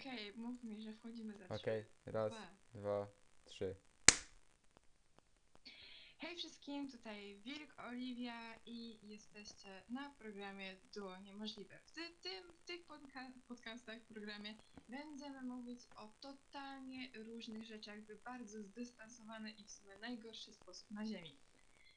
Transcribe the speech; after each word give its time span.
Okej, 0.00 0.32
mów 0.36 0.62
mi, 0.64 0.80
że 0.82 0.92
wchodzimy 0.92 1.36
za 1.38 1.44
trzy, 1.44 1.54
Okej, 1.62 1.84
raz, 2.06 2.32
dwa. 2.32 2.56
dwa, 2.74 3.08
trzy. 3.44 3.76
Hej 6.18 6.36
wszystkim, 6.36 6.90
tutaj 6.90 7.36
Wilk, 7.44 7.74
Oliwia 7.78 8.54
i 8.66 8.98
jesteście 9.08 9.82
na 9.88 10.10
programie 10.10 10.76
Duo 10.94 11.18
Niemożliwe. 11.18 11.78
W 11.84 11.92
ty- 11.92 12.10
tym, 12.22 12.52
w 12.52 12.62
tych 12.62 12.86
podca- 12.86 13.32
podcastach, 13.48 14.02
programie 14.02 14.54
będziemy 14.88 15.42
mówić 15.42 15.80
o 15.96 16.08
totalnie 16.20 17.10
różnych 17.14 17.64
rzeczach 17.64 18.00
w 18.00 18.22
bardzo 18.22 18.62
zdystansowany 18.62 19.50
i 19.52 19.64
w 19.64 19.70
sumie 19.70 19.98
najgorszy 19.98 20.52
sposób 20.52 20.90
na 20.90 21.06
ziemi. 21.06 21.38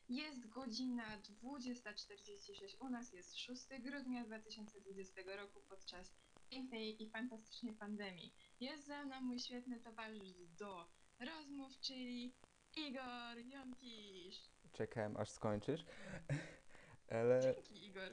Jest 0.10 0.48
godzina 0.48 1.18
20.46, 1.18 2.76
u 2.80 2.90
nas 2.90 3.14
jest 3.14 3.38
6 3.38 3.68
grudnia 3.80 4.24
2020 4.26 5.22
roku 5.36 5.62
podczas 5.70 6.12
pięknej 6.52 7.04
i 7.04 7.10
fantastycznej 7.10 7.74
pandemii. 7.74 8.34
Jest 8.60 8.88
ze 8.88 9.06
mną 9.06 9.22
mój 9.22 9.40
świetny 9.40 9.80
towarzysz 9.80 10.34
do 10.60 10.86
rozmów, 11.20 11.80
czyli 11.80 12.34
Igor 12.76 13.38
Jonkisz. 13.38 14.50
Czekałem 14.72 15.18
aż 15.18 15.30
skończysz. 15.30 15.86
Ale 17.10 17.42
Dzięki 17.42 17.86
Igor. 17.86 18.12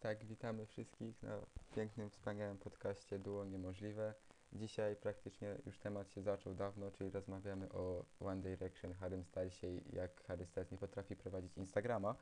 tak, 0.00 0.24
witamy 0.24 0.66
wszystkich 0.66 1.22
na 1.22 1.40
pięknym, 1.74 2.10
wspaniałym 2.10 2.58
podcaście 2.58 3.18
Duo 3.18 3.44
Niemożliwe. 3.44 4.14
Dzisiaj 4.52 4.96
praktycznie 4.96 5.56
już 5.66 5.78
temat 5.78 6.10
się 6.10 6.22
zaczął 6.22 6.54
dawno, 6.54 6.90
czyli 6.90 7.10
rozmawiamy 7.10 7.72
o 7.72 8.04
One 8.20 8.42
Direction, 8.42 8.94
Harrym 8.94 9.24
Stylesie 9.24 9.66
i 9.66 9.96
jak 9.96 10.24
Harry 10.24 10.46
Styles 10.46 10.70
nie 10.70 10.78
potrafi 10.78 11.16
prowadzić 11.16 11.56
Instagrama. 11.56 12.14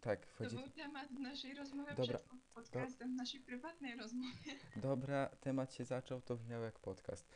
Tak, 0.00 0.26
To 0.26 0.32
wchodzi... 0.32 0.56
był 0.56 0.70
temat 0.70 1.10
naszej 1.10 1.54
rozmowy 1.54 1.94
Dobra, 1.94 2.18
przed 2.18 2.40
podcastem, 2.54 3.16
naszej 3.16 3.40
prywatnej 3.40 3.96
rozmowy. 3.96 4.36
Dobra, 4.76 5.26
temat 5.40 5.74
się 5.74 5.84
zaczął, 5.84 6.20
to 6.20 6.36
brzmiał 6.36 6.62
jak 6.62 6.78
podcast. 6.78 7.28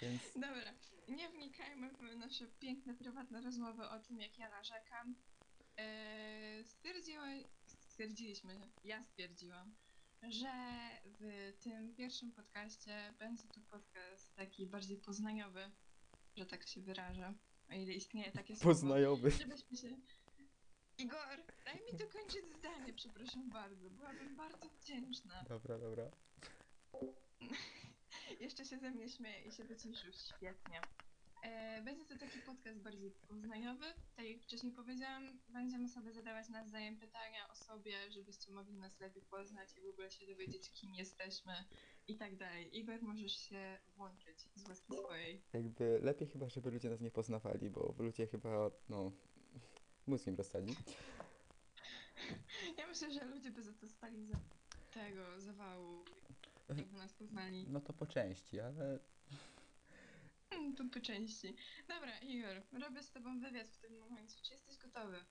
Więc 0.00 0.22
Dobra, 0.34 0.74
nie 1.08 1.28
wnikajmy 1.28 1.90
w 1.90 2.16
nasze 2.16 2.46
piękne, 2.46 2.94
prywatne 2.94 3.40
rozmowy 3.40 3.88
o 3.88 4.00
tym, 4.00 4.20
jak 4.20 4.38
ja 4.38 4.50
narzekam. 4.50 5.14
Eee, 5.76 6.64
stwierdziła, 6.64 7.26
stwierdziliśmy, 7.66 8.60
ja 8.84 9.04
stwierdziłam, 9.04 9.74
że 10.28 10.52
w 11.04 11.52
tym 11.60 11.94
pierwszym 11.94 12.32
podcaście 12.32 13.14
będzie 13.18 13.48
to 13.48 13.60
podcast 13.70 14.34
taki 14.34 14.66
bardziej 14.66 14.96
poznaniowy, 14.96 15.70
że 16.36 16.46
tak 16.46 16.66
się 16.66 16.80
wyrażę, 16.80 17.34
o 17.70 17.72
ile 17.72 17.92
istnieje 17.92 18.32
takie 18.32 18.56
słowo. 18.56 18.70
poznajomy. 18.70 19.30
Żebyśmy 19.30 19.76
się... 19.76 19.96
Igor, 21.00 21.38
daj 21.64 21.74
mi 21.74 21.98
dokończyć 21.98 22.44
zdanie, 22.58 22.92
przepraszam 22.92 23.50
bardzo. 23.50 23.90
Byłabym 23.90 24.36
bardzo 24.36 24.68
wdzięczna. 24.68 25.44
Dobra, 25.48 25.78
dobra. 25.78 26.10
Jeszcze 28.40 28.64
się 28.64 28.78
ze 28.78 28.90
mnie 28.90 29.08
śmieje 29.08 29.44
i 29.44 29.52
się 29.52 29.64
wyciszył. 29.64 30.12
Świetnie. 30.12 30.80
E, 31.42 31.82
będzie 31.82 32.04
to 32.04 32.18
taki 32.18 32.38
podcast 32.38 32.78
bardziej 32.78 33.10
poznaniowy. 33.10 33.86
Tak 34.16 34.26
jak 34.26 34.42
wcześniej 34.42 34.72
powiedziałam, 34.72 35.38
będziemy 35.48 35.88
sobie 35.88 36.12
zadawać 36.12 36.48
nawzajem 36.48 36.96
pytania 36.96 37.48
o 37.52 37.54
sobie, 37.54 38.10
żebyście 38.10 38.52
mogli 38.52 38.74
nas 38.78 39.00
lepiej 39.00 39.22
poznać 39.22 39.68
i 39.76 39.80
w 39.80 39.86
ogóle 39.86 40.10
się 40.10 40.26
dowiedzieć, 40.26 40.70
kim 40.70 40.94
jesteśmy 40.94 41.52
i 42.08 42.16
tak 42.16 42.36
dalej. 42.36 42.78
Igor, 42.78 43.02
możesz 43.02 43.32
się 43.32 43.78
włączyć 43.96 44.38
z 44.54 44.68
łaski 44.68 44.96
swojej. 44.96 45.42
Jakby 45.52 45.98
lepiej 46.02 46.28
chyba, 46.28 46.48
żeby 46.48 46.70
ludzie 46.70 46.90
nas 46.90 47.00
nie 47.00 47.10
poznawali, 47.10 47.70
bo 47.70 47.94
ludzie 47.98 48.26
chyba, 48.26 48.70
no, 48.88 49.12
mózg 50.10 50.26
im 50.26 50.36
rozsadzi. 50.36 50.74
Ja 52.78 52.86
myślę, 52.86 53.10
że 53.12 53.24
ludzie 53.24 53.50
by 53.50 53.62
za 53.62 53.72
to 53.72 53.88
stali 53.88 54.26
za 54.26 54.36
tego 54.90 55.40
zawału, 55.40 56.04
jakby 56.68 56.98
nas 56.98 57.12
poznali. 57.12 57.66
No 57.68 57.80
to 57.80 57.92
po 57.92 58.06
części, 58.06 58.60
ale 58.60 58.98
Mm, 60.50 60.76
Tu 60.76 60.88
po 60.88 61.00
części. 61.00 61.56
Dobra, 61.88 62.18
Igor, 62.18 62.62
robię 62.72 63.02
z 63.02 63.10
tobą 63.10 63.40
wywiad 63.40 63.68
w 63.68 63.78
tym 63.78 63.98
momencie. 63.98 64.36
Czy 64.42 64.52
jesteś 64.52 64.78
gotowy? 64.78 65.24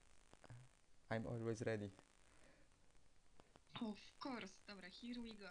I'm 1.10 1.28
always 1.28 1.60
ready. 1.60 1.90
Of 3.74 4.24
course. 4.26 4.54
Dobra, 4.66 4.88
here 4.90 5.22
we 5.22 5.34
go. 5.34 5.50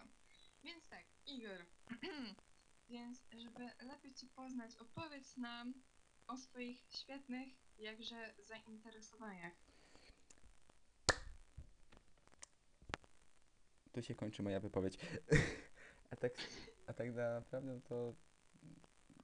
Więc 0.64 0.88
tak, 0.88 1.04
Igor. 1.26 1.66
Więc, 2.90 3.22
żeby 3.32 3.70
lepiej 3.80 4.14
cię 4.14 4.26
poznać, 4.26 4.76
opowiedz 4.76 5.36
nam 5.36 5.74
o 6.26 6.36
swoich 6.36 6.80
świetnych, 6.92 7.48
jakże 7.80 8.34
zainteresowaniach. 8.38 9.52
Tu 13.92 14.02
się 14.02 14.14
kończy 14.14 14.42
moja 14.42 14.60
wypowiedź. 14.60 14.98
A 16.10 16.16
tak, 16.16 16.32
a 16.86 16.92
tak 16.92 17.14
naprawdę 17.14 17.80
to 17.80 18.14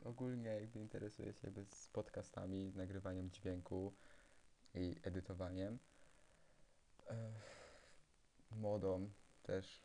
ogólnie 0.05 0.51
jakby 0.51 0.81
interesuję 0.81 1.33
się 1.33 1.41
jakby 1.45 1.65
z 1.65 1.89
podcastami, 1.89 2.73
nagrywaniem 2.75 3.31
dźwięku 3.31 3.95
i 4.75 4.97
edytowaniem. 5.03 5.79
Modą 8.51 9.11
też 9.43 9.83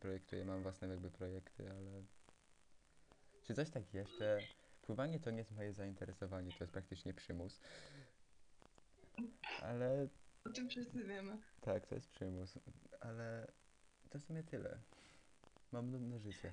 projektuję, 0.00 0.44
mam 0.44 0.62
własne 0.62 0.88
jakby 0.88 1.10
projekty, 1.10 1.70
ale 1.70 2.02
czy 3.42 3.54
coś 3.54 3.70
tak 3.70 3.94
jeszcze? 3.94 4.38
Pływanie 4.86 5.20
to 5.20 5.30
nie 5.30 5.38
jest 5.38 5.50
moje 5.50 5.72
zainteresowanie, 5.72 6.52
to 6.52 6.64
jest 6.64 6.72
praktycznie 6.72 7.14
przymus. 7.14 7.60
Ale 9.62 10.08
O 10.44 10.50
tym 10.50 10.68
wszyscy 10.68 11.04
wiemy. 11.04 11.38
tak, 11.60 11.86
to 11.86 11.94
jest 11.94 12.10
przymus, 12.10 12.58
ale 13.00 13.46
to 14.10 14.18
w 14.18 14.24
sumie 14.24 14.42
tyle. 14.42 14.78
Mam 15.72 15.90
nudne 15.90 16.18
życie. 16.18 16.52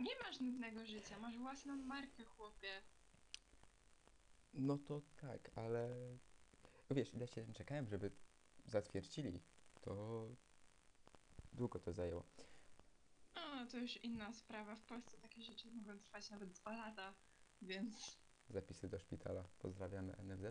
Nie 0.00 0.18
masz 0.18 0.40
nudnego 0.40 0.86
życia, 0.86 1.18
masz 1.18 1.38
własną 1.38 1.76
markę, 1.76 2.24
chłopie. 2.24 2.82
No 4.54 4.78
to 4.78 5.02
tak, 5.20 5.50
ale 5.54 5.88
wiesz, 6.90 7.14
ile 7.14 7.26
się 7.28 7.52
czekałem, 7.54 7.86
żeby 7.88 8.10
zatwierdzili, 8.66 9.40
to 9.80 10.26
długo 11.52 11.78
to 11.78 11.92
zajęło. 11.92 12.24
O, 13.62 13.66
to 13.66 13.78
już 13.78 13.96
inna 14.04 14.32
sprawa. 14.32 14.76
W 14.76 14.82
Polsce 14.84 15.18
takie 15.18 15.42
rzeczy 15.42 15.70
mogą 15.70 15.98
trwać 15.98 16.30
nawet 16.30 16.52
dwa 16.52 16.76
lata, 16.76 17.14
więc 17.62 18.18
Zapisy 18.50 18.88
do 18.88 18.98
szpitala. 18.98 19.44
Pozdrawiamy 19.58 20.12
NFZ. 20.16 20.44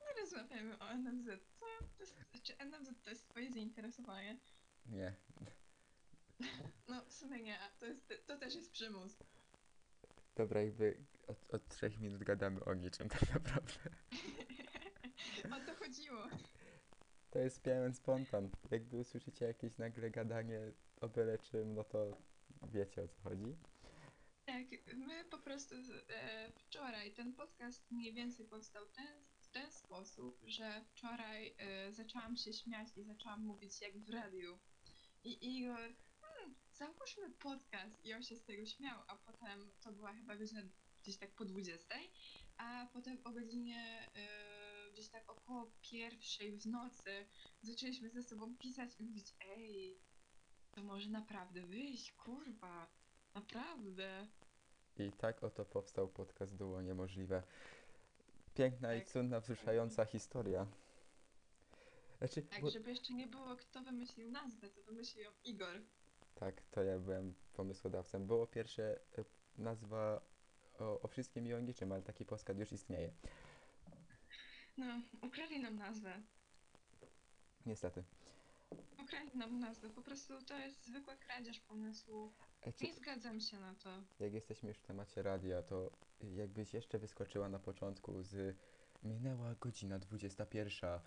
nie 0.00 0.20
rozmawiamy 0.20 0.78
o 0.78 0.94
NFZ. 0.94 1.26
Co? 1.60 1.66
To 1.96 2.02
jest, 2.02 2.16
czy 2.42 2.56
NFZ 2.56 3.02
to 3.02 3.10
jest 3.10 3.28
twoje 3.28 3.50
zainteresowanie? 3.52 4.38
Nie, 4.86 5.14
No, 6.88 7.04
w 7.04 7.12
sumie 7.12 7.42
nie, 7.42 7.58
to, 7.78 7.86
jest, 7.86 8.12
to 8.26 8.38
też 8.38 8.54
jest 8.54 8.70
przymus. 8.72 9.16
dobra, 10.36 10.62
jakby 10.62 11.04
od, 11.26 11.54
od 11.54 11.68
trzech 11.68 11.98
minut 11.98 12.22
gadamy 12.24 12.64
o 12.64 12.74
niczym 12.74 13.08
tak 13.08 13.34
naprawdę. 13.34 13.72
o 15.56 15.60
to 15.66 15.74
chodziło. 15.74 16.28
To 17.30 17.38
jest 17.38 17.62
pełen 17.62 17.94
spontan. 17.94 18.50
Jakby 18.70 18.96
usłyszycie 18.96 19.44
jakieś 19.44 19.78
nagle 19.78 20.10
gadanie 20.10 20.60
o 21.00 21.08
byle 21.08 21.38
czym, 21.38 21.74
no 21.74 21.84
to 21.84 22.16
wiecie 22.62 23.02
o 23.02 23.08
co 23.08 23.20
chodzi. 23.20 23.56
Tak, 24.46 24.66
my 24.94 25.24
po 25.24 25.38
prostu 25.38 25.74
e, 26.08 26.52
wczoraj 26.52 27.12
ten 27.12 27.34
podcast 27.34 27.90
mniej 27.90 28.12
więcej 28.12 28.46
powstał 28.46 28.86
ten, 28.86 29.24
w 29.40 29.48
ten 29.48 29.72
sposób, 29.72 30.40
że 30.46 30.84
wczoraj 30.84 31.54
e, 31.58 31.92
zaczęłam 31.92 32.36
się 32.36 32.52
śmiać 32.52 32.88
i 32.96 33.04
zaczęłam 33.04 33.44
mówić 33.44 33.80
jak 33.80 33.98
w 33.98 34.10
radiu. 34.10 34.58
I 35.24 35.58
Igor, 35.58 35.94
hmm, 36.20 36.54
załóżmy 36.72 37.30
podcast 37.30 38.04
i 38.04 38.14
on 38.14 38.22
się 38.22 38.36
z 38.36 38.44
tego 38.44 38.66
śmiał, 38.66 38.98
a 39.06 39.16
potem 39.16 39.70
to 39.80 39.92
była 39.92 40.12
chyba 40.12 40.36
godzina 40.36 40.62
gdzieś 41.02 41.16
tak 41.16 41.30
po 41.30 41.44
20, 41.44 41.94
a 42.56 42.86
potem 42.92 43.18
o 43.24 43.30
godzinie 43.30 44.08
e, 44.16 44.49
gdzieś 45.00 45.10
tak 45.12 45.30
około 45.30 45.70
pierwszej 45.82 46.52
w 46.58 46.66
nocy 46.66 47.26
zaczęliśmy 47.62 48.10
ze 48.10 48.22
sobą 48.22 48.56
pisać 48.56 48.90
i 49.00 49.02
mówić, 49.02 49.34
ej, 49.40 49.98
to 50.72 50.82
może 50.82 51.10
naprawdę 51.10 51.62
wyjść, 51.62 52.12
kurwa, 52.12 52.86
naprawdę. 53.34 54.26
I 54.98 55.12
tak 55.12 55.44
oto 55.44 55.64
powstał 55.64 56.08
podcast 56.08 56.54
Duo 56.56 56.82
Niemożliwe. 56.82 57.42
Piękna 58.54 58.94
i 58.94 58.98
Tak. 59.00 59.08
cudna, 59.08 59.40
wzruszająca 59.40 60.04
historia. 60.04 60.66
Znaczy, 62.18 62.42
Tak, 62.42 62.60
bo- 62.62 62.70
żeby 62.70 62.90
jeszcze 62.90 63.14
nie 63.14 63.26
było, 63.26 63.56
kto 63.56 63.82
wymyślił 63.82 64.30
nazwę, 64.30 64.70
to 64.70 64.82
wymyślił 64.82 65.24
ją 65.24 65.30
Igor. 65.44 65.82
Tak, 66.34 66.62
to 66.70 66.82
ja 66.82 66.98
byłem 66.98 67.34
pomysłodawcą. 67.52 68.26
Było 68.26 68.46
pierwsze 68.46 69.00
e, 69.18 69.24
nazwa 69.58 70.20
o, 70.78 71.00
o 71.00 71.08
wszystkim 71.08 71.46
i 71.46 71.54
o 71.54 71.60
niczym, 71.60 71.92
ale 71.92 72.02
taki 72.02 72.24
podcast 72.24 72.58
już 72.58 72.72
istnieje. 72.72 73.12
No, 74.76 75.00
ukradli 75.22 75.60
nam 75.60 75.76
nazwę. 75.76 76.20
Niestety. 77.66 78.04
Ukradli 79.04 79.38
nam 79.38 79.60
nazwę, 79.60 79.90
po 79.90 80.02
prostu 80.02 80.42
to 80.42 80.58
jest 80.58 80.86
zwykła 80.86 81.16
kradzież 81.16 81.60
pomysłu. 81.60 82.32
E, 82.62 82.72
czy, 82.72 82.84
Nie 82.84 82.94
zgadzam 82.94 83.40
się 83.40 83.60
na 83.60 83.74
to. 83.74 84.02
jak 84.20 84.32
jesteśmy 84.32 84.68
już 84.68 84.78
w 84.78 84.82
temacie 84.82 85.22
radia, 85.22 85.62
to 85.62 85.90
jakbyś 86.20 86.74
jeszcze 86.74 86.98
wyskoczyła 86.98 87.48
na 87.48 87.58
początku 87.58 88.22
z 88.22 88.56
minęła 89.02 89.54
godzina 89.54 89.98
21. 89.98 91.00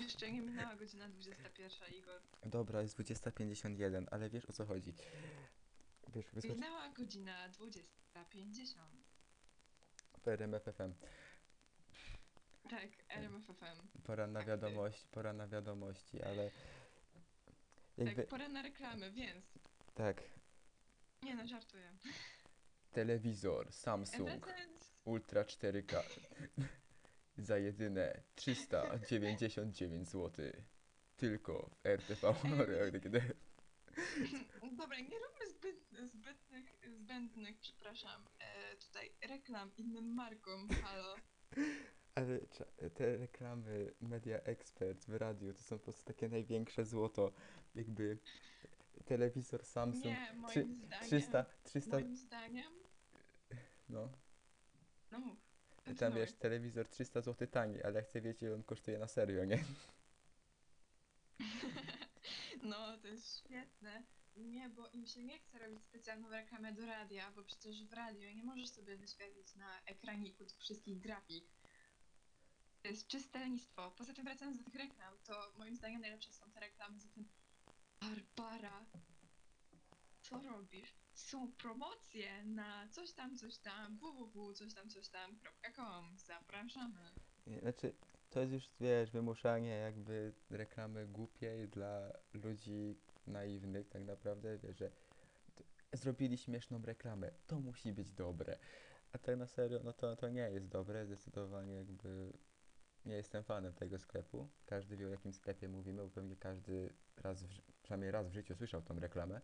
Jeszcze 0.00 0.32
nie 0.32 0.40
minęła 0.40 0.76
godzina 0.76 1.08
21, 1.08 1.94
Igor. 1.98 2.20
Dobra, 2.46 2.82
jest 2.82 2.98
20.51, 2.98 4.06
ale 4.10 4.30
wiesz 4.30 4.44
o 4.46 4.52
co 4.52 4.66
chodzi. 4.66 4.94
Wiesz, 6.14 6.30
wysłać 6.32 6.54
Minęła 6.54 6.88
godzina 6.88 7.48
20.50. 7.48 8.78
RMFFM. 10.26 10.92
Tak, 12.70 12.88
RMFFM. 13.08 13.88
Pora 14.04 14.26
na 14.26 14.40
Tak, 14.40 14.48
wiadomość, 14.48 15.06
pora 15.06 15.32
na 15.32 15.48
wiadomości, 15.48 16.22
ale 16.22 16.50
jakby 17.98 18.14
Tak, 18.22 18.26
pora 18.26 18.48
na 18.48 18.62
reklamy, 18.62 19.10
więc. 19.12 19.46
tak, 19.94 20.22
Nie 21.22 21.34
no, 21.34 21.46
żartuję. 21.46 21.92
telewizor 22.92 23.72
Samsung 23.72 24.46
Ultra 25.04 25.42
4K 25.42 26.02
za 27.48 27.58
jedyne 27.58 28.22
399 28.34 30.08
zł. 30.08 30.52
Tylko 31.16 31.70
w 31.70 31.86
RTV 31.86 32.34
dobra, 34.78 35.00
nie 35.00 35.18
róbmy 35.18 35.50
zbyt, 35.50 36.10
zbytnych, 36.12 36.78
zbędnych, 36.86 37.58
przepraszam, 37.60 38.24
e, 38.38 38.76
tutaj 38.76 39.12
reklam 39.28 39.70
innym 39.76 40.14
markom, 40.14 40.68
halo. 40.68 41.16
Ale 42.20 42.38
cza- 42.38 42.90
te 42.94 43.16
reklamy 43.16 43.92
Media 44.00 44.38
Expert 44.38 45.04
w 45.06 45.14
radiu 45.16 45.54
to 45.54 45.60
są 45.62 45.78
po 45.78 45.84
prostu 45.84 46.04
takie 46.04 46.28
największe 46.28 46.84
złoto. 46.84 47.32
Jakby 47.74 48.18
telewizor 49.04 49.64
Samsung 49.64 50.04
Nie, 50.04 50.32
moim 50.36 50.50
trzy- 50.52 50.74
zdaniem. 50.86 51.06
300, 51.06 51.44
300, 51.64 51.96
Moim 52.00 52.16
zdaniem. 52.16 52.72
no. 53.88 54.08
No 55.10 55.18
mów. 55.18 55.38
Tam 55.76 55.84
kontynuuj. 55.84 56.20
wiesz, 56.20 56.32
telewizor 56.32 56.88
300 56.88 57.20
zł 57.20 57.48
tani, 57.48 57.82
ale 57.82 58.02
chcę 58.02 58.20
wiedzieć 58.20 58.42
ile 58.42 58.54
on 58.54 58.62
kosztuje 58.62 58.98
na 58.98 59.08
serio, 59.08 59.44
nie? 59.44 59.64
No, 62.62 62.98
to 62.98 63.08
jest 63.08 63.38
świetne. 63.38 64.02
Nie, 64.36 64.68
bo 64.68 64.88
im 64.88 65.06
się 65.06 65.24
nie 65.24 65.38
chce 65.38 65.58
robić 65.58 65.82
specjalną 65.84 66.30
reklamę 66.30 66.72
do 66.72 66.86
radia, 66.86 67.32
bo 67.36 67.42
przecież 67.44 67.84
w 67.84 67.92
radio 67.92 68.32
nie 68.32 68.44
możesz 68.44 68.68
sobie 68.70 68.96
wyświetlić 68.96 69.54
na 69.56 69.80
ekraniku 69.86 70.44
tych 70.44 70.58
wszystkich 70.58 70.98
grafik. 71.00 71.44
To 72.82 72.88
jest 72.88 73.06
czyste 73.06 73.38
lenistwo. 73.38 73.90
Poza 73.90 74.14
tym 74.14 74.24
wracając 74.24 74.58
do 74.58 74.64
tych 74.64 74.74
reklam, 74.74 75.14
to 75.24 75.52
moim 75.58 75.76
zdaniem 75.76 76.00
najlepsze 76.00 76.32
są 76.32 76.50
te 76.50 76.60
reklamy 76.60 77.00
za 77.00 77.08
tym 77.08 77.28
Barbara, 78.00 78.84
co 80.20 80.42
robisz? 80.42 80.94
Są 81.14 81.52
promocje 81.52 82.44
na 82.44 82.88
coś 82.88 83.12
tam, 83.12 83.36
coś 83.36 83.58
tam, 83.58 83.96
www, 83.96 84.54
coś 84.54 84.74
tam, 84.74 84.90
coś 84.90 85.08
tam.com. 85.08 86.18
Zapraszamy. 86.18 87.10
Znaczy, 87.62 87.94
to 88.30 88.40
jest 88.40 88.52
już, 88.52 88.70
wiesz, 88.80 89.10
wymuszanie 89.10 89.70
jakby 89.70 90.32
reklamy 90.50 91.06
głupiej 91.06 91.68
dla 91.68 92.12
ludzi 92.34 92.96
naiwnych 93.26 93.88
tak 93.88 94.04
naprawdę, 94.04 94.58
wiesz, 94.58 94.78
że 94.78 94.90
zrobili 95.92 96.38
śmieszną 96.38 96.82
reklamę, 96.82 97.30
to 97.46 97.60
musi 97.60 97.92
być 97.92 98.12
dobre. 98.12 98.58
A 99.12 99.18
tak 99.18 99.36
na 99.36 99.46
serio, 99.46 99.80
no 99.84 99.92
to, 99.92 100.16
to 100.16 100.28
nie 100.28 100.50
jest 100.50 100.68
dobre, 100.68 101.06
zdecydowanie 101.06 101.74
jakby 101.74 102.32
nie 103.06 103.14
jestem 103.14 103.44
fanem 103.44 103.74
tego 103.74 103.98
sklepu. 103.98 104.48
Każdy 104.66 104.96
wie 104.96 105.06
o 105.06 105.10
jakim 105.10 105.32
sklepie 105.34 105.68
mówimy, 105.68 106.02
bo 106.02 106.10
pewnie 106.10 106.36
każdy 106.36 106.92
raz, 107.16 107.44
w, 107.44 107.60
przynajmniej 107.82 108.10
raz 108.10 108.28
w 108.28 108.32
życiu 108.32 108.54
słyszał 108.54 108.82
tą 108.82 109.00
reklamę. 109.00 109.40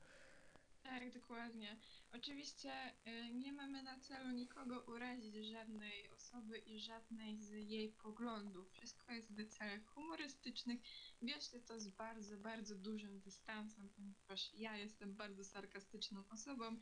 Tak, 0.82 1.12
dokładnie. 1.14 1.76
Oczywiście 2.12 2.72
y, 3.06 3.34
nie 3.34 3.52
mamy 3.52 3.82
na 3.82 3.98
celu 3.98 4.30
nikogo 4.30 4.80
urazić, 4.80 5.34
żadnej 5.34 6.10
osoby 6.10 6.58
i 6.58 6.80
żadnej 6.80 7.38
z 7.38 7.50
jej 7.50 7.88
poglądów. 7.88 8.70
Wszystko 8.72 9.12
jest 9.12 9.32
w 9.32 9.46
celach 9.46 9.84
humorystycznych. 9.86 10.80
Bierzcie 11.22 11.60
to 11.60 11.80
z 11.80 11.88
bardzo, 11.88 12.36
bardzo 12.36 12.74
dużym 12.74 13.20
dystansem, 13.20 13.88
ponieważ 13.88 14.54
ja 14.54 14.76
jestem 14.76 15.14
bardzo 15.14 15.44
sarkastyczną 15.44 16.24
osobą 16.30 16.76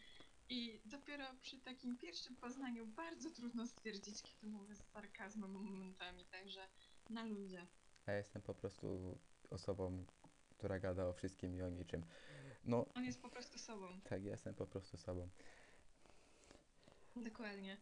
i 0.49 0.81
dopiero 0.85 1.25
przy 1.41 1.59
takim 1.59 1.99
pierwszym 1.99 2.37
poznaniu 2.37 2.87
bardzo 2.87 3.31
trudno 3.31 3.67
stwierdzić, 3.67 4.23
kiedy 4.23 4.47
mówię 4.47 4.77
z 4.77 4.85
sarkazmem 4.93 5.51
momentami, 5.51 6.25
także 6.25 6.69
na 7.11 7.25
ludzie. 7.25 7.67
A 8.07 8.13
ja 8.13 8.19
jestem 8.19 8.43
po 8.43 8.55
prostu 8.55 9.19
osobą, 9.51 10.05
która 10.51 10.79
gada 10.79 11.07
o 11.07 11.13
wszystkim 11.13 11.57
i 11.57 11.63
o 11.63 11.71
niczym. 11.71 12.05
No, 12.65 12.87
On 12.95 13.05
jest 13.05 13.23
po 13.23 13.29
prostu 13.29 13.59
sobą. 13.59 14.01
tak, 14.05 14.25
ja 14.25 14.31
jestem 14.31 14.55
po 14.55 14.67
prostu 14.67 14.97
sobą. 14.97 15.29
Dokładnie. 17.17 17.77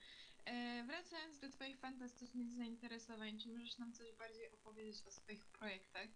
E, 0.45 0.85
wracając 0.87 1.39
do 1.39 1.49
Twoich 1.49 1.79
fantastycznych 1.79 2.51
zainteresowań, 2.51 3.39
czy 3.39 3.49
możesz 3.49 3.79
nam 3.79 3.93
coś 3.93 4.13
bardziej 4.13 4.51
opowiedzieć 4.51 5.07
o 5.07 5.11
swoich 5.11 5.47
projektach? 5.47 6.09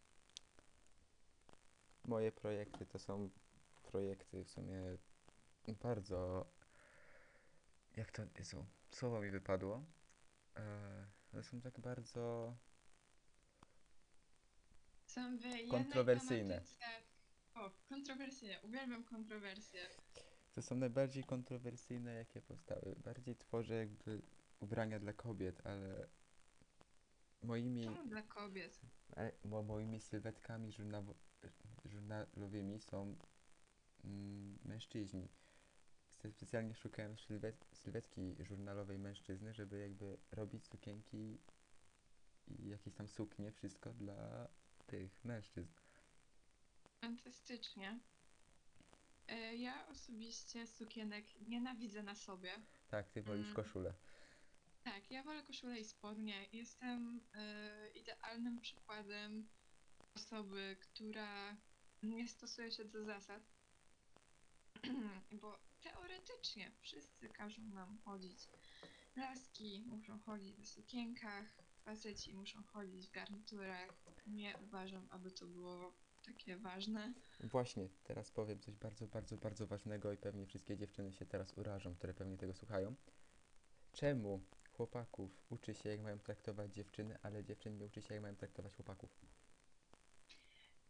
Moje 2.05 2.33
projekty 2.33 2.87
to 2.87 2.99
są 2.99 3.31
projekty 3.83 4.45
w 4.45 4.51
sumie 4.51 4.99
bardzo. 5.75 6.47
Jak 7.97 8.11
to 8.11 8.23
Jezu, 8.39 8.67
słowo 8.91 9.21
mi 9.21 9.31
wypadło. 9.31 9.85
E, 11.35 11.43
są 11.43 11.61
tak 11.61 11.81
bardzo. 11.81 12.57
Są 15.07 15.39
w 15.39 15.45
jednej 15.45 15.69
Kontrowersyjne. 15.69 16.55
tematyce... 16.55 16.85
O, 17.55 17.71
kontrowersyjne. 17.89 18.61
Uwielbiam 18.63 19.05
kontrowersje. 19.05 19.81
To 20.55 20.63
są 20.63 20.75
najbardziej 20.77 21.25
kontrowersyjne, 21.25 22.15
jakie 22.15 22.43
powstały. 22.43 22.97
Bardziej 23.05 23.37
tworzę 23.37 23.75
jakby 23.75 24.23
ubrania 24.61 24.99
dla 25.01 25.13
kobiet, 25.13 25.67
ale 25.67 26.09
moimi, 27.43 27.85
Czemu 27.85 28.07
dla 28.07 28.23
kobiet? 28.23 28.81
ale 29.17 29.33
mo, 29.45 29.63
moimi 29.63 30.01
sylwetkami 30.01 30.73
żurnawo, 30.73 31.15
żurnalowymi 31.85 32.81
są 32.81 33.17
mm, 34.05 34.59
mężczyźni. 34.65 35.29
Spe- 36.19 36.33
Specjalnie 36.33 36.75
szukałem 36.75 37.19
sylwet, 37.19 37.67
sylwetki 37.73 38.37
żurnalowej 38.41 38.99
mężczyzny, 38.99 39.55
żeby 39.55 39.79
jakby 39.79 40.17
robić 40.33 40.67
sukienki 40.67 41.39
i 42.49 42.69
jakieś 42.69 42.95
tam 42.95 43.09
suknie, 43.09 43.53
wszystko 43.53 43.93
dla 43.93 44.49
tych 44.87 45.25
mężczyzn. 45.25 45.73
Fantastycznie. 47.01 47.99
E, 49.29 49.57
ja 49.57 49.87
osobiście 49.89 50.67
sukienek 50.67 51.41
nienawidzę 51.49 52.03
na 52.03 52.15
sobie. 52.15 52.51
Tak, 52.89 53.09
ty 53.11 53.23
wolisz 53.23 53.45
Mm. 53.51 53.57
koszulę. 53.57 53.95
Tak, 54.85 55.11
ja 55.11 55.23
wolę 55.23 55.43
koszulę 55.43 55.81
i 55.81 55.85
spodnie. 55.85 56.47
Jestem 56.53 57.21
e, 57.35 57.89
idealnym 57.95 58.61
przykładem 58.61 59.49
osoby, 60.15 60.77
która 60.81 61.57
nie 62.03 62.29
stosuje 62.29 62.73
się 62.73 62.85
do 62.85 63.05
zasad. 63.05 63.43
Bo 65.41 65.59
teoretycznie 65.91 66.71
wszyscy 66.81 67.29
każą 67.29 67.63
nam 67.63 67.99
chodzić. 68.05 68.49
Laski 69.17 69.85
muszą 69.87 70.19
chodzić 70.19 70.57
w 70.57 70.69
sukienkach, 70.69 71.45
faceci 71.85 72.35
muszą 72.35 72.63
chodzić 72.63 73.09
w 73.09 73.11
garniturach. 73.11 73.89
Nie 74.27 74.55
uważam, 74.65 75.09
aby 75.11 75.31
to 75.31 75.47
było 75.47 75.93
takie 76.27 76.57
ważne. 76.57 77.15
Właśnie, 77.41 77.89
teraz 78.05 78.31
powiem 78.31 78.61
coś 78.61 78.77
bardzo, 78.77 79.07
bardzo, 79.07 79.37
bardzo 79.37 79.67
ważnego 79.67 80.13
i 80.13 80.17
pewnie 80.17 80.47
wszystkie 80.47 80.77
dziewczyny 80.77 81.13
się 81.13 81.27
teraz 81.27 81.59
urażą, 81.59 81.95
które 81.95 82.15
pewnie 82.15 82.37
tego 82.37 82.55
słuchają. 82.55 82.95
Czemu 83.93 84.45
chłopaków 84.73 85.31
uczy 85.51 85.75
się, 85.75 85.89
jak 85.89 86.01
mają 86.01 86.19
traktować 86.19 86.75
dziewczyny, 86.75 87.19
ale 87.23 87.45
dziewczyn 87.45 87.79
nie 87.79 87.87
uczy 87.87 88.03
się, 88.03 88.15
jak 88.15 88.23
mają 88.23 88.37
traktować 88.37 88.77
chłopaków? 88.77 89.11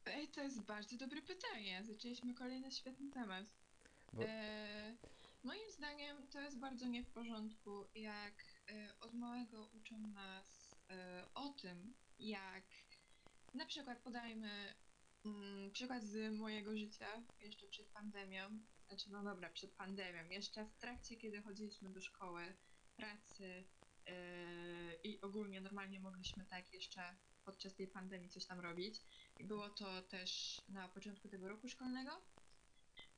Ej, 0.06 0.28
to 0.28 0.42
jest 0.42 0.60
bardzo 0.60 0.96
dobre 0.96 1.22
pytanie. 1.22 1.84
Zaczęliśmy 1.84 2.34
kolejny 2.34 2.72
świetny 2.72 3.10
temat. 3.10 3.46
Bo- 4.12 4.22
E, 4.24 4.96
moim 5.44 5.70
zdaniem 5.70 6.28
to 6.28 6.40
jest 6.40 6.58
bardzo 6.58 6.86
nie 6.86 7.02
w 7.04 7.10
porządku, 7.10 7.84
jak 7.94 8.44
e, 8.68 9.00
od 9.00 9.14
małego 9.14 9.66
uczą 9.66 9.98
nas 9.98 10.76
e, 10.90 11.24
o 11.34 11.48
tym, 11.48 11.94
jak 12.18 12.64
na 13.54 13.66
przykład 13.66 13.98
podajmy 14.02 14.74
mm, 15.24 15.70
przykład 15.70 16.04
z 16.04 16.32
mojego 16.32 16.76
życia 16.76 17.06
jeszcze 17.40 17.66
przed 17.66 17.86
pandemią. 17.88 18.60
Znaczy, 18.88 19.10
no 19.10 19.22
dobra, 19.22 19.50
przed 19.50 19.72
pandemią. 19.74 20.30
Jeszcze 20.30 20.64
w 20.64 20.76
trakcie, 20.76 21.16
kiedy 21.16 21.42
chodziliśmy 21.42 21.90
do 21.90 22.00
szkoły, 22.00 22.56
pracy 22.96 23.64
e, 24.06 24.14
i 25.04 25.20
ogólnie 25.20 25.60
normalnie 25.60 26.00
mogliśmy 26.00 26.44
tak 26.46 26.72
jeszcze 26.72 27.16
podczas 27.44 27.74
tej 27.74 27.88
pandemii 27.88 28.28
coś 28.28 28.46
tam 28.46 28.60
robić. 28.60 29.02
I 29.40 29.44
było 29.44 29.70
to 29.70 30.02
też 30.02 30.60
na 30.68 30.88
początku 30.88 31.28
tego 31.28 31.48
roku 31.48 31.68
szkolnego. 31.68 32.10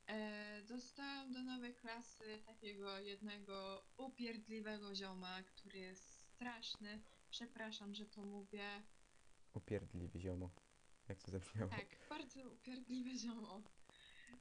E, 0.08 0.62
dostałam 0.62 1.32
do 1.32 1.42
nowej 1.42 1.74
klasy 1.74 2.42
takiego 2.46 2.98
jednego 2.98 3.84
upierdliwego 3.96 4.94
zioma, 4.94 5.42
który 5.42 5.78
jest 5.78 6.20
straszny. 6.20 7.02
Przepraszam, 7.30 7.94
że 7.94 8.06
to 8.06 8.22
mówię. 8.22 8.82
Upierdliwy 9.54 10.20
ziomo. 10.20 10.50
Jak 11.08 11.22
to 11.22 11.30
zabrzmiało? 11.30 11.70
Tak, 11.70 11.96
bardzo 12.08 12.50
upierdliwe 12.50 13.16
ziomo. 13.18 13.62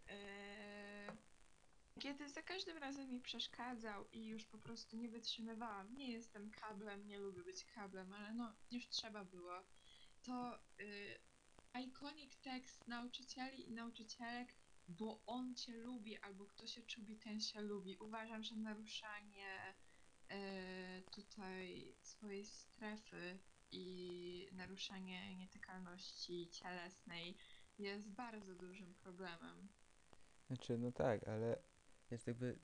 E, 0.09 1.17
kiedy 1.99 2.29
za 2.29 2.41
każdym 2.41 2.77
razem 2.77 3.09
mi 3.09 3.21
przeszkadzał 3.21 4.05
i 4.11 4.27
już 4.27 4.45
po 4.45 4.57
prostu 4.57 4.97
nie 4.97 5.09
wytrzymywałam. 5.09 5.93
Nie 5.93 6.11
jestem 6.11 6.51
kablem, 6.51 7.07
nie 7.07 7.19
lubię 7.19 7.43
być 7.43 7.65
kablem, 7.65 8.13
ale 8.13 8.33
no 8.33 8.53
już 8.71 8.89
trzeba 8.89 9.25
było. 9.25 9.63
to 10.23 10.59
y, 10.81 11.19
iconic 11.81 12.37
tekst 12.37 12.87
nauczycieli 12.87 13.69
i 13.69 13.71
nauczycielek, 13.71 14.53
bo 14.87 15.21
on 15.25 15.55
cię 15.55 15.77
lubi, 15.77 16.17
albo 16.17 16.45
kto 16.45 16.67
się 16.67 16.81
czubi, 16.81 17.17
ten 17.17 17.41
się 17.41 17.61
lubi. 17.61 17.97
Uważam, 17.97 18.43
że 18.43 18.55
naruszanie 18.55 19.75
y, 20.31 20.35
tutaj 21.11 21.95
swojej 22.01 22.45
strefy 22.45 23.39
i 23.71 24.49
naruszanie 24.51 25.35
nietykalności 25.35 26.49
cielesnej 26.49 27.37
jest 27.77 28.09
bardzo 28.09 28.55
dużym 28.55 28.93
problemem. 28.93 29.67
Znaczy, 30.47 30.77
no 30.77 30.91
tak, 30.91 31.27
ale 31.27 31.59
jest 32.11 32.27
jakby, 32.27 32.59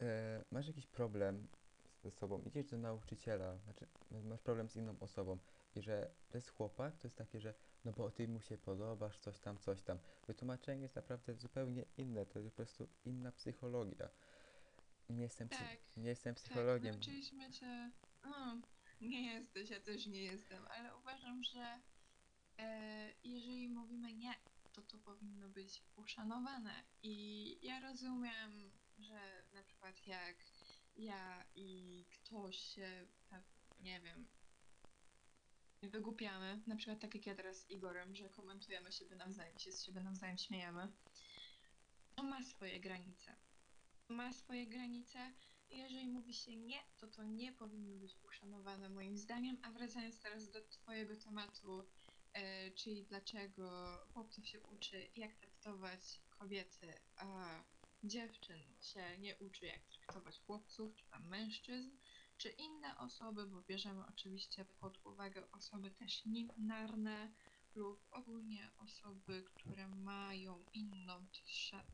e, 0.00 0.44
masz 0.50 0.66
jakiś 0.66 0.86
problem 0.86 1.48
ze 2.02 2.10
sobą, 2.10 2.42
idziesz 2.42 2.66
do 2.66 2.78
nauczyciela, 2.78 3.58
znaczy 3.58 3.86
masz 4.10 4.40
problem 4.40 4.68
z 4.68 4.76
inną 4.76 4.96
osobą 5.00 5.38
i 5.74 5.82
że 5.82 6.10
to 6.28 6.38
jest 6.38 6.50
chłopak, 6.50 6.98
to 6.98 7.06
jest 7.06 7.16
takie, 7.16 7.40
że 7.40 7.54
no 7.84 7.92
bo 7.92 8.10
ty 8.10 8.28
mu 8.28 8.40
się 8.40 8.58
podobasz, 8.58 9.18
coś 9.18 9.40
tam, 9.40 9.58
coś 9.58 9.82
tam. 9.82 9.98
Wytłumaczenie 10.26 10.82
jest 10.82 10.96
naprawdę 10.96 11.34
zupełnie 11.34 11.84
inne, 11.96 12.26
to 12.26 12.38
jest 12.38 12.50
po 12.50 12.56
prostu 12.56 12.88
inna 13.04 13.32
psychologia. 13.32 14.08
Nie 15.10 15.22
jestem, 15.22 15.48
psy- 15.48 15.58
Tak, 15.58 15.78
nie 15.96 16.08
jestem 16.08 16.34
Tak, 16.34 16.44
psychologiem. 16.44 16.92
nauczyliśmy 16.94 17.50
cię. 17.52 17.90
No, 18.24 18.60
nie 19.00 19.34
jesteś, 19.34 19.70
ja 19.70 19.80
też 19.80 20.06
nie 20.06 20.22
jestem, 20.22 20.66
ale 20.66 20.96
uważam, 20.96 21.44
że 21.44 21.80
e, 22.58 23.12
jeżeli 23.24 23.68
mówimy 23.68 24.14
nie, 24.14 24.34
to 24.72 24.82
to 24.82 24.98
powinno 24.98 25.48
być 25.48 25.82
uszanowane. 25.96 26.84
I 27.02 27.58
ja 27.66 27.80
rozumiem, 27.80 28.70
że 28.98 29.42
na 29.52 29.62
przykład 29.62 30.06
jak 30.06 30.36
ja 30.96 31.44
i 31.54 32.04
ktoś 32.10 32.56
się, 32.56 33.06
tak, 33.30 33.42
nie 33.80 34.00
wiem, 34.00 34.26
wygłupiamy, 35.88 36.62
na 36.66 36.76
przykład 36.76 37.00
tak 37.00 37.14
jak 37.14 37.26
ja 37.26 37.34
teraz 37.34 37.60
z 37.60 37.70
Igorem, 37.70 38.14
że 38.14 38.28
komentujemy 38.28 38.92
siebie 38.92 39.16
nawzajem, 39.16 39.58
się 39.58 39.72
z 39.72 39.84
siebie 39.84 40.00
nawzajem 40.00 40.38
śmiejemy, 40.38 40.92
to 42.14 42.22
ma 42.22 42.42
swoje 42.42 42.80
granice. 42.80 43.36
Ma 44.08 44.32
swoje 44.32 44.66
granice 44.66 45.32
i 45.70 45.78
jeżeli 45.78 46.08
mówi 46.08 46.34
się 46.34 46.56
nie, 46.56 46.82
to 46.96 47.06
to 47.06 47.24
nie 47.24 47.52
powinno 47.52 47.96
być 47.96 48.16
uszanowane 48.24 48.88
moim 48.88 49.18
zdaniem. 49.18 49.58
A 49.62 49.70
wracając 49.70 50.20
teraz 50.20 50.50
do 50.50 50.62
twojego 50.68 51.16
tematu, 51.16 51.84
e, 52.32 52.70
czyli 52.70 53.04
dlaczego 53.04 53.98
chłopców 54.12 54.48
się 54.48 54.60
uczy, 54.60 55.08
jak 55.16 55.34
traktować 55.34 56.20
kobiety, 56.30 56.94
a 57.16 57.64
dziewczyn 58.04 58.62
się 58.80 59.18
nie 59.18 59.36
uczy, 59.36 59.66
jak 59.66 59.86
traktować 59.86 60.38
chłopców, 60.38 60.96
czy 60.96 61.06
tam 61.06 61.28
mężczyzn, 61.28 61.90
czy 62.44 62.50
inne 62.50 62.98
osoby, 62.98 63.46
bo 63.46 63.62
bierzemy 63.62 64.02
oczywiście 64.08 64.64
pod 64.64 65.06
uwagę 65.06 65.50
osoby 65.52 65.90
też 65.90 66.24
niebinarne 66.24 67.32
lub 67.74 68.06
ogólnie 68.10 68.70
osoby, 68.76 69.44
które 69.44 69.88
mają 69.88 70.64
inną 70.72 71.26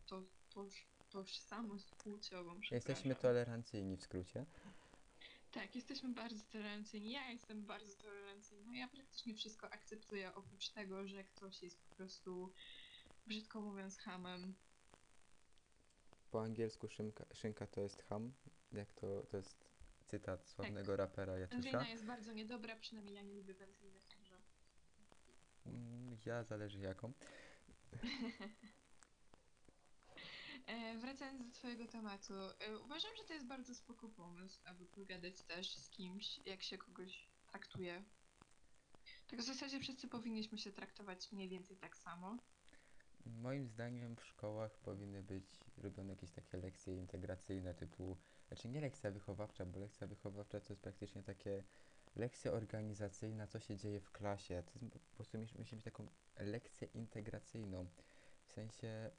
to, 0.06 0.22
toż, 0.48 0.86
tożsamość 1.10 1.90
płciową. 1.90 2.54
Jesteśmy 2.54 2.94
przepraszam. 2.94 3.22
tolerancyjni 3.22 3.96
w 3.96 4.02
skrócie. 4.02 4.46
Tak, 5.50 5.74
jesteśmy 5.74 6.08
bardzo 6.08 6.44
tolerancyjni. 6.44 7.10
Ja 7.10 7.30
jestem 7.30 7.66
bardzo 7.66 7.94
tolerancyjna. 7.94 8.76
Ja 8.76 8.88
praktycznie 8.88 9.34
wszystko 9.34 9.70
akceptuję, 9.70 10.34
oprócz 10.34 10.68
tego, 10.68 11.06
że 11.06 11.24
ktoś 11.24 11.62
jest 11.62 11.80
po 11.80 11.94
prostu, 11.94 12.52
brzydko 13.26 13.60
mówiąc, 13.60 13.98
hamem. 13.98 14.54
Po 16.30 16.42
angielsku 16.42 16.88
szynka, 16.88 17.26
szynka 17.34 17.66
to 17.66 17.80
jest 17.80 18.02
ham, 18.02 18.32
jak 18.72 18.92
to, 18.92 19.22
to 19.22 19.36
jest 19.36 19.69
cytat 20.10 20.48
sławnego 20.48 20.96
rapera 20.96 21.38
Jacysza. 21.38 21.62
Wędlina 21.62 21.88
jest 21.88 22.06
bardzo 22.06 22.32
niedobra, 22.32 22.76
przynajmniej 22.76 23.14
ja 23.14 23.22
nie 23.22 23.34
lubię 23.34 23.54
wędliny, 23.54 24.00
także... 24.08 24.34
Mm, 25.66 26.16
Ja 26.26 26.44
zależy 26.44 26.78
jaką. 26.78 27.12
E, 30.66 30.98
wracając 30.98 31.46
do 31.46 31.52
twojego 31.52 31.86
tematu, 31.86 32.34
e, 32.34 32.78
uważam, 32.78 33.10
że 33.16 33.24
to 33.24 33.34
jest 33.34 33.46
bardzo 33.46 33.74
spoko 33.74 34.08
pomysł, 34.08 34.60
aby 34.64 34.86
pogadać 34.86 35.42
też 35.42 35.76
z 35.76 35.90
kimś, 35.90 36.40
jak 36.46 36.62
się 36.62 36.78
kogoś 36.78 37.28
traktuje. 37.46 38.04
Tak 39.26 39.38
w 39.40 39.42
zasadzie 39.42 39.80
wszyscy 39.80 40.08
powinniśmy 40.08 40.58
się 40.58 40.72
traktować 40.72 41.32
mniej 41.32 41.48
więcej 41.48 41.76
tak 41.76 41.96
samo. 41.96 42.36
Moim 43.26 43.68
zdaniem 43.68 44.16
w 44.16 44.24
szkołach 44.24 44.78
powinny 44.78 45.22
być 45.22 45.44
robione 45.80 46.12
jakieś 46.12 46.30
takie 46.30 46.58
lekcje 46.58 46.96
integracyjne 46.96 47.74
typu, 47.74 48.16
znaczy 48.48 48.68
nie 48.68 48.80
lekcja 48.80 49.10
wychowawcza, 49.10 49.66
bo 49.66 49.78
lekcja 49.78 50.06
wychowawcza 50.06 50.60
to 50.60 50.72
jest 50.72 50.82
praktycznie 50.82 51.22
takie 51.22 51.64
lekcja 52.16 52.52
organizacyjna, 52.52 53.46
co 53.46 53.60
się 53.60 53.76
dzieje 53.76 54.00
w 54.00 54.10
klasie. 54.10 54.62
To 54.62 54.72
jest 54.94 55.08
po 55.10 55.14
prostu 55.14 55.38
musi 55.38 55.76
mieć 55.76 55.84
taką 55.84 56.06
lekcję 56.36 56.88
integracyjną. 56.94 57.86
W 58.46 58.52
sensie 58.52 59.10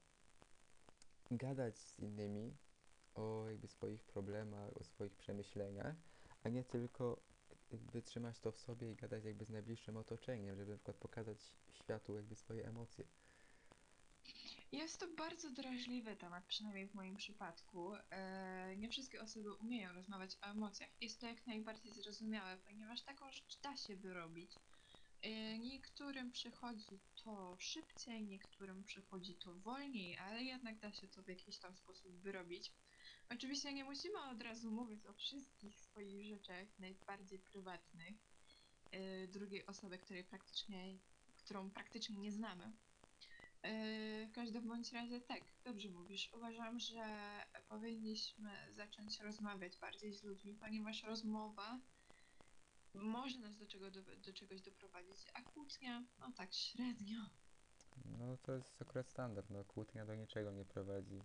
gadać 1.30 1.78
z 1.78 1.98
innymi 1.98 2.56
o 3.14 3.48
jakby 3.48 3.68
swoich 3.68 4.04
problemach, 4.04 4.76
o 4.76 4.84
swoich 4.84 5.16
przemyśleniach, 5.16 5.96
a 6.42 6.48
nie 6.48 6.64
tylko 6.64 7.22
jakby 7.70 8.02
trzymać 8.02 8.40
to 8.40 8.52
w 8.52 8.58
sobie 8.58 8.92
i 8.92 8.96
gadać 8.96 9.24
jakby 9.24 9.44
z 9.44 9.50
najbliższym 9.50 9.96
otoczeniem, 9.96 10.56
żeby 10.56 10.70
na 10.70 10.76
przykład 10.76 10.96
pokazać 10.96 11.38
światu 11.70 12.16
jakby 12.16 12.36
swoje 12.36 12.66
emocje. 12.66 13.04
Jest 14.72 15.00
to 15.00 15.08
bardzo 15.08 15.50
drażliwy 15.50 16.16
temat, 16.16 16.44
przynajmniej 16.44 16.88
w 16.88 16.94
moim 16.94 17.16
przypadku. 17.16 17.94
E, 18.10 18.76
nie 18.76 18.88
wszystkie 18.88 19.20
osoby 19.20 19.54
umieją 19.54 19.92
rozmawiać 19.92 20.36
o 20.42 20.46
emocjach. 20.46 20.90
Jest 21.00 21.20
to 21.20 21.26
jak 21.26 21.46
najbardziej 21.46 21.92
zrozumiałe, 21.92 22.56
ponieważ 22.56 23.02
taką 23.02 23.32
rzecz 23.32 23.58
da 23.62 23.76
się 23.76 23.96
wyrobić. 23.96 24.52
E, 25.22 25.58
niektórym 25.58 26.30
przychodzi 26.30 27.00
to 27.24 27.56
szybciej, 27.58 28.24
niektórym 28.24 28.84
przychodzi 28.84 29.34
to 29.34 29.54
wolniej, 29.54 30.18
ale 30.18 30.42
jednak 30.42 30.78
da 30.78 30.92
się 30.92 31.08
to 31.08 31.22
w 31.22 31.28
jakiś 31.28 31.58
tam 31.58 31.76
sposób 31.76 32.12
wyrobić. 32.20 32.72
Oczywiście 33.30 33.72
nie 33.72 33.84
musimy 33.84 34.22
od 34.22 34.42
razu 34.42 34.70
mówić 34.70 35.06
o 35.06 35.12
wszystkich 35.12 35.80
swoich 35.80 36.24
rzeczach 36.24 36.78
najbardziej 36.78 37.38
prywatnych 37.38 38.14
e, 38.90 39.26
drugiej 39.26 39.66
osoby, 39.66 39.98
której 39.98 40.24
praktycznie, 40.24 40.98
którą 41.36 41.70
praktycznie 41.70 42.16
nie 42.16 42.32
znamy. 42.32 42.72
Yy, 43.64 44.26
W 44.26 44.32
każdym 44.32 44.68
bądź 44.68 44.92
razie 44.92 45.20
tak, 45.20 45.40
dobrze 45.64 45.88
mówisz. 45.88 46.30
Uważam, 46.34 46.78
że 46.78 47.04
powinniśmy 47.68 48.50
zacząć 48.72 49.20
rozmawiać 49.20 49.76
bardziej 49.78 50.12
z 50.12 50.22
ludźmi, 50.22 50.54
ponieważ 50.54 51.02
rozmowa 51.02 51.78
może 52.94 53.38
nas 53.38 53.56
do, 53.56 53.66
czego, 53.66 53.90
do, 53.90 54.02
do 54.02 54.32
czegoś 54.32 54.60
doprowadzić, 54.62 55.26
a 55.34 55.42
kłótnia, 55.42 56.04
no 56.20 56.32
tak 56.36 56.54
średnio. 56.54 57.18
No 58.18 58.36
to 58.36 58.52
jest 58.52 58.82
akurat 58.82 59.08
standard, 59.08 59.50
no 59.50 59.64
kłótnia 59.64 60.06
do 60.06 60.14
niczego 60.14 60.52
nie 60.52 60.64
prowadzi. 60.64 61.22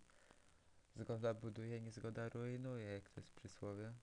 Zgoda 0.95 1.33
buduje, 1.33 1.81
niezgoda 1.81 2.29
rujnuje, 2.29 2.85
jak 2.85 3.09
to 3.09 3.19
jest 3.19 3.33
przysłowie. 3.33 3.93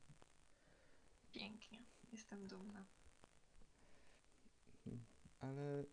Pięknie, 1.33 1.83
jestem 2.13 2.49
dumna. 2.49 2.85
Ale 5.41 5.85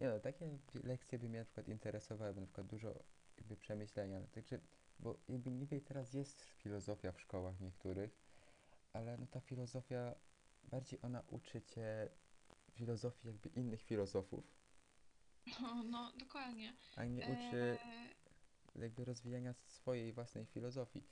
nie 0.00 0.08
no, 0.08 0.20
takie 0.20 0.58
lekcje 0.84 1.18
by 1.18 1.28
mnie 1.28 1.38
na 1.38 1.44
przykład 1.44 1.68
interesowały, 1.68 2.34
bo 2.34 2.40
na 2.40 2.46
przykład 2.46 2.66
dużo 2.66 2.94
jakby 3.38 3.56
przemyślenia. 3.56 4.20
Także, 4.32 4.58
bo 4.98 5.16
jakby 5.28 5.50
niby 5.50 5.80
teraz 5.80 6.12
jest 6.14 6.42
filozofia 6.42 7.12
w 7.12 7.20
szkołach 7.20 7.60
niektórych, 7.60 8.10
ale 8.92 9.18
no 9.18 9.26
ta 9.26 9.40
filozofia, 9.40 10.14
bardziej 10.64 10.98
ona 11.02 11.22
uczy 11.30 11.62
cię 11.62 12.08
filozofii 12.72 13.26
jakby 13.28 13.48
innych 13.48 13.82
filozofów, 13.82 14.44
No, 15.60 15.82
no 15.84 16.12
dokładnie. 16.18 16.72
a 16.96 17.04
nie 17.04 17.22
uczy 17.22 17.78
Eee, 17.82 18.14
jakby 18.82 19.04
rozwijania 19.04 19.54
swojej 19.54 20.12
własnej 20.12 20.46
filozofii. 20.46 21.02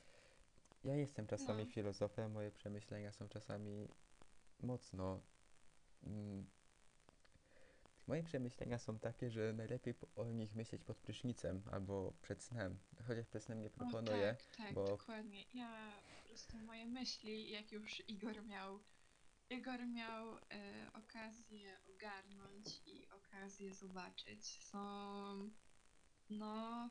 Ja 0.84 0.94
jestem 0.96 1.26
czasami 1.26 1.64
No. 1.64 1.70
filozofem, 1.72 2.32
moje 2.32 2.50
przemyślenia 2.50 3.12
są 3.12 3.28
czasami 3.28 3.88
mocno. 4.62 5.20
Mm, 6.06 6.46
moje 8.08 8.22
przemyślenia 8.22 8.78
są 8.78 8.98
takie, 8.98 9.30
że 9.30 9.52
najlepiej 9.52 9.94
po- 9.94 10.22
o 10.22 10.24
nich 10.24 10.54
myśleć 10.54 10.84
pod 10.84 10.98
prysznicem 10.98 11.62
albo 11.72 12.12
przed 12.22 12.42
snem. 12.42 12.78
Chociaż 13.06 13.26
przed 13.26 13.42
snem 13.44 13.60
nie 13.60 13.66
o, 13.66 13.70
proponuję, 13.70 14.36
tak, 14.38 14.56
tak, 14.56 14.74
bo- 14.74 14.86
dokładnie. 14.86 15.44
Ja 15.54 15.92
po 16.22 16.28
prostu 16.28 16.58
moje 16.58 16.86
myśli, 16.86 17.50
jak 17.50 17.72
już 17.72 18.08
Igor 18.08 18.44
miał 18.44 18.80
Igor 19.50 19.86
miał 19.86 20.36
e, 20.36 20.40
okazję 20.92 21.78
ogarnąć 21.94 22.82
i 22.86 23.08
okazję 23.10 23.74
zobaczyć, 23.74 24.64
są 24.64 24.78
no 26.30 26.88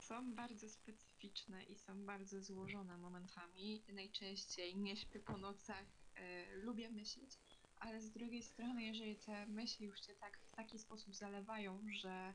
są 0.00 0.34
bardzo 0.34 0.68
specyficzne 0.68 1.64
i 1.64 1.76
są 1.76 2.06
bardzo 2.06 2.40
złożone 2.42 2.96
momentami. 2.98 3.84
Najczęściej 3.92 4.76
nie 4.76 4.96
śpię 4.96 5.20
po 5.20 5.36
nocach, 5.38 5.86
e, 6.14 6.56
lubię 6.56 6.90
myśleć, 6.90 7.38
ale 7.84 8.00
z 8.00 8.10
drugiej 8.10 8.42
strony, 8.42 8.82
jeżeli 8.82 9.16
te 9.16 9.46
myśli 9.46 9.86
już 9.86 10.00
cię 10.00 10.14
tak 10.14 10.38
w 10.38 10.52
taki 10.52 10.78
sposób 10.78 11.14
zalewają, 11.14 11.78
że 11.92 12.34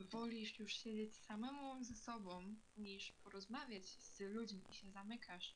wolisz 0.00 0.58
już 0.58 0.72
siedzieć 0.72 1.16
samemu 1.16 1.84
ze 1.84 1.94
sobą, 1.94 2.54
niż 2.76 3.12
porozmawiać 3.12 3.86
z 3.86 4.20
ludźmi 4.20 4.62
i 4.70 4.74
się 4.74 4.90
zamykasz 4.90 5.54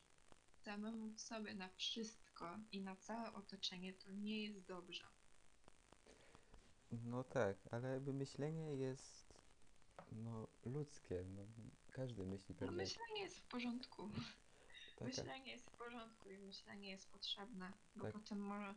samemu 0.63 1.13
w 1.13 1.19
sobie 1.21 1.53
na 1.53 1.69
wszystko, 1.69 2.59
i 2.71 2.81
na 2.81 2.95
całe 2.95 3.33
otoczenie, 3.33 3.93
to 3.93 4.11
nie 4.11 4.43
jest 4.43 4.59
dobrze. 4.59 5.03
No 6.91 7.23
tak, 7.23 7.57
ale 7.71 7.89
jakby 7.89 8.13
myślenie 8.13 8.75
jest 8.75 9.33
no, 10.11 10.47
ludzkie. 10.65 11.23
No, 11.35 11.41
każdy 11.91 12.25
myśli 12.25 12.55
No, 12.55 12.59
pewnie. 12.59 12.75
myślenie 12.75 13.21
jest 13.21 13.37
w 13.37 13.43
porządku. 13.43 14.09
Taka, 14.99 15.21
Myślenie 15.21 15.51
jest 15.51 15.69
w 15.69 15.77
porządku 15.77 16.29
i 16.29 16.37
myślenie 16.37 16.89
jest 16.89 17.11
potrzebne, 17.11 17.73
bo 17.95 18.03
Tak. 18.03 18.13
potem 18.13 18.39
może 18.39 18.75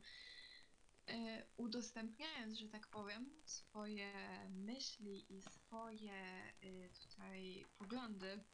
e, 1.07 1.47
udostępniając, 1.57 2.59
że 2.59 2.69
tak 2.69 2.87
powiem, 2.87 3.31
swoje 3.45 4.13
myśli 4.51 5.37
i 5.37 5.43
swoje 5.43 6.13
e, 6.13 6.89
tutaj 6.91 7.67
poglądy, 7.79 8.45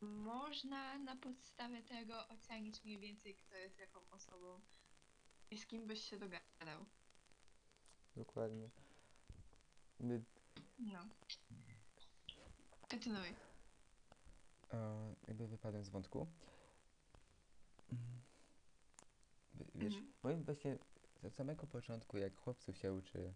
można 0.00 0.98
na 0.98 1.16
podstawie 1.16 1.82
tego 1.82 2.28
ocenić 2.28 2.84
mniej 2.84 2.98
więcej, 2.98 3.34
kto 3.36 3.56
jest 3.56 3.78
jaką 3.78 4.00
osobą 4.10 4.60
i 5.50 5.58
z 5.58 5.66
kim 5.66 5.86
byś 5.86 6.04
się 6.04 6.18
dogadał. 6.18 6.86
Dokładnie. 8.16 8.70
My, 10.00 10.22
No. 10.78 11.06
Kontynuuj. 12.90 13.34
E, 14.72 15.14
jakby 15.28 15.48
wypadłem 15.48 15.84
z 15.84 15.88
wątku. 15.88 16.26
Wiesz, 19.74 19.94
Mhm. 19.94 20.12
moim 20.22 20.44
właśnie 20.44 20.78
od 21.22 21.34
samego 21.34 21.66
początku, 21.66 22.18
jak 22.18 22.36
chłopców 22.36 22.78
się 22.78 22.92
uczy 22.92 23.32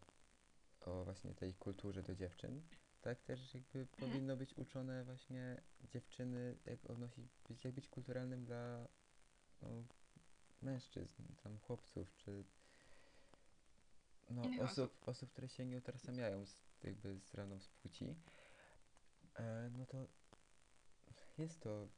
o 0.80 1.04
właśnie 1.04 1.34
tej 1.34 1.54
kulturze 1.54 2.02
do 2.02 2.14
dziewczyn, 2.14 2.62
tak 3.02 3.22
też 3.22 3.54
jakby 3.54 3.86
powinno 3.86 4.36
być 4.36 4.54
uczone 4.58 5.04
właśnie 5.04 5.62
dziewczyny, 5.84 6.56
jak 6.66 6.90
odnosi 6.90 7.28
być, 7.48 7.64
jak 7.64 7.74
być 7.74 7.88
kulturalnym 7.88 8.44
dla 8.44 8.88
no, 9.62 9.84
mężczyzn, 10.62 11.22
tam 11.42 11.58
chłopców, 11.58 12.16
czy 12.16 12.44
no, 14.30 14.44
Innych 14.44 14.62
osób, 14.62 15.08
osób, 15.08 15.30
które 15.30 15.48
się 15.48 15.66
nie 15.66 15.78
utożsamiają 15.78 16.46
z, 16.46 16.56
jakby 16.84 17.18
z 17.20 17.34
raną 17.34 17.60
z 17.60 17.68
płci, 17.68 18.16
e, 19.34 19.70
no 19.72 19.86
to 19.86 20.06
jest 21.38 21.60
to 21.60 21.88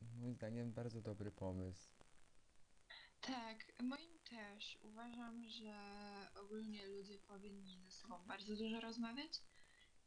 moim 0.00 0.34
zdaniem 0.34 0.72
bardzo 0.72 1.00
dobry 1.00 1.30
pomysł. 1.30 1.90
Tak, 3.20 3.72
moim 3.82 4.18
też. 4.18 4.78
Uważam, 4.82 5.48
że 5.48 5.74
ogólnie 6.34 6.86
ludzie 6.86 7.18
powinni 7.18 7.78
ze 7.78 7.90
sobą 7.90 8.18
bardzo 8.26 8.56
dużo 8.56 8.80
rozmawiać 8.80 9.42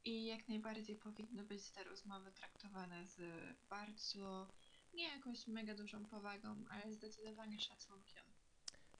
i 0.04 0.26
jak 0.26 0.48
najbardziej 0.50 0.96
powinny 0.96 1.44
być 1.44 1.72
te 1.72 1.84
rozmowy 1.84 2.32
traktowane 2.32 3.08
z 3.08 3.22
bardzo, 3.70 4.48
nie 4.94 5.08
jakąś 5.08 5.48
mega 5.48 5.76
dużą 5.76 6.06
powagą, 6.06 6.66
ale 6.70 6.94
zdecydowanie 6.94 7.60
szacunkiem. 7.60 8.24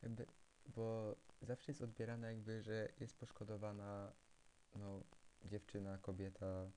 Jakby, 0.04 0.26
bo 0.66 1.16
zawsze 1.42 1.72
jest 1.72 1.82
odbierane 1.82 2.28
jakby, 2.28 2.62
że 2.62 2.90
jest 3.00 3.18
poszkodowana 3.18 4.14
no, 4.76 5.04
dziewczyna, 5.46 5.98
kobieta. 5.98 6.72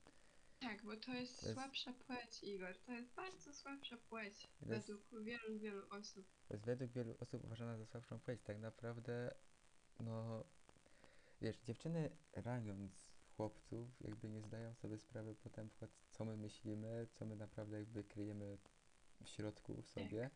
Tak, 0.61 0.83
bo 0.83 0.97
to 0.97 1.15
jest 1.15 1.41
To 1.41 1.47
jest- 1.47 1.61
słabsza 1.61 1.93
płeć, 1.93 2.43
Igor. 2.43 2.77
To 2.79 2.93
jest 2.93 3.15
bardzo 3.15 3.53
słabsza 3.53 3.97
płeć 3.97 4.49
To 4.61 4.75
jest- 4.75 4.87
według 4.89 5.25
wielu, 5.25 5.59
wielu 5.59 5.83
osób. 5.91 6.27
To 6.49 6.55
jest 6.55 6.65
według 6.67 6.91
wielu 6.91 7.17
osób 7.21 7.45
uważana 7.45 7.79
za 7.79 7.87
słabszą 7.87 8.21
płeć. 8.21 8.43
Tak 8.43 8.59
naprawdę, 8.59 9.35
no, 10.01 10.45
wiesz, 11.41 11.57
dziewczyny 11.59 12.11
raniąc 12.33 12.93
chłopców, 13.37 13.89
jakby 14.01 14.29
nie 14.29 14.43
zdają 14.43 14.75
sobie 14.75 14.99
sprawy 14.99 15.35
potem, 15.35 15.71
co 16.11 16.25
my 16.25 16.37
myślimy, 16.37 17.07
co 17.13 17.25
my 17.27 17.37
naprawdę 17.37 17.79
jakby 17.79 18.05
kryjemy 18.05 18.59
w 19.25 19.29
środku 19.29 19.83
w 19.83 19.89
sobie. 19.89 20.31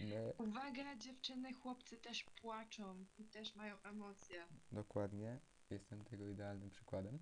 My, 0.00 0.32
Uwaga, 0.38 0.96
dziewczyny, 0.96 1.52
chłopcy 1.54 1.96
też 1.96 2.24
płaczą 2.24 3.04
i 3.18 3.24
też 3.24 3.54
mają 3.54 3.82
emocje. 3.82 4.46
dokładnie, 4.72 5.38
jestem 5.70 6.04
tego 6.04 6.28
idealnym 6.28 6.70
przykładem. 6.70 7.18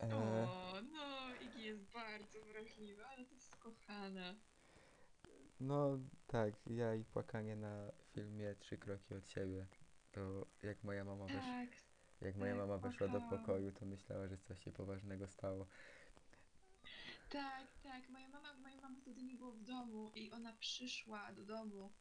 E, 0.00 0.14
O, 0.16 0.82
no, 0.92 1.34
Iggy 1.40 1.60
jest 1.60 1.84
bardzo 1.84 2.44
wrażliwy, 2.44 3.06
ale 3.06 3.24
to 3.24 3.34
jest 3.34 3.56
kochane. 3.56 4.34
No 5.60 5.98
tak, 6.26 6.54
ja 6.66 6.94
i 6.94 7.04
płakanie 7.04 7.56
na 7.56 7.92
filmie 8.12 8.54
Trzy 8.54 8.78
kroki 8.78 9.14
od 9.14 9.28
siebie. 9.28 9.66
To 10.12 10.46
jak 10.62 10.84
moja 10.84 11.04
mama 11.04 11.26
wesz, 11.26 11.34
Tak, 11.44 11.68
jak 12.20 12.36
moja 12.36 12.52
tak, 12.52 12.60
mama 12.60 12.78
weszła 12.78 13.08
do 13.08 13.20
płakałam. 13.20 13.40
pokoju, 13.44 13.72
to 13.72 13.86
myślała, 13.86 14.28
że 14.28 14.38
coś 14.38 14.64
się 14.64 14.72
poważnego 14.72 15.28
stało. 15.28 15.66
tak, 17.30 17.66
tak. 17.82 18.08
Moja 18.08 18.28
mama, 18.28 18.54
moja 18.54 18.80
mama 18.80 18.96
wtedy 19.00 19.22
nie 19.22 19.34
było 19.34 19.52
w 19.52 19.62
domu 19.62 20.12
i 20.14 20.30
ona 20.32 20.52
przyszła 20.52 21.32
do 21.32 21.44
domu, 21.44 21.92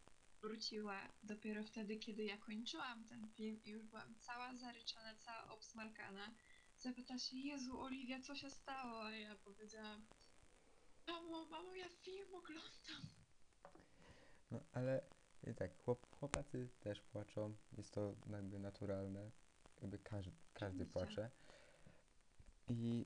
wróciła 0.41 0.99
dopiero 1.23 1.63
wtedy, 1.63 1.95
kiedy 1.97 2.23
ja 2.23 2.37
kończyłam 2.37 3.03
ten 3.03 3.27
film 3.27 3.63
i 3.63 3.69
już 3.69 3.85
byłam 3.85 4.15
cała 4.19 4.55
zaryczana, 4.55 5.15
cała 5.15 5.47
obsmarkana. 5.49 6.31
Zapyta 6.85 7.19
się, 7.19 7.37
Jezu, 7.37 7.81
Oliwia, 7.81 8.19
co 8.21 8.35
się 8.35 8.49
stało? 8.49 9.03
A 9.03 9.11
ja 9.11 9.35
powiedziałam, 9.35 10.05
mamo, 11.07 11.45
mamo, 11.45 11.75
ja 11.75 11.89
film 11.89 12.35
oglądam. 12.35 13.01
No 14.51 14.59
ale 14.73 15.01
i 15.47 15.55
tak, 15.55 15.77
chłop, 15.77 16.07
chłopacy 16.19 16.69
też 16.79 17.01
płaczą, 17.01 17.55
jest 17.77 17.93
to 17.93 18.15
jakby 18.31 18.59
naturalne, 18.59 19.31
jakby 19.81 19.99
każdy, 19.99 20.31
każdy 20.53 20.83
Oczywiście. 20.83 20.93
płacze. 20.93 21.29
I 22.67 23.05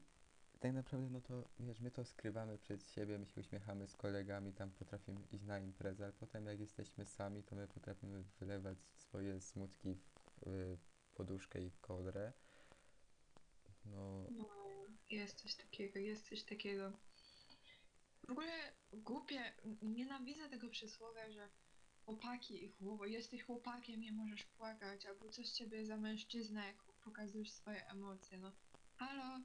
tak 0.60 0.74
naprawdę, 0.74 1.10
no 1.10 1.22
to 1.22 1.50
wiesz, 1.60 1.80
my 1.80 1.92
to 1.92 2.06
skrywamy 2.06 2.58
przed 2.58 2.92
siebie, 2.92 3.20
my 3.20 3.26
się 3.28 3.42
uśmiechamy 3.42 3.88
z 3.88 3.96
kolegami, 3.96 4.54
tam 4.54 4.72
potrafimy 4.72 5.22
iść 5.32 5.44
na 5.44 5.60
imprezę, 5.60 6.04
ale 6.04 6.13
potem 6.13 6.46
jak 6.46 6.60
jesteśmy 6.60 7.06
sami, 7.06 7.44
to 7.44 7.56
my 7.56 7.68
potrafimy 7.68 8.24
wylewać 8.39 8.78
swoje 8.94 9.42
smutki 9.42 9.96
w 9.96 10.48
y, 10.48 10.78
poduszkę 11.13 11.62
i 11.62 11.70
w 11.70 11.80
kołdrę. 11.80 12.34
No, 13.89 14.23
No, 14.32 14.47
jest 15.10 15.41
coś 15.41 15.56
takiego, 15.56 15.99
jest 15.99 16.30
coś 16.30 16.43
takiego. 16.43 16.91
W 18.28 18.32
ogóle 18.32 18.73
głupie, 18.93 19.54
nienawidzę 19.82 20.49
tego 20.49 20.69
przysłowia, 20.69 21.32
że 21.32 21.49
chłopaki 22.06 22.65
i 22.65 22.69
chłopo, 22.69 23.06
jesteś 23.06 23.43
chłopakiem, 23.43 24.02
nie 24.02 24.12
możesz 24.12 24.43
płakać, 24.45 25.06
albo 25.06 25.30
coś 25.30 25.49
ciebie 25.49 25.86
za 25.86 25.97
mężczyzna, 25.97 26.65
jak 26.67 26.84
pokazujesz 26.84 27.52
swoje 27.52 27.88
emocje, 27.88 28.38
no. 28.38 28.52
Halo? 28.97 29.39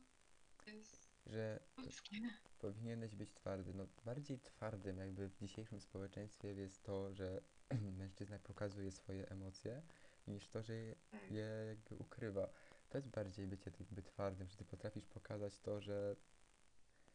To 0.64 0.70
jest 0.70 1.14
że 1.26 1.60
ludzkie. 1.76 2.16
powinieneś 2.58 3.14
być 3.14 3.30
twardy. 3.34 3.74
No, 3.74 3.86
bardziej 4.04 4.40
twardym 4.40 4.98
jakby 4.98 5.28
w 5.28 5.36
dzisiejszym 5.36 5.80
społeczeństwie 5.80 6.48
jest 6.48 6.82
to, 6.82 7.14
że 7.14 7.40
mężczyzna 7.98 8.38
pokazuje 8.38 8.92
swoje 8.92 9.28
emocje, 9.28 9.82
niż 10.26 10.48
to, 10.48 10.62
że 10.62 10.74
je, 10.74 10.94
Tak. 11.10 11.30
je 11.30 11.64
jakby 11.68 11.94
ukrywa. 11.96 12.48
To 12.94 12.98
jest 12.98 13.08
bardziej 13.08 13.46
bycie 13.46 13.70
jakby 13.80 14.02
twardym, 14.02 14.48
że 14.48 14.56
ty 14.56 14.64
potrafisz 14.64 15.06
pokazać 15.06 15.58
to, 15.60 15.80
że, 15.80 16.16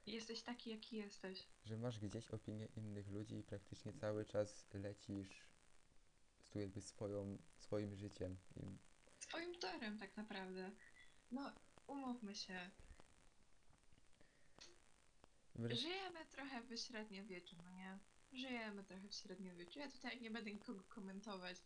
Jesteś 0.05 0.41
taki, 0.41 0.69
jaki 0.69 0.95
jesteś. 0.95 1.47
że 1.65 1.77
masz 1.77 1.99
gdzieś 1.99 2.29
opinię 2.31 2.65
innych 2.65 3.07
ludzi 3.07 3.35
i 3.35 3.43
praktycznie 3.43 3.93
cały 3.93 4.25
czas 4.25 4.67
lecisz 4.73 5.45
z 6.39 6.49
tu 6.49 6.59
jakby 6.59 6.81
swoją, 6.81 7.37
swoim 7.57 7.95
życiem. 7.95 8.37
I 8.55 8.77
Swoim 9.19 9.59
torem 9.59 9.97
tak 9.99 10.17
naprawdę. 10.17 10.71
No, 11.31 11.51
umówmy 11.87 12.35
się. 12.35 12.69
wreszcie, 15.55 15.87
Żyjemy 15.87 16.25
trochę 16.25 16.61
w 16.61 16.79
średniowieczu, 16.79 17.55
no 17.63 17.71
nie? 17.71 17.99
Żyjemy 18.33 18.83
trochę 18.83 19.07
w 19.07 19.13
średniowieczu. 19.13 19.79
Ja 19.79 19.91
tutaj 19.91 20.21
nie 20.21 20.31
będę 20.31 20.51
nikogo 20.53 20.83
komentować. 20.83 21.57